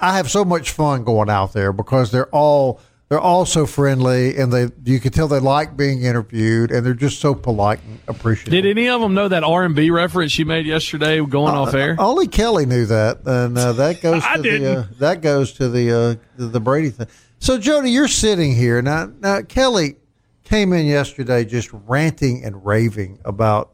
I 0.00 0.16
have 0.16 0.30
so 0.30 0.44
much 0.44 0.70
fun 0.70 1.04
going 1.04 1.30
out 1.30 1.52
there 1.52 1.72
because 1.72 2.10
they're 2.10 2.28
all 2.28 2.80
they're 3.10 3.20
all 3.20 3.44
so 3.44 3.66
friendly 3.66 4.36
and 4.36 4.52
they 4.52 4.68
you 4.84 5.00
can 5.00 5.10
tell 5.10 5.26
they 5.26 5.40
like 5.40 5.76
being 5.76 6.02
interviewed 6.02 6.70
and 6.70 6.86
they're 6.86 6.94
just 6.94 7.20
so 7.20 7.34
polite 7.34 7.80
and 7.82 7.98
appreciative. 8.06 8.52
Did 8.52 8.66
any 8.66 8.88
of 8.88 9.00
them 9.00 9.14
know 9.14 9.28
that 9.28 9.42
R 9.42 9.64
and 9.64 9.74
B 9.74 9.90
reference 9.90 10.38
you 10.38 10.46
made 10.46 10.64
yesterday 10.64 11.18
going 11.24 11.54
uh, 11.54 11.62
off 11.62 11.74
air? 11.74 11.96
Only 11.98 12.28
Kelly 12.28 12.66
knew 12.66 12.86
that, 12.86 13.26
and 13.26 13.58
uh, 13.58 13.72
that 13.72 14.00
goes 14.02 14.22
to 14.22 14.42
the 14.42 14.78
uh, 14.78 14.84
that 14.98 15.22
goes 15.22 15.52
to 15.54 15.68
the 15.68 15.92
uh, 15.92 16.14
the, 16.36 16.46
the 16.46 16.60
Brady 16.60 16.90
thing. 16.90 17.08
So 17.40 17.58
Jody, 17.58 17.90
you're 17.90 18.08
sitting 18.08 18.54
here 18.54 18.80
now. 18.80 19.10
Now 19.20 19.42
Kelly 19.42 19.96
came 20.44 20.72
in 20.72 20.86
yesterday 20.86 21.44
just 21.44 21.70
ranting 21.72 22.44
and 22.44 22.64
raving 22.64 23.18
about 23.24 23.72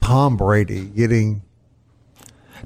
Tom 0.00 0.36
Brady 0.36 0.86
getting 0.86 1.42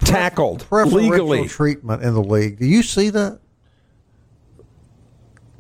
tackled 0.01 0.67
legally 0.71 1.49
treatment 1.49 2.03
in 2.03 2.15
the 2.15 2.23
league. 2.23 2.59
Do 2.59 2.67
you 2.67 2.83
see 2.83 3.11
that? 3.11 3.41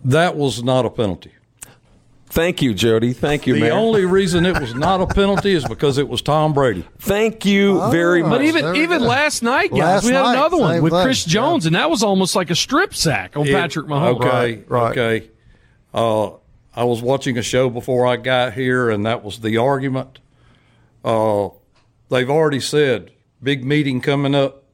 That 0.04 0.36
was 0.36 0.62
not 0.62 0.86
a 0.86 0.90
penalty. 0.90 1.32
Thank 2.28 2.60
you, 2.60 2.74
Jody. 2.74 3.12
Thank 3.12 3.46
you, 3.46 3.54
the 3.54 3.60
Mayor. 3.60 3.72
only 3.72 4.04
reason 4.04 4.44
it 4.44 4.60
was 4.60 4.74
not 4.74 5.00
a 5.00 5.06
penalty 5.06 5.54
is 5.54 5.64
because 5.64 5.96
it 5.96 6.08
was 6.08 6.20
Tom 6.22 6.52
Brady. 6.52 6.84
Thank 6.98 7.46
you 7.46 7.80
oh, 7.80 7.90
very 7.90 8.22
much. 8.22 8.30
But 8.30 8.42
even 8.42 8.76
even 8.76 9.02
last 9.02 9.42
night, 9.42 9.70
guys, 9.70 9.78
last 9.78 10.04
we 10.04 10.12
had 10.12 10.22
night, 10.22 10.32
another 10.34 10.58
one 10.58 10.82
with 10.82 10.92
thing. 10.92 11.02
Chris 11.02 11.24
Jones, 11.24 11.64
yeah. 11.64 11.68
and 11.68 11.76
that 11.76 11.88
was 11.88 12.02
almost 12.02 12.36
like 12.36 12.50
a 12.50 12.54
strip 12.54 12.94
sack 12.94 13.36
on 13.36 13.46
it, 13.46 13.52
Patrick 13.52 13.86
Mahomes. 13.86 14.16
Okay, 14.16 14.64
right, 14.68 14.98
okay. 14.98 15.30
Uh, 15.94 16.32
I 16.74 16.84
was 16.84 17.00
watching 17.00 17.38
a 17.38 17.42
show 17.42 17.70
before 17.70 18.06
I 18.06 18.16
got 18.16 18.52
here, 18.52 18.90
and 18.90 19.06
that 19.06 19.24
was 19.24 19.40
the 19.40 19.56
argument. 19.56 20.18
Uh, 21.02 21.48
they've 22.10 22.28
already 22.28 22.60
said 22.60 23.12
big 23.42 23.64
meeting 23.64 24.00
coming 24.00 24.34
up 24.34 24.64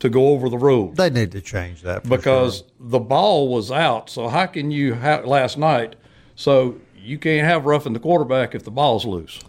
to 0.00 0.08
go 0.08 0.28
over 0.28 0.48
the 0.48 0.58
rules. 0.58 0.96
They 0.96 1.10
need 1.10 1.32
to 1.32 1.40
change 1.40 1.82
that 1.82 2.08
because 2.08 2.58
sure. 2.58 2.66
the 2.80 2.98
ball 2.98 3.48
was 3.48 3.70
out. 3.70 4.10
So 4.10 4.28
how 4.28 4.46
can 4.46 4.70
you 4.70 4.94
have 4.94 5.24
last 5.26 5.58
night? 5.58 5.96
So 6.34 6.80
you 6.96 7.18
can't 7.18 7.46
have 7.46 7.66
roughing 7.66 7.92
the 7.92 8.00
quarterback 8.00 8.54
if 8.54 8.64
the 8.64 8.70
ball's 8.70 9.04
loose. 9.04 9.40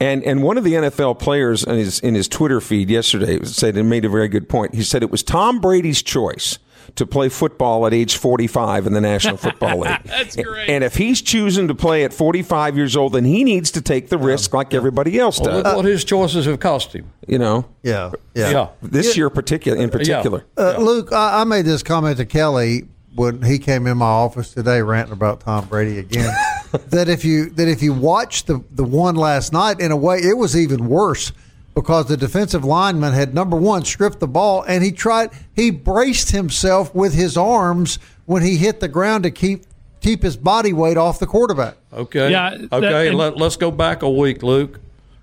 And 0.00 0.22
and 0.24 0.42
one 0.42 0.58
of 0.58 0.64
the 0.64 0.74
NFL 0.74 1.18
players 1.18 1.64
in 1.64 1.76
his 1.76 2.00
in 2.00 2.14
his 2.14 2.28
Twitter 2.28 2.60
feed 2.60 2.90
yesterday 2.90 3.42
said 3.44 3.76
and 3.76 3.88
made 3.88 4.04
a 4.04 4.08
very 4.08 4.28
good 4.28 4.48
point. 4.48 4.74
He 4.74 4.82
said 4.82 5.02
it 5.02 5.10
was 5.10 5.22
Tom 5.22 5.60
Brady's 5.60 6.02
choice 6.02 6.58
to 6.98 7.06
play 7.06 7.28
football 7.28 7.86
at 7.86 7.94
age 7.94 8.16
45 8.16 8.86
in 8.86 8.92
the 8.92 9.00
National 9.00 9.36
Football 9.38 9.80
League. 9.80 10.02
That's 10.04 10.36
great. 10.36 10.68
And 10.68 10.84
if 10.84 10.96
he's 10.96 11.22
choosing 11.22 11.68
to 11.68 11.74
play 11.74 12.04
at 12.04 12.12
45 12.12 12.76
years 12.76 12.96
old, 12.96 13.14
then 13.14 13.24
he 13.24 13.44
needs 13.44 13.70
to 13.72 13.80
take 13.80 14.08
the 14.08 14.18
risk 14.18 14.52
like 14.52 14.74
everybody 14.74 15.18
else 15.18 15.38
does. 15.38 15.64
Well, 15.64 15.76
what 15.76 15.84
his 15.84 16.04
choices 16.04 16.46
have 16.46 16.60
cost 16.60 16.92
him. 16.92 17.10
You 17.26 17.38
know? 17.38 17.66
Yeah. 17.82 18.12
Yeah. 18.34 18.50
yeah. 18.50 18.68
This 18.82 19.16
year 19.16 19.30
particular 19.30 19.80
in 19.80 19.90
particular. 19.90 20.44
Yeah. 20.56 20.64
Uh, 20.64 20.78
Luke, 20.78 21.12
I, 21.12 21.40
I 21.40 21.44
made 21.44 21.64
this 21.64 21.82
comment 21.82 22.18
to 22.18 22.26
Kelly 22.26 22.88
when 23.14 23.42
he 23.42 23.58
came 23.58 23.86
in 23.86 23.98
my 23.98 24.06
office 24.06 24.54
today 24.54 24.80
ranting 24.80 25.12
about 25.12 25.40
Tom 25.40 25.66
Brady 25.66 25.98
again. 25.98 26.32
that 26.88 27.08
if 27.08 27.24
you 27.24 27.50
that 27.50 27.68
if 27.68 27.82
you 27.82 27.92
watch 27.92 28.44
the 28.44 28.62
the 28.70 28.84
one 28.84 29.14
last 29.16 29.52
night, 29.52 29.80
in 29.80 29.90
a 29.90 29.96
way, 29.96 30.18
it 30.18 30.36
was 30.36 30.56
even 30.56 30.88
worse 30.88 31.32
because 31.80 32.06
the 32.06 32.16
defensive 32.16 32.64
lineman 32.64 33.12
had 33.12 33.32
number 33.32 33.56
one 33.56 33.84
stripped 33.84 34.18
the 34.18 34.26
ball 34.26 34.64
and 34.64 34.82
he 34.82 34.90
tried 34.90 35.30
he 35.54 35.70
braced 35.70 36.32
himself 36.32 36.92
with 36.92 37.14
his 37.14 37.36
arms 37.36 38.00
when 38.26 38.42
he 38.42 38.56
hit 38.56 38.80
the 38.80 38.88
ground 38.88 39.22
to 39.22 39.30
keep 39.30 39.62
keep 40.00 40.20
his 40.24 40.36
body 40.36 40.72
weight 40.72 40.96
off 40.96 41.20
the 41.20 41.26
quarterback. 41.26 41.76
Okay. 41.92 42.32
Yeah. 42.32 42.50
Okay. 42.72 43.10
That, 43.10 43.14
Let, 43.14 43.36
let's 43.36 43.56
go 43.56 43.70
back 43.70 44.02
a 44.02 44.10
week, 44.10 44.42
Luke. 44.42 44.80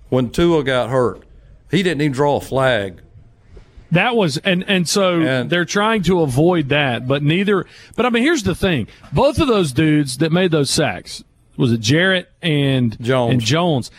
When 0.07 0.29
Tua 0.29 0.63
got 0.63 0.89
hurt, 0.89 1.23
he 1.71 1.83
didn't 1.83 1.99
even 2.01 2.13
draw 2.13 2.37
a 2.37 2.41
flag. 2.41 3.01
That 3.91 4.15
was 4.15 4.37
and 4.37 4.63
and 4.65 4.87
so 4.87 5.19
and, 5.19 5.49
they're 5.49 5.65
trying 5.65 6.03
to 6.03 6.21
avoid 6.21 6.69
that, 6.69 7.05
but 7.05 7.21
neither. 7.21 7.65
But 7.97 8.05
I 8.05 8.09
mean, 8.09 8.23
here's 8.23 8.43
the 8.43 8.55
thing: 8.55 8.87
both 9.11 9.41
of 9.41 9.49
those 9.49 9.73
dudes 9.73 10.19
that 10.19 10.31
made 10.31 10.51
those 10.51 10.69
sacks 10.69 11.21
was 11.57 11.71
it 11.71 11.79
Jarrett 11.81 12.29
and 12.41 12.99
Jones 13.01 13.33
and 13.33 13.41
Jones 13.41 13.91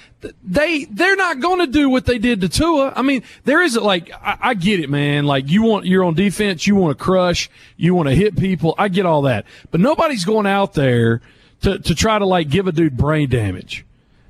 they 0.42 0.84
they're 0.84 1.16
not 1.16 1.40
going 1.40 1.60
to 1.60 1.66
do 1.66 1.88
what 1.88 2.06
they 2.06 2.18
did 2.18 2.40
to 2.40 2.48
Tua. 2.48 2.92
I 2.96 3.02
mean, 3.02 3.22
there 3.44 3.62
isn't 3.62 3.82
like 3.82 4.10
I, 4.12 4.38
I, 4.40 4.54
get 4.54 4.80
it, 4.80 4.90
man. 4.90 5.26
Like 5.26 5.48
you 5.48 5.62
want 5.62 5.86
you're 5.86 6.04
on 6.04 6.14
defense, 6.14 6.66
you 6.66 6.76
want 6.76 6.96
to 6.96 7.02
crush, 7.02 7.50
you 7.76 7.94
want 7.94 8.08
to 8.08 8.14
hit 8.14 8.36
people. 8.36 8.74
I 8.78 8.88
get 8.88 9.06
all 9.06 9.22
that, 9.22 9.46
but 9.70 9.80
nobody's 9.80 10.24
going 10.24 10.46
out 10.46 10.74
there 10.74 11.20
to 11.62 11.78
to 11.78 11.94
try 11.94 12.18
to 12.18 12.26
like 12.26 12.48
give 12.48 12.66
a 12.66 12.72
dude 12.72 12.96
brain 12.96 13.28
damage. 13.28 13.84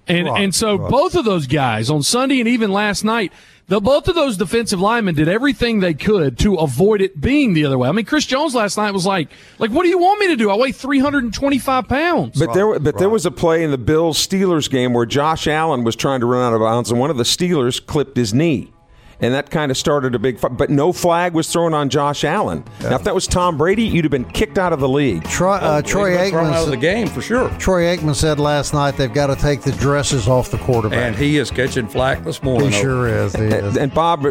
And 0.08 0.28
right, 0.28 0.42
and 0.42 0.54
so 0.54 0.76
right. 0.76 0.90
both 0.90 1.16
of 1.16 1.24
those 1.24 1.46
guys 1.46 1.90
on 1.90 2.02
Sunday 2.02 2.38
and 2.38 2.48
even 2.48 2.70
last 2.70 3.04
night, 3.04 3.32
the, 3.68 3.80
both 3.80 4.06
of 4.08 4.14
those 4.14 4.36
defensive 4.36 4.80
linemen 4.80 5.14
did 5.14 5.28
everything 5.28 5.80
they 5.80 5.94
could 5.94 6.38
to 6.38 6.54
avoid 6.54 7.00
it 7.00 7.20
being 7.20 7.54
the 7.54 7.64
other 7.64 7.76
way. 7.76 7.88
I 7.88 7.92
mean, 7.92 8.04
Chris 8.04 8.24
Jones 8.24 8.54
last 8.54 8.76
night 8.76 8.92
was 8.92 9.06
like, 9.06 9.28
like, 9.58 9.70
what 9.70 9.82
do 9.82 9.88
you 9.88 9.98
want 9.98 10.20
me 10.20 10.28
to 10.28 10.36
do? 10.36 10.50
I 10.50 10.56
weigh 10.56 10.72
325 10.72 11.88
pounds. 11.88 12.38
But 12.38 12.46
right, 12.46 12.54
there, 12.54 12.78
but 12.78 12.84
right. 12.84 12.98
there 12.98 13.10
was 13.10 13.26
a 13.26 13.30
play 13.30 13.64
in 13.64 13.72
the 13.72 13.78
Bills 13.78 14.24
Steelers 14.24 14.70
game 14.70 14.92
where 14.92 15.06
Josh 15.06 15.46
Allen 15.48 15.82
was 15.82 15.96
trying 15.96 16.20
to 16.20 16.26
run 16.26 16.42
out 16.42 16.54
of 16.54 16.60
bounds, 16.60 16.90
and 16.90 17.00
one 17.00 17.10
of 17.10 17.16
the 17.16 17.24
Steelers 17.24 17.84
clipped 17.84 18.16
his 18.16 18.32
knee 18.32 18.72
and 19.20 19.34
that 19.34 19.50
kind 19.50 19.70
of 19.70 19.76
started 19.76 20.14
a 20.14 20.18
big 20.18 20.38
fight. 20.38 20.56
But 20.56 20.70
no 20.70 20.92
flag 20.92 21.32
was 21.32 21.50
thrown 21.50 21.74
on 21.74 21.88
Josh 21.88 22.24
Allen. 22.24 22.64
Yeah. 22.80 22.90
Now, 22.90 22.96
if 22.96 23.04
that 23.04 23.14
was 23.14 23.26
Tom 23.26 23.56
Brady, 23.56 23.84
you'd 23.84 24.04
have 24.04 24.10
been 24.10 24.24
kicked 24.24 24.58
out 24.58 24.72
of 24.72 24.80
the 24.80 24.88
league. 24.88 25.24
Troy, 25.24 25.54
uh, 25.54 25.82
Troy 25.82 26.16
Aikman 26.16 26.52
out 26.52 26.64
of 26.64 26.70
the 26.70 26.76
game 26.76 27.08
for 27.08 27.22
sure. 27.22 27.48
Troy 27.58 27.82
Aikman 27.96 28.14
said 28.14 28.38
last 28.38 28.74
night 28.74 28.96
they've 28.96 29.12
got 29.12 29.28
to 29.28 29.36
take 29.36 29.62
the 29.62 29.72
dresses 29.72 30.28
off 30.28 30.50
the 30.50 30.58
quarterback, 30.58 30.98
and 30.98 31.16
he 31.16 31.38
is 31.38 31.50
catching 31.50 31.88
flack 31.88 32.24
this 32.24 32.42
morning. 32.42 32.70
He 32.70 32.80
sure 32.80 33.08
is. 33.08 33.34
He 33.34 33.44
is. 33.44 33.76
And 33.76 33.92
Bob, 33.92 34.26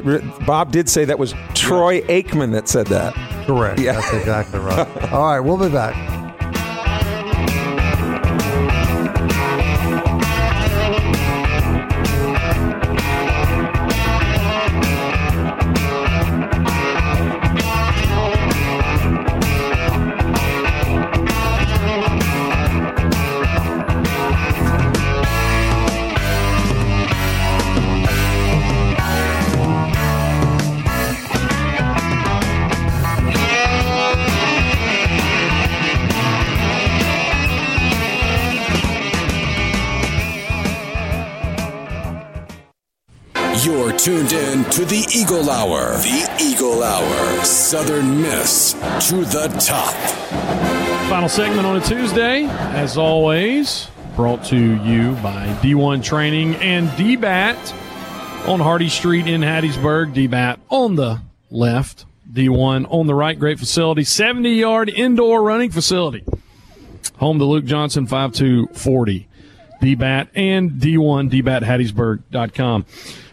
Bob 0.46 0.72
did 0.72 0.90
say 0.90 1.06
that 1.06 1.20
was 1.20 1.34
Troy 1.54 2.02
Aikman 2.02 2.52
that 2.54 2.68
said 2.68 2.88
that. 2.88 3.14
Correct. 3.46 3.80
Yeah. 3.80 3.94
That's 3.94 4.14
exactly 4.14 4.60
right. 4.60 4.88
All 5.12 5.24
right, 5.26 5.40
we'll 5.40 5.58
be 5.58 5.70
back. 5.70 6.15
To 44.72 44.86
the 44.86 45.06
Eagle 45.14 45.50
Hour. 45.50 45.98
The 45.98 46.38
Eagle 46.42 46.84
Hour. 46.84 47.44
Southern 47.46 48.22
Miss 48.22 48.74
to 49.10 49.18
the 49.26 49.48
top. 49.60 49.94
Final 51.10 51.30
segment 51.30 51.66
on 51.66 51.78
a 51.78 51.82
Tuesday, 51.82 52.46
as 52.46 52.98
always, 52.98 53.88
brought 54.16 54.44
to 54.46 54.58
you 54.84 55.12
by 55.16 55.48
D1 55.62 56.04
Training 56.04 56.56
and 56.56 56.90
DBAT 56.90 58.48
on 58.48 58.60
Hardy 58.60 58.90
Street 58.90 59.28
in 59.28 59.42
Hattiesburg. 59.42 60.14
DBAT 60.14 60.58
on 60.70 60.96
the 60.96 61.22
left, 61.52 62.06
D1 62.32 62.92
on 62.92 63.08
the 63.08 63.16
right. 63.16 63.38
Great 63.38 63.60
facility, 63.60 64.04
70 64.04 64.50
yard 64.50 64.90
indoor 64.90 65.44
running 65.44 65.72
facility. 65.72 66.26
Home 67.18 67.40
to 67.40 67.46
Luke 67.46 67.66
Johnson, 67.66 68.08
5240. 68.08 69.28
DBAT 69.82 70.30
and 70.36 70.72
D1, 70.72 71.30
DBAT, 71.30 71.64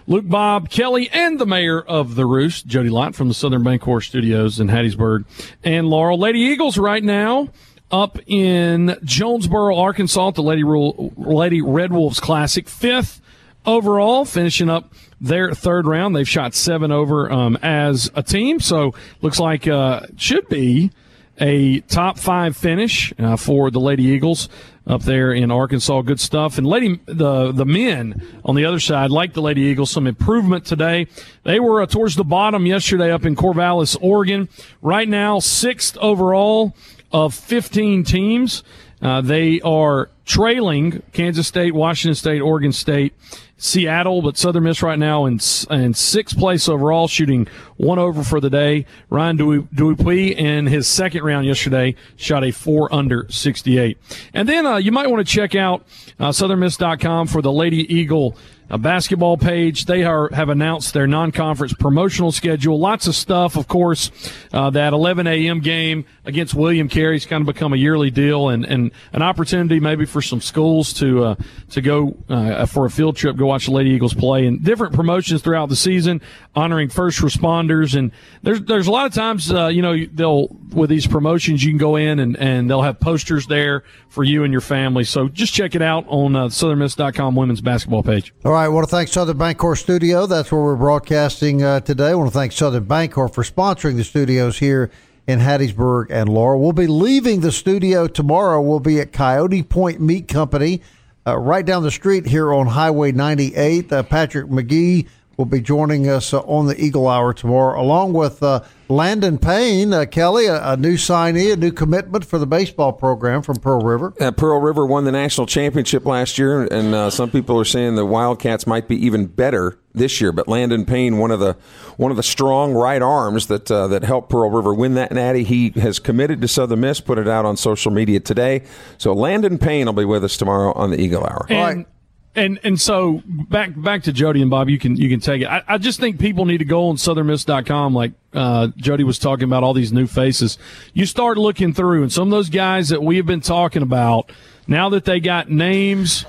Luke 0.06 0.28
Bob 0.28 0.68
Kelly 0.68 1.08
and 1.12 1.38
the 1.38 1.46
mayor 1.46 1.80
of 1.80 2.14
the 2.14 2.26
Roost, 2.26 2.66
Jody 2.66 2.88
Lott 2.88 3.14
from 3.14 3.28
the 3.28 3.34
Southern 3.34 3.62
Bancorp 3.62 4.02
Studios 4.02 4.58
in 4.58 4.68
Hattiesburg, 4.68 5.24
and 5.62 5.86
Laurel. 5.86 6.18
Lady 6.18 6.40
Eagles 6.40 6.76
right 6.76 7.02
now 7.02 7.48
up 7.90 8.18
in 8.26 8.98
Jonesboro, 9.04 9.76
Arkansas, 9.76 10.28
at 10.28 10.34
the 10.34 10.42
Lady, 10.42 10.64
Lady 10.64 11.62
Red 11.62 11.92
Wolves 11.92 12.18
Classic, 12.18 12.68
fifth 12.68 13.20
overall, 13.64 14.24
finishing 14.24 14.68
up 14.68 14.92
their 15.20 15.54
third 15.54 15.86
round. 15.86 16.16
They've 16.16 16.28
shot 16.28 16.54
seven 16.54 16.90
over 16.90 17.30
um, 17.30 17.56
as 17.62 18.10
a 18.14 18.22
team, 18.22 18.60
so 18.60 18.94
looks 19.20 19.38
like 19.38 19.68
uh, 19.68 20.06
should 20.16 20.48
be 20.48 20.90
a 21.38 21.80
top 21.80 22.18
five 22.18 22.56
finish 22.56 23.12
uh, 23.18 23.36
for 23.36 23.70
the 23.70 23.80
Lady 23.80 24.04
Eagles 24.04 24.48
up 24.86 25.02
there 25.02 25.32
in 25.32 25.50
Arkansas. 25.50 26.02
Good 26.02 26.20
stuff. 26.20 26.58
And 26.58 26.66
Lady 26.66 27.00
the 27.06 27.52
the 27.52 27.64
men 27.64 28.22
on 28.44 28.54
the 28.54 28.64
other 28.64 28.80
side, 28.80 29.10
like 29.10 29.34
the 29.34 29.42
Lady 29.42 29.62
Eagles, 29.62 29.90
some 29.90 30.06
improvement 30.06 30.64
today. 30.64 31.06
They 31.44 31.60
were 31.60 31.82
uh, 31.82 31.86
towards 31.86 32.16
the 32.16 32.24
bottom 32.24 32.66
yesterday 32.66 33.12
up 33.12 33.24
in 33.24 33.36
Corvallis, 33.36 33.96
Oregon. 34.00 34.48
Right 34.80 35.08
now, 35.08 35.38
sixth 35.38 35.96
overall 35.98 36.74
of 37.12 37.34
15 37.34 38.04
teams. 38.04 38.62
Uh, 39.02 39.20
they 39.20 39.60
are 39.62 40.08
trailing 40.24 41.02
Kansas 41.12 41.48
State, 41.48 41.74
Washington 41.74 42.14
State, 42.14 42.40
Oregon 42.40 42.72
State, 42.72 43.12
Seattle, 43.56 44.22
but 44.22 44.36
Southern 44.36 44.64
Miss 44.64 44.82
right 44.82 44.98
now 44.98 45.24
in, 45.26 45.38
in 45.70 45.94
sixth 45.94 46.36
place 46.36 46.68
overall, 46.68 47.08
shooting 47.08 47.46
one 47.76 47.98
over 47.98 48.24
for 48.24 48.40
the 48.40 48.50
day. 48.50 48.86
Ryan 49.10 49.36
Dupuis 49.72 50.36
in 50.36 50.66
his 50.66 50.86
second 50.86 51.22
round 51.22 51.46
yesterday 51.46 51.94
shot 52.16 52.44
a 52.44 52.50
four 52.50 52.92
under 52.94 53.26
68. 53.28 53.98
And 54.34 54.48
then 54.48 54.66
uh, 54.66 54.76
you 54.76 54.92
might 54.92 55.08
want 55.08 55.26
to 55.26 55.32
check 55.32 55.54
out 55.54 55.86
uh, 56.18 56.30
SouthernMiss.com 56.30 57.28
for 57.28 57.42
the 57.42 57.52
Lady 57.52 57.92
Eagle 57.92 58.36
a 58.72 58.78
basketball 58.78 59.36
page. 59.36 59.84
They 59.84 60.02
are, 60.02 60.30
have 60.32 60.48
announced 60.48 60.94
their 60.94 61.06
non-conference 61.06 61.74
promotional 61.74 62.32
schedule. 62.32 62.78
Lots 62.80 63.06
of 63.06 63.14
stuff, 63.14 63.56
of 63.56 63.68
course. 63.68 64.10
Uh, 64.50 64.70
that 64.70 64.94
11 64.94 65.26
a.m. 65.26 65.60
game 65.60 66.06
against 66.24 66.54
William 66.54 66.88
Carey's 66.88 67.26
kind 67.26 67.42
of 67.42 67.46
become 67.46 67.74
a 67.74 67.76
yearly 67.76 68.10
deal, 68.10 68.48
and, 68.48 68.64
and 68.64 68.90
an 69.12 69.22
opportunity 69.22 69.78
maybe 69.78 70.06
for 70.06 70.22
some 70.22 70.40
schools 70.40 70.94
to 70.94 71.24
uh, 71.24 71.34
to 71.70 71.82
go 71.82 72.16
uh, 72.28 72.64
for 72.66 72.86
a 72.86 72.90
field 72.90 73.16
trip, 73.16 73.36
go 73.36 73.46
watch 73.46 73.66
the 73.66 73.72
Lady 73.72 73.90
Eagles 73.90 74.14
play, 74.14 74.46
and 74.46 74.64
different 74.64 74.94
promotions 74.94 75.42
throughout 75.42 75.68
the 75.68 75.76
season, 75.76 76.22
honoring 76.54 76.88
first 76.88 77.20
responders. 77.20 77.96
And 77.96 78.10
there's 78.42 78.62
there's 78.62 78.86
a 78.86 78.90
lot 78.90 79.04
of 79.06 79.12
times, 79.12 79.52
uh, 79.52 79.66
you 79.66 79.82
know, 79.82 79.94
they'll 80.06 80.48
with 80.72 80.90
these 80.90 81.06
promotions, 81.06 81.62
you 81.62 81.70
can 81.70 81.78
go 81.78 81.96
in 81.96 82.18
and, 82.18 82.36
and 82.38 82.68
they'll 82.70 82.82
have 82.82 82.98
posters 82.98 83.46
there 83.46 83.84
for 84.08 84.24
you 84.24 84.44
and 84.44 84.52
your 84.52 84.60
family. 84.60 85.04
So 85.04 85.28
just 85.28 85.52
check 85.52 85.74
it 85.74 85.82
out 85.82 86.04
on 86.08 86.34
uh, 86.34 86.46
SouthernMiss.com 86.46 87.34
women's 87.34 87.60
basketball 87.60 88.02
page. 88.02 88.32
All 88.44 88.52
right. 88.52 88.61
I 88.62 88.68
want 88.68 88.88
to 88.88 88.90
thank 88.94 89.08
Southern 89.08 89.38
Bancorp 89.38 89.76
Studio. 89.76 90.24
That's 90.26 90.52
where 90.52 90.62
we're 90.62 90.76
broadcasting 90.76 91.64
uh, 91.64 91.80
today. 91.80 92.10
I 92.10 92.14
want 92.14 92.30
to 92.30 92.32
thank 92.32 92.52
Southern 92.52 92.84
Bancorp 92.84 93.34
for 93.34 93.42
sponsoring 93.42 93.96
the 93.96 94.04
studios 94.04 94.58
here 94.58 94.88
in 95.26 95.40
Hattiesburg 95.40 96.06
and 96.10 96.28
Laurel. 96.28 96.60
We'll 96.60 96.70
be 96.70 96.86
leaving 96.86 97.40
the 97.40 97.50
studio 97.50 98.06
tomorrow. 98.06 98.60
We'll 98.60 98.78
be 98.78 99.00
at 99.00 99.12
Coyote 99.12 99.64
Point 99.64 100.00
Meat 100.00 100.28
Company, 100.28 100.80
uh, 101.26 101.38
right 101.38 101.66
down 101.66 101.82
the 101.82 101.90
street 101.90 102.26
here 102.26 102.54
on 102.54 102.68
Highway 102.68 103.10
98. 103.10 103.92
Uh, 103.92 104.04
Patrick 104.04 104.46
McGee 104.46 105.08
will 105.42 105.50
be 105.50 105.60
joining 105.60 106.08
us 106.08 106.32
uh, 106.32 106.38
on 106.42 106.68
the 106.68 106.80
Eagle 106.80 107.08
Hour 107.08 107.34
tomorrow, 107.34 107.80
along 107.80 108.12
with 108.12 108.44
uh, 108.44 108.60
Landon 108.88 109.38
Payne, 109.38 109.92
uh, 109.92 110.04
Kelly, 110.04 110.46
a, 110.46 110.74
a, 110.74 110.76
new 110.76 110.94
signee, 110.94 111.52
a 111.52 111.56
new 111.56 111.72
commitment 111.72 112.24
for 112.24 112.38
the 112.38 112.46
baseball 112.46 112.92
program 112.92 113.42
from 113.42 113.56
Pearl 113.56 113.80
River. 113.80 114.14
Uh, 114.20 114.30
Pearl 114.30 114.60
River 114.60 114.86
won 114.86 115.04
the 115.04 115.10
national 115.10 115.48
championship 115.48 116.06
last 116.06 116.38
year, 116.38 116.62
and 116.62 116.94
uh, 116.94 117.10
some 117.10 117.28
people 117.28 117.58
are 117.58 117.64
saying 117.64 117.96
the 117.96 118.06
Wildcats 118.06 118.68
might 118.68 118.86
be 118.86 118.94
even 119.04 119.26
better 119.26 119.80
this 119.92 120.20
year. 120.20 120.30
But 120.30 120.46
Landon 120.46 120.84
Payne, 120.86 121.18
one 121.18 121.32
of 121.32 121.40
the 121.40 121.56
one 121.96 122.12
of 122.12 122.16
the 122.16 122.22
strong 122.22 122.72
right 122.72 123.02
arms 123.02 123.48
that 123.48 123.68
uh, 123.68 123.88
that 123.88 124.04
helped 124.04 124.30
Pearl 124.30 124.48
River 124.48 124.72
win 124.72 124.94
that 124.94 125.10
natty, 125.10 125.42
he 125.42 125.70
has 125.70 125.98
committed 125.98 126.40
to 126.40 126.46
Southern 126.46 126.80
Miss. 126.82 127.00
Put 127.00 127.18
it 127.18 127.26
out 127.26 127.44
on 127.44 127.56
social 127.56 127.90
media 127.90 128.20
today. 128.20 128.62
So 128.96 129.12
Landon 129.12 129.58
Payne 129.58 129.86
will 129.86 129.92
be 129.92 130.04
with 130.04 130.22
us 130.22 130.36
tomorrow 130.36 130.72
on 130.74 130.90
the 130.90 131.00
Eagle 131.00 131.24
Hour. 131.24 131.46
And- 131.48 131.58
All 131.58 131.64
right 131.64 131.86
and 132.34 132.58
and 132.64 132.80
so 132.80 133.22
back 133.26 133.72
back 133.76 134.04
to 134.04 134.12
Jody 134.12 134.40
and 134.40 134.50
Bob, 134.50 134.68
you 134.68 134.78
can 134.78 134.96
you 134.96 135.08
can 135.08 135.20
take 135.20 135.42
it. 135.42 135.48
I, 135.48 135.62
I 135.68 135.78
just 135.78 136.00
think 136.00 136.18
people 136.18 136.44
need 136.44 136.58
to 136.58 136.64
go 136.64 136.88
on 136.88 136.96
southernmiss.com 136.96 137.94
like 137.94 138.12
uh, 138.32 138.68
Jody 138.76 139.04
was 139.04 139.18
talking 139.18 139.44
about 139.44 139.62
all 139.62 139.74
these 139.74 139.92
new 139.92 140.06
faces. 140.06 140.58
You 140.94 141.04
start 141.06 141.36
looking 141.36 141.74
through, 141.74 142.02
and 142.02 142.12
some 142.12 142.28
of 142.28 142.30
those 142.30 142.48
guys 142.48 142.88
that 142.88 143.02
we 143.02 143.16
have 143.16 143.26
been 143.26 143.42
talking 143.42 143.82
about 143.82 144.32
now 144.66 144.88
that 144.90 145.04
they 145.04 145.20
got 145.20 145.50
names 145.50 146.24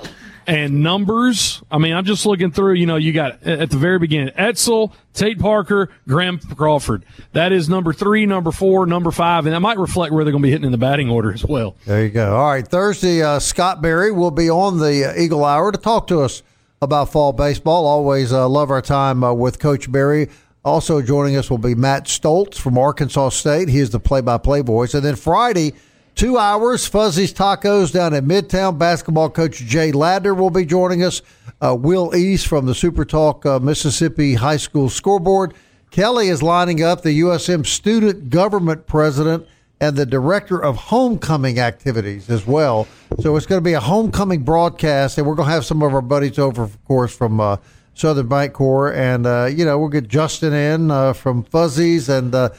and 0.48 0.82
numbers. 0.82 1.62
I 1.72 1.78
mean, 1.78 1.94
I'm 1.94 2.06
just 2.06 2.26
looking 2.26 2.52
through, 2.52 2.74
you 2.74 2.86
know, 2.86 2.96
you 2.96 3.14
got 3.14 3.44
at 3.44 3.70
the 3.70 3.78
very 3.78 4.00
beginning, 4.00 4.32
Etzel, 4.36 4.94
Tate 5.14 5.40
Parker, 5.40 5.90
Graham 6.08 6.40
Crawford. 6.40 7.06
That 7.34 7.52
is 7.52 7.70
number 7.70 7.94
three, 7.94 8.26
number 8.26 8.52
four, 8.52 8.86
number 8.86 9.12
five, 9.12 9.46
and 9.46 9.54
that 9.54 9.60
might 9.60 9.78
reflect 9.78 10.14
where 10.14 10.24
they're 10.24 10.32
going 10.32 10.42
to 10.42 10.48
be 10.48 10.52
hitting 10.52 10.66
in 10.66 10.72
the 10.72 10.78
batting 10.78 11.10
order 11.10 11.34
as 11.34 11.46
well. 11.46 11.76
There 11.86 12.04
you 12.04 12.10
go. 12.10 12.36
All 12.36 12.50
right. 12.50 12.68
Thursday, 12.68 13.22
uh, 13.22 13.40
Scott 13.40 13.82
Berry 13.82 14.12
will 14.12 14.32
be 14.32 14.50
on 14.50 14.80
the 14.80 15.12
uh, 15.12 15.20
Eagle 15.20 15.46
Hour 15.46 15.72
to 15.72 15.78
talk 15.78 16.08
to 16.08 16.22
us 16.22 16.44
about 16.82 17.12
fall 17.12 17.34
baseball. 17.34 17.86
Always 17.86 18.34
uh, 18.34 18.48
love 18.48 18.70
our 18.70 18.82
time 18.82 19.24
uh, 19.24 19.34
with 19.34 19.60
Coach 19.60 19.92
Berry. 19.92 20.30
Also 20.66 21.02
joining 21.02 21.36
us 21.36 21.50
will 21.50 21.58
be 21.58 21.76
Matt 21.76 22.06
Stoltz 22.06 22.56
from 22.56 22.78
Arkansas 22.78 23.30
State. 23.30 23.68
He 23.68 23.80
is 23.80 23.90
the 23.90 24.00
play 24.00 24.22
by 24.22 24.38
play 24.38 24.62
voice. 24.62 24.94
And 24.94 25.04
then 25.04 25.16
Friday, 25.16 25.74
Two 26.16 26.38
hours, 26.38 26.86
Fuzzy's 26.86 27.34
Tacos 27.34 27.92
down 27.92 28.14
in 28.14 28.26
Midtown. 28.26 28.78
Basketball 28.78 29.32
coach 29.32 29.58
Jay 29.58 29.92
Ladner 29.92 30.38
will 30.38 30.52
be 30.52 30.66
joining 30.66 31.04
us. 31.04 31.22
Uh, 31.60 31.76
Will 31.76 32.16
East 32.16 32.48
from 32.48 32.66
the 32.66 32.76
Super 32.76 33.04
Talk 33.04 33.46
uh, 33.46 33.60
Mississippi 33.60 34.36
High 34.36 34.58
School 34.58 34.90
scoreboard. 34.90 35.54
Kelly 35.90 36.28
is 36.28 36.44
lining 36.44 36.84
up 36.84 37.02
the 37.02 37.22
USM 37.22 37.66
student 37.66 38.30
government 38.30 38.86
president 38.86 39.48
and 39.80 39.96
the 39.96 40.06
director 40.06 40.64
of 40.64 40.76
homecoming 40.76 41.60
activities 41.60 42.30
as 42.30 42.46
well. 42.46 42.88
So 43.20 43.36
it's 43.36 43.46
going 43.46 43.60
to 43.60 43.64
be 43.64 43.74
a 43.74 43.80
homecoming 43.80 44.44
broadcast, 44.44 45.18
and 45.18 45.26
we're 45.26 45.36
going 45.36 45.48
to 45.48 45.54
have 45.54 45.66
some 45.66 45.82
of 45.82 45.94
our 45.94 46.02
buddies 46.02 46.38
over, 46.38 46.64
of 46.64 46.84
course, 46.86 47.16
from 47.16 47.40
uh, 47.40 47.58
Southern 47.96 48.28
Bancorp, 48.28 48.96
and 48.96 49.26
uh, 49.26 49.46
you 49.46 49.66
know 49.66 49.78
we'll 49.80 49.90
get 49.90 50.08
Justin 50.08 50.54
in 50.54 50.92
uh, 50.92 51.14
from 51.14 51.44
Fuzzies, 51.44 52.10
and 52.10 52.34
uh, 52.34 52.50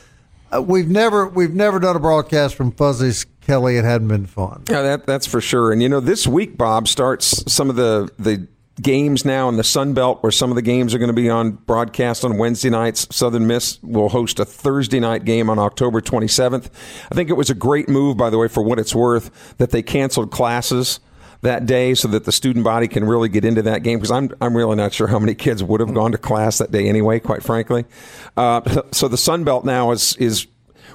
we've 0.61 0.89
never 0.89 1.27
we've 1.27 1.55
never 1.55 1.79
done 1.79 1.97
a 1.97 2.01
broadcast 2.01 2.55
from 2.55 2.73
Fuzzies 2.73 3.27
Kelly, 3.47 3.77
it 3.77 3.85
hadn't 3.85 4.09
been 4.09 4.27
fun. 4.27 4.63
Yeah, 4.69 4.83
that 4.83 5.07
that's 5.07 5.27
for 5.27 5.41
sure. 5.41 5.73
And 5.73 5.83
you 5.83 5.89
know, 5.89 6.01
this 6.01 6.27
week, 6.27 6.57
Bob 6.57 6.89
starts 6.89 7.53
some 7.53 7.69
of 7.71 7.77
the 7.77 8.11
the 8.19 8.49
games 8.81 9.25
now 9.25 9.49
in 9.49 9.57
the 9.57 9.65
Sun 9.65 9.95
Belt, 9.95 10.23
where 10.23 10.33
some 10.33 10.51
of 10.51 10.57
the 10.57 10.63
games 10.63 10.95
are 10.95 10.99
going 10.99 11.09
to 11.09 11.15
be 11.15 11.31
on 11.31 11.53
broadcast 11.53 12.25
on 12.25 12.39
Wednesday 12.39 12.71
nights. 12.71 13.07
Southern 13.15 13.47
Miss 13.47 13.81
will 13.83 14.09
host 14.09 14.41
a 14.41 14.45
Thursday 14.45 14.99
night 14.99 15.25
game 15.25 15.49
on 15.49 15.59
October 15.59 16.01
27th. 16.01 16.71
I 17.11 17.15
think 17.15 17.31
it 17.31 17.35
was 17.35 17.51
a 17.51 17.55
great 17.55 17.89
move, 17.89 18.17
by 18.17 18.31
the 18.31 18.39
way, 18.39 18.49
for 18.49 18.63
what 18.63 18.79
it's 18.79 18.95
worth, 18.95 19.57
that 19.59 19.71
they 19.71 19.83
canceled 19.83 20.33
classes 20.33 21.01
that 21.43 21.67
day 21.67 21.95
so 21.95 22.09
that 22.09 22.25
the 22.25 22.33
student 22.33 22.65
body 22.65 22.89
can 22.89 23.05
really 23.05 23.29
get 23.29 23.45
into 23.45 23.63
that 23.63 23.83
game 23.83 23.99
because 23.99 24.11
I'm, 24.11 24.31
I'm 24.41 24.57
really 24.57 24.77
not 24.77 24.93
sure 24.95 25.07
how 25.07 25.19
many 25.19 25.35
kids 25.35 25.63
would 25.63 25.81
have 25.81 25.93
gone 25.93 26.13
to 26.13 26.19
class 26.19 26.59
that 26.59 26.73
day 26.73 26.89
anyway, 26.89 27.21
quite 27.21 27.43
frankly. 27.43 27.85
Uh, 28.37 28.83
so 28.93 29.09
the 29.09 29.19
Sun 29.19 29.45
Belt 29.45 29.65
now 29.65 29.91
is, 29.91 30.17
is 30.17 30.47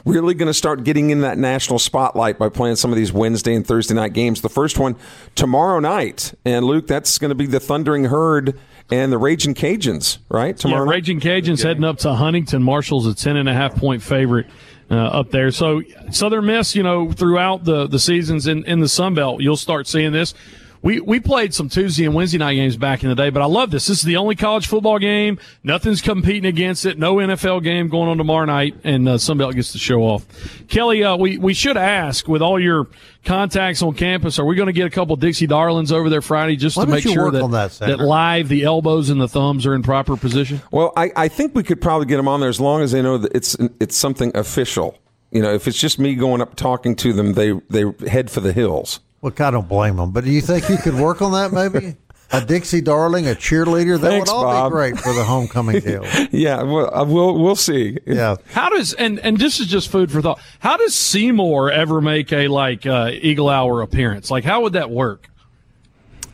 really 0.06 0.34
going 0.34 0.47
to 0.47 0.54
start 0.54 0.84
getting 0.84 1.10
in 1.10 1.22
that 1.22 1.38
national 1.38 1.80
spotlight 1.80 2.38
by 2.38 2.50
playing 2.50 2.76
some 2.76 2.91
of 2.91 2.97
these 2.97 3.12
Wednesday 3.12 3.56
and 3.56 3.66
Thursday 3.66 3.93
night 3.93 4.14
games. 4.14 4.41
The 4.41 4.50
first 4.50 4.80
one 4.80 4.95
tomorrow 5.36 5.80
night, 5.80 6.34
and 6.45 6.66
Luke, 6.66 6.88
that's 6.88 7.18
going 7.18 7.30
to 7.30 7.36
be 7.36 7.45
the 7.45 7.60
Thundering 7.60 8.06
Herd 8.06 8.60
and 8.91 9.12
the 9.12 9.18
Raging 9.18 9.54
Cajuns, 9.54 10.18
right? 10.30 10.58
Tomorrow, 10.58 10.86
yeah, 10.86 10.91
Raging 10.91 11.20
Cajuns 11.20 11.64
heading 11.64 11.84
up 11.84 12.00
to 12.00 12.14
Huntington. 12.14 12.64
Marshall's 12.64 13.06
a 13.06 13.14
ten 13.14 13.38
and 13.38 13.47
a 13.47 13.54
half 13.54 13.76
point 13.76 14.02
favorite. 14.02 14.47
Uh, 14.91 14.95
up 14.95 15.30
there. 15.30 15.52
So 15.52 15.84
Southern 16.10 16.47
Miss, 16.47 16.76
you 16.76 16.82
know, 16.82 17.12
throughout 17.12 17.64
the, 17.64 17.86
the 17.86 18.00
seasons 18.00 18.47
in, 18.47 18.66
in 18.66 18.80
the 18.80 18.89
Sun 18.89 19.14
Belt, 19.14 19.39
you'll 19.39 19.56
start 19.56 19.86
seeing 19.86 20.12
this. 20.12 20.34
We 20.82 20.99
we 21.01 21.19
played 21.19 21.53
some 21.53 21.67
Tuesday 21.67 22.05
and 22.05 22.13
Wednesday 22.13 22.38
night 22.38 22.55
games 22.55 22.77
back 22.77 23.03
in 23.03 23.09
the 23.09 23.15
day, 23.15 23.30
but 23.30 23.41
I 23.41 23.45
love 23.45 23.71
this. 23.71 23.88
This 23.88 23.99
is 23.99 24.03
the 24.03 24.17
only 24.17 24.36
college 24.36 24.67
football 24.67 24.97
game. 24.97 25.39
Nothing's 25.63 26.01
competing 26.01 26.45
against 26.45 26.86
it. 26.86 26.97
No 26.97 27.15
NFL 27.15 27.63
game 27.63 27.89
going 27.89 28.09
on 28.09 28.17
tomorrow 28.17 28.45
night, 28.45 28.75
and 28.84 29.07
uh, 29.07 29.15
Sunbelt 29.15 29.55
gets 29.55 29.73
to 29.73 29.77
show 29.77 30.01
off. 30.01 30.25
Kelly, 30.67 31.03
uh, 31.03 31.17
we 31.17 31.38
we 31.38 31.53
should 31.53 31.75
ask 31.75 32.27
with 32.27 32.41
all 32.41 32.59
your 32.59 32.88
contacts 33.25 33.82
on 33.82 33.93
campus, 33.93 34.39
are 34.39 34.45
we 34.45 34.55
going 34.55 34.67
to 34.67 34.73
get 34.73 34.88
a 34.88 34.89
couple 34.89 35.15
Dixie 35.17 35.47
Darlings 35.47 35.91
over 35.91 36.09
there 36.09 36.21
Friday 36.21 36.55
just 36.55 36.77
Why 36.77 36.86
to 36.86 36.91
make 36.91 37.03
sure 37.03 37.32
that 37.32 37.51
that, 37.51 37.71
that 37.80 37.99
live 37.99 38.47
the 38.47 38.63
elbows 38.63 39.09
and 39.09 39.19
the 39.19 39.27
thumbs 39.27 39.65
are 39.65 39.75
in 39.75 39.84
proper 39.84 40.15
position? 40.15 40.61
Well, 40.71 40.93
I, 40.95 41.11
I 41.15 41.27
think 41.27 41.55
we 41.55 41.63
could 41.63 41.82
probably 41.82 42.07
get 42.07 42.17
them 42.17 42.27
on 42.27 42.39
there 42.39 42.49
as 42.49 42.61
long 42.61 42.82
as 42.82 42.91
they 42.91 43.01
know 43.01 43.17
that 43.17 43.36
it's 43.36 43.55
it's 43.80 43.97
something 43.97 44.36
official. 44.36 44.97
You 45.32 45.41
know, 45.41 45.53
if 45.53 45.67
it's 45.67 45.77
just 45.77 45.99
me 45.99 46.15
going 46.15 46.41
up 46.41 46.55
talking 46.55 46.95
to 46.97 47.11
them, 47.13 47.34
they 47.34 47.51
they 47.69 47.84
head 48.07 48.32
for 48.32 48.39
the 48.39 48.53
hills. 48.53 49.01
Look, 49.22 49.41
I 49.41 49.51
don't 49.51 49.67
blame 49.67 49.97
them, 49.97 50.11
but 50.11 50.24
do 50.24 50.32
you 50.32 50.41
think 50.41 50.70
you 50.70 50.78
could 50.78 50.95
work 50.95 51.22
on 51.22 51.32
that 51.34 51.51
maybe? 51.51 51.95
A 52.32 52.39
Dixie 52.45 52.80
Darling, 52.82 53.28
a 53.28 53.32
cheerleader, 53.32 53.99
that 53.99 54.07
Thanks, 54.07 54.30
would 54.30 54.36
all 54.36 54.43
Bob. 54.43 54.72
be 54.72 54.74
great 54.76 54.99
for 54.99 55.13
the 55.13 55.24
homecoming 55.24 55.80
deal. 55.82 56.05
Yeah, 56.32 56.61
well, 56.61 56.93
uh, 56.93 57.03
we'll 57.03 57.38
we'll 57.39 57.55
see. 57.55 57.97
Yeah. 58.05 58.36
How 58.51 58.70
does 58.70 58.93
and 58.93 59.17
and 59.20 59.38
this 59.38 59.59
is 59.59 59.65
just 59.65 59.89
food 59.89 60.11
for 60.11 60.22
thought. 60.22 60.39
How 60.59 60.78
does 60.78 60.93
Seymour 60.93 61.72
ever 61.72 62.01
make 62.01 62.32
a 62.32 62.47
like 62.47 62.86
uh, 62.86 63.09
Eagle 63.13 63.49
Hour 63.49 63.82
appearance? 63.82 64.30
Like 64.30 64.43
how 64.43 64.61
would 64.61 64.74
that 64.74 64.91
work? 64.91 65.28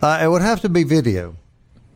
Uh, 0.01 0.19
it 0.21 0.27
would 0.27 0.41
have 0.41 0.59
to 0.61 0.69
be 0.69 0.83
video 0.83 1.38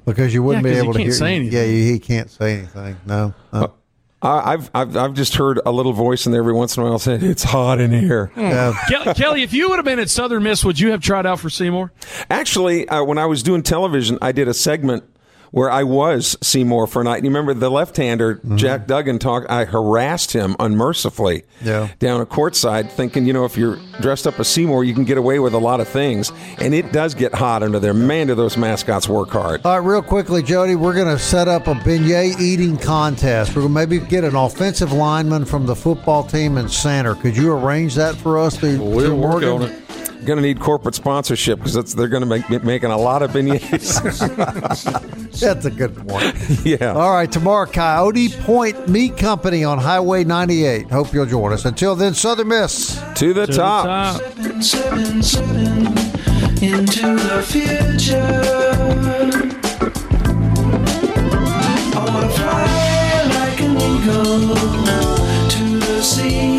because 0.06 0.34
you 0.34 0.42
wouldn't 0.44 0.66
Yeah, 0.66 0.72
be 0.72 0.76
'cause 0.76 0.82
he 0.82 0.84
able 0.86 0.94
to 0.94 1.00
can't 1.00 1.08
hear. 1.10 1.18
say 1.18 1.36
anything. 1.36 1.54
Yeah, 1.58 1.66
he 1.66 1.92
he 1.92 2.00
can't 2.00 2.32
say 2.32 2.58
anything. 2.60 2.96
No. 3.06 3.34
no. 3.52 3.74
I- 4.22 4.54
I've, 4.54 4.70
I've 4.74 4.98
I've 4.98 5.14
just 5.14 5.36
heard 5.36 5.60
a 5.66 5.72
little 5.72 5.94
voice 5.94 6.26
in 6.26 6.32
there 6.32 6.42
every 6.42 6.54
once 6.54 6.76
in 6.76 6.84
a 6.84 6.86
while 6.86 7.00
saying 7.00 7.24
it's 7.24 7.44
hot 7.44 7.80
in 7.80 7.92
here. 7.92 8.32
Yeah. 8.36 8.74
Kelly, 8.90 9.14
Kelly, 9.14 9.44
if 9.44 9.54
you 9.54 9.70
would 9.70 9.78
have 9.78 9.86
been 9.86 10.00
at 10.00 10.10
Southern 10.10 10.44
Miss, 10.44 10.64
would 10.66 10.80
you 10.80 10.92
have 10.92 11.02
tried 11.02 11.26
out 11.26 11.40
for 11.40 11.50
Seymour? 11.50 11.92
Actually, 12.30 12.88
uh, 12.90 13.04
when 13.04 13.18
I 13.18 13.26
was 13.28 13.44
doing 13.44 13.64
television, 13.64 14.18
I 14.22 14.32
did 14.34 14.48
a 14.48 14.54
segment 14.54 15.04
where 15.52 15.70
I 15.72 15.84
was 15.84 16.38
Seymour 16.41 16.88
for 16.88 17.02
a 17.02 17.04
night. 17.04 17.24
You 17.24 17.30
remember 17.30 17.54
the 17.54 17.70
left-hander 17.70 18.36
mm-hmm. 18.36 18.58
Jack 18.58 18.88
Duggan 18.88 19.20
talk? 19.20 19.45
I 19.50 19.66
harassed 19.66 20.32
him 20.34 20.56
unmercifully 20.60 21.43
Yeah. 21.62 21.89
down 22.00 22.22
at 22.22 22.30
courtside, 22.30 22.91
thinking 22.91 23.26
you 23.26 23.34
know 23.34 23.45
if 23.45 23.58
you're 23.58 23.78
dressed 24.02 24.28
up 24.28 24.39
as 24.39 24.47
Seymour, 24.47 24.84
you 24.84 24.93
can 24.93 25.04
get 25.06 25.18
away 25.18 25.39
with 25.39 25.54
a 25.54 25.58
lot 25.60 25.80
of 25.80 25.88
things. 25.88 26.32
And 26.60 26.74
it 26.74 26.91
does 26.91 27.14
get 27.14 27.34
hot 27.34 27.64
under 27.64 27.80
there. 27.80 27.93
Man, 27.93 28.28
do 28.28 28.36
those 28.36 28.58
mascots 28.58 29.08
work 29.10 29.30
hard. 29.30 29.62
All 29.66 29.80
right, 29.80 29.86
real 29.88 30.02
quickly, 30.02 30.41
Jody, 30.43 30.76
we're 30.76 30.93
going 30.93 31.08
to 31.08 31.20
set 31.22 31.47
up 31.47 31.68
a 31.68 31.74
beignet 31.74 32.39
eating 32.39 32.78
contest. 32.78 33.50
We're 33.56 33.64
going 33.64 33.74
to 33.74 33.88
maybe 33.88 34.00
get 34.06 34.24
an 34.24 34.36
offensive 34.36 34.91
lineman 34.91 35.45
from 35.45 35.66
the 35.66 35.76
football 35.76 36.24
team 36.24 36.58
in 36.58 36.70
center. 36.70 37.16
Could 37.16 37.36
you 37.36 37.52
arrange 37.54 37.95
that 37.95 38.16
for 38.16 38.38
us? 38.38 38.58
To, 38.58 38.80
We'll 38.80 39.06
to 39.10 39.16
work 39.16 39.41
Morgan? 39.41 39.50
on 39.50 39.62
it. 39.64 39.89
Going 40.26 40.36
to 40.38 40.42
need 40.42 40.60
corporate 40.60 40.96
sponsorship 40.96 41.60
because 41.64 41.96
they're 41.96 42.08
going 42.10 42.22
to 42.22 42.28
make 42.28 42.48
be 42.50 42.60
making 42.60 42.92
a 42.92 42.98
lot 42.98 43.22
of 43.24 43.32
beignets. 43.32 44.00
That's 45.40 45.66
a 45.66 45.72
good 45.72 45.96
point. 46.08 46.36
yeah. 46.66 46.92
All 46.94 47.12
right, 47.12 47.32
tomorrow, 47.32 47.66
Coyote 47.66 48.30
Point 48.42 48.90
Meat 48.90 49.16
Company 49.18 49.64
on 49.64 49.78
Highway 49.78 50.26
98. 50.26 50.92
Hope 50.92 51.14
you'll 51.14 51.26
join 51.26 51.54
us. 51.54 51.64
Until 51.66 51.96
then, 51.96 52.14
Southern 52.14 52.50
Miss. 52.50 53.02
To 53.16 53.34
the 53.34 53.46
To 53.46 53.52
the 53.52 53.58
top. 53.58 53.86
top. 54.22 54.62
seven, 54.62 55.24
seven 55.24 55.88
into 56.62 57.16
the 57.16 57.42
future. 57.48 58.20
I 61.96 62.06
wanna 62.06 62.30
fly 62.30 63.24
like 63.40 63.62
an 63.62 63.78
eagle 63.78 64.56
to 65.50 65.80
the 65.80 66.02
sea. 66.04 66.59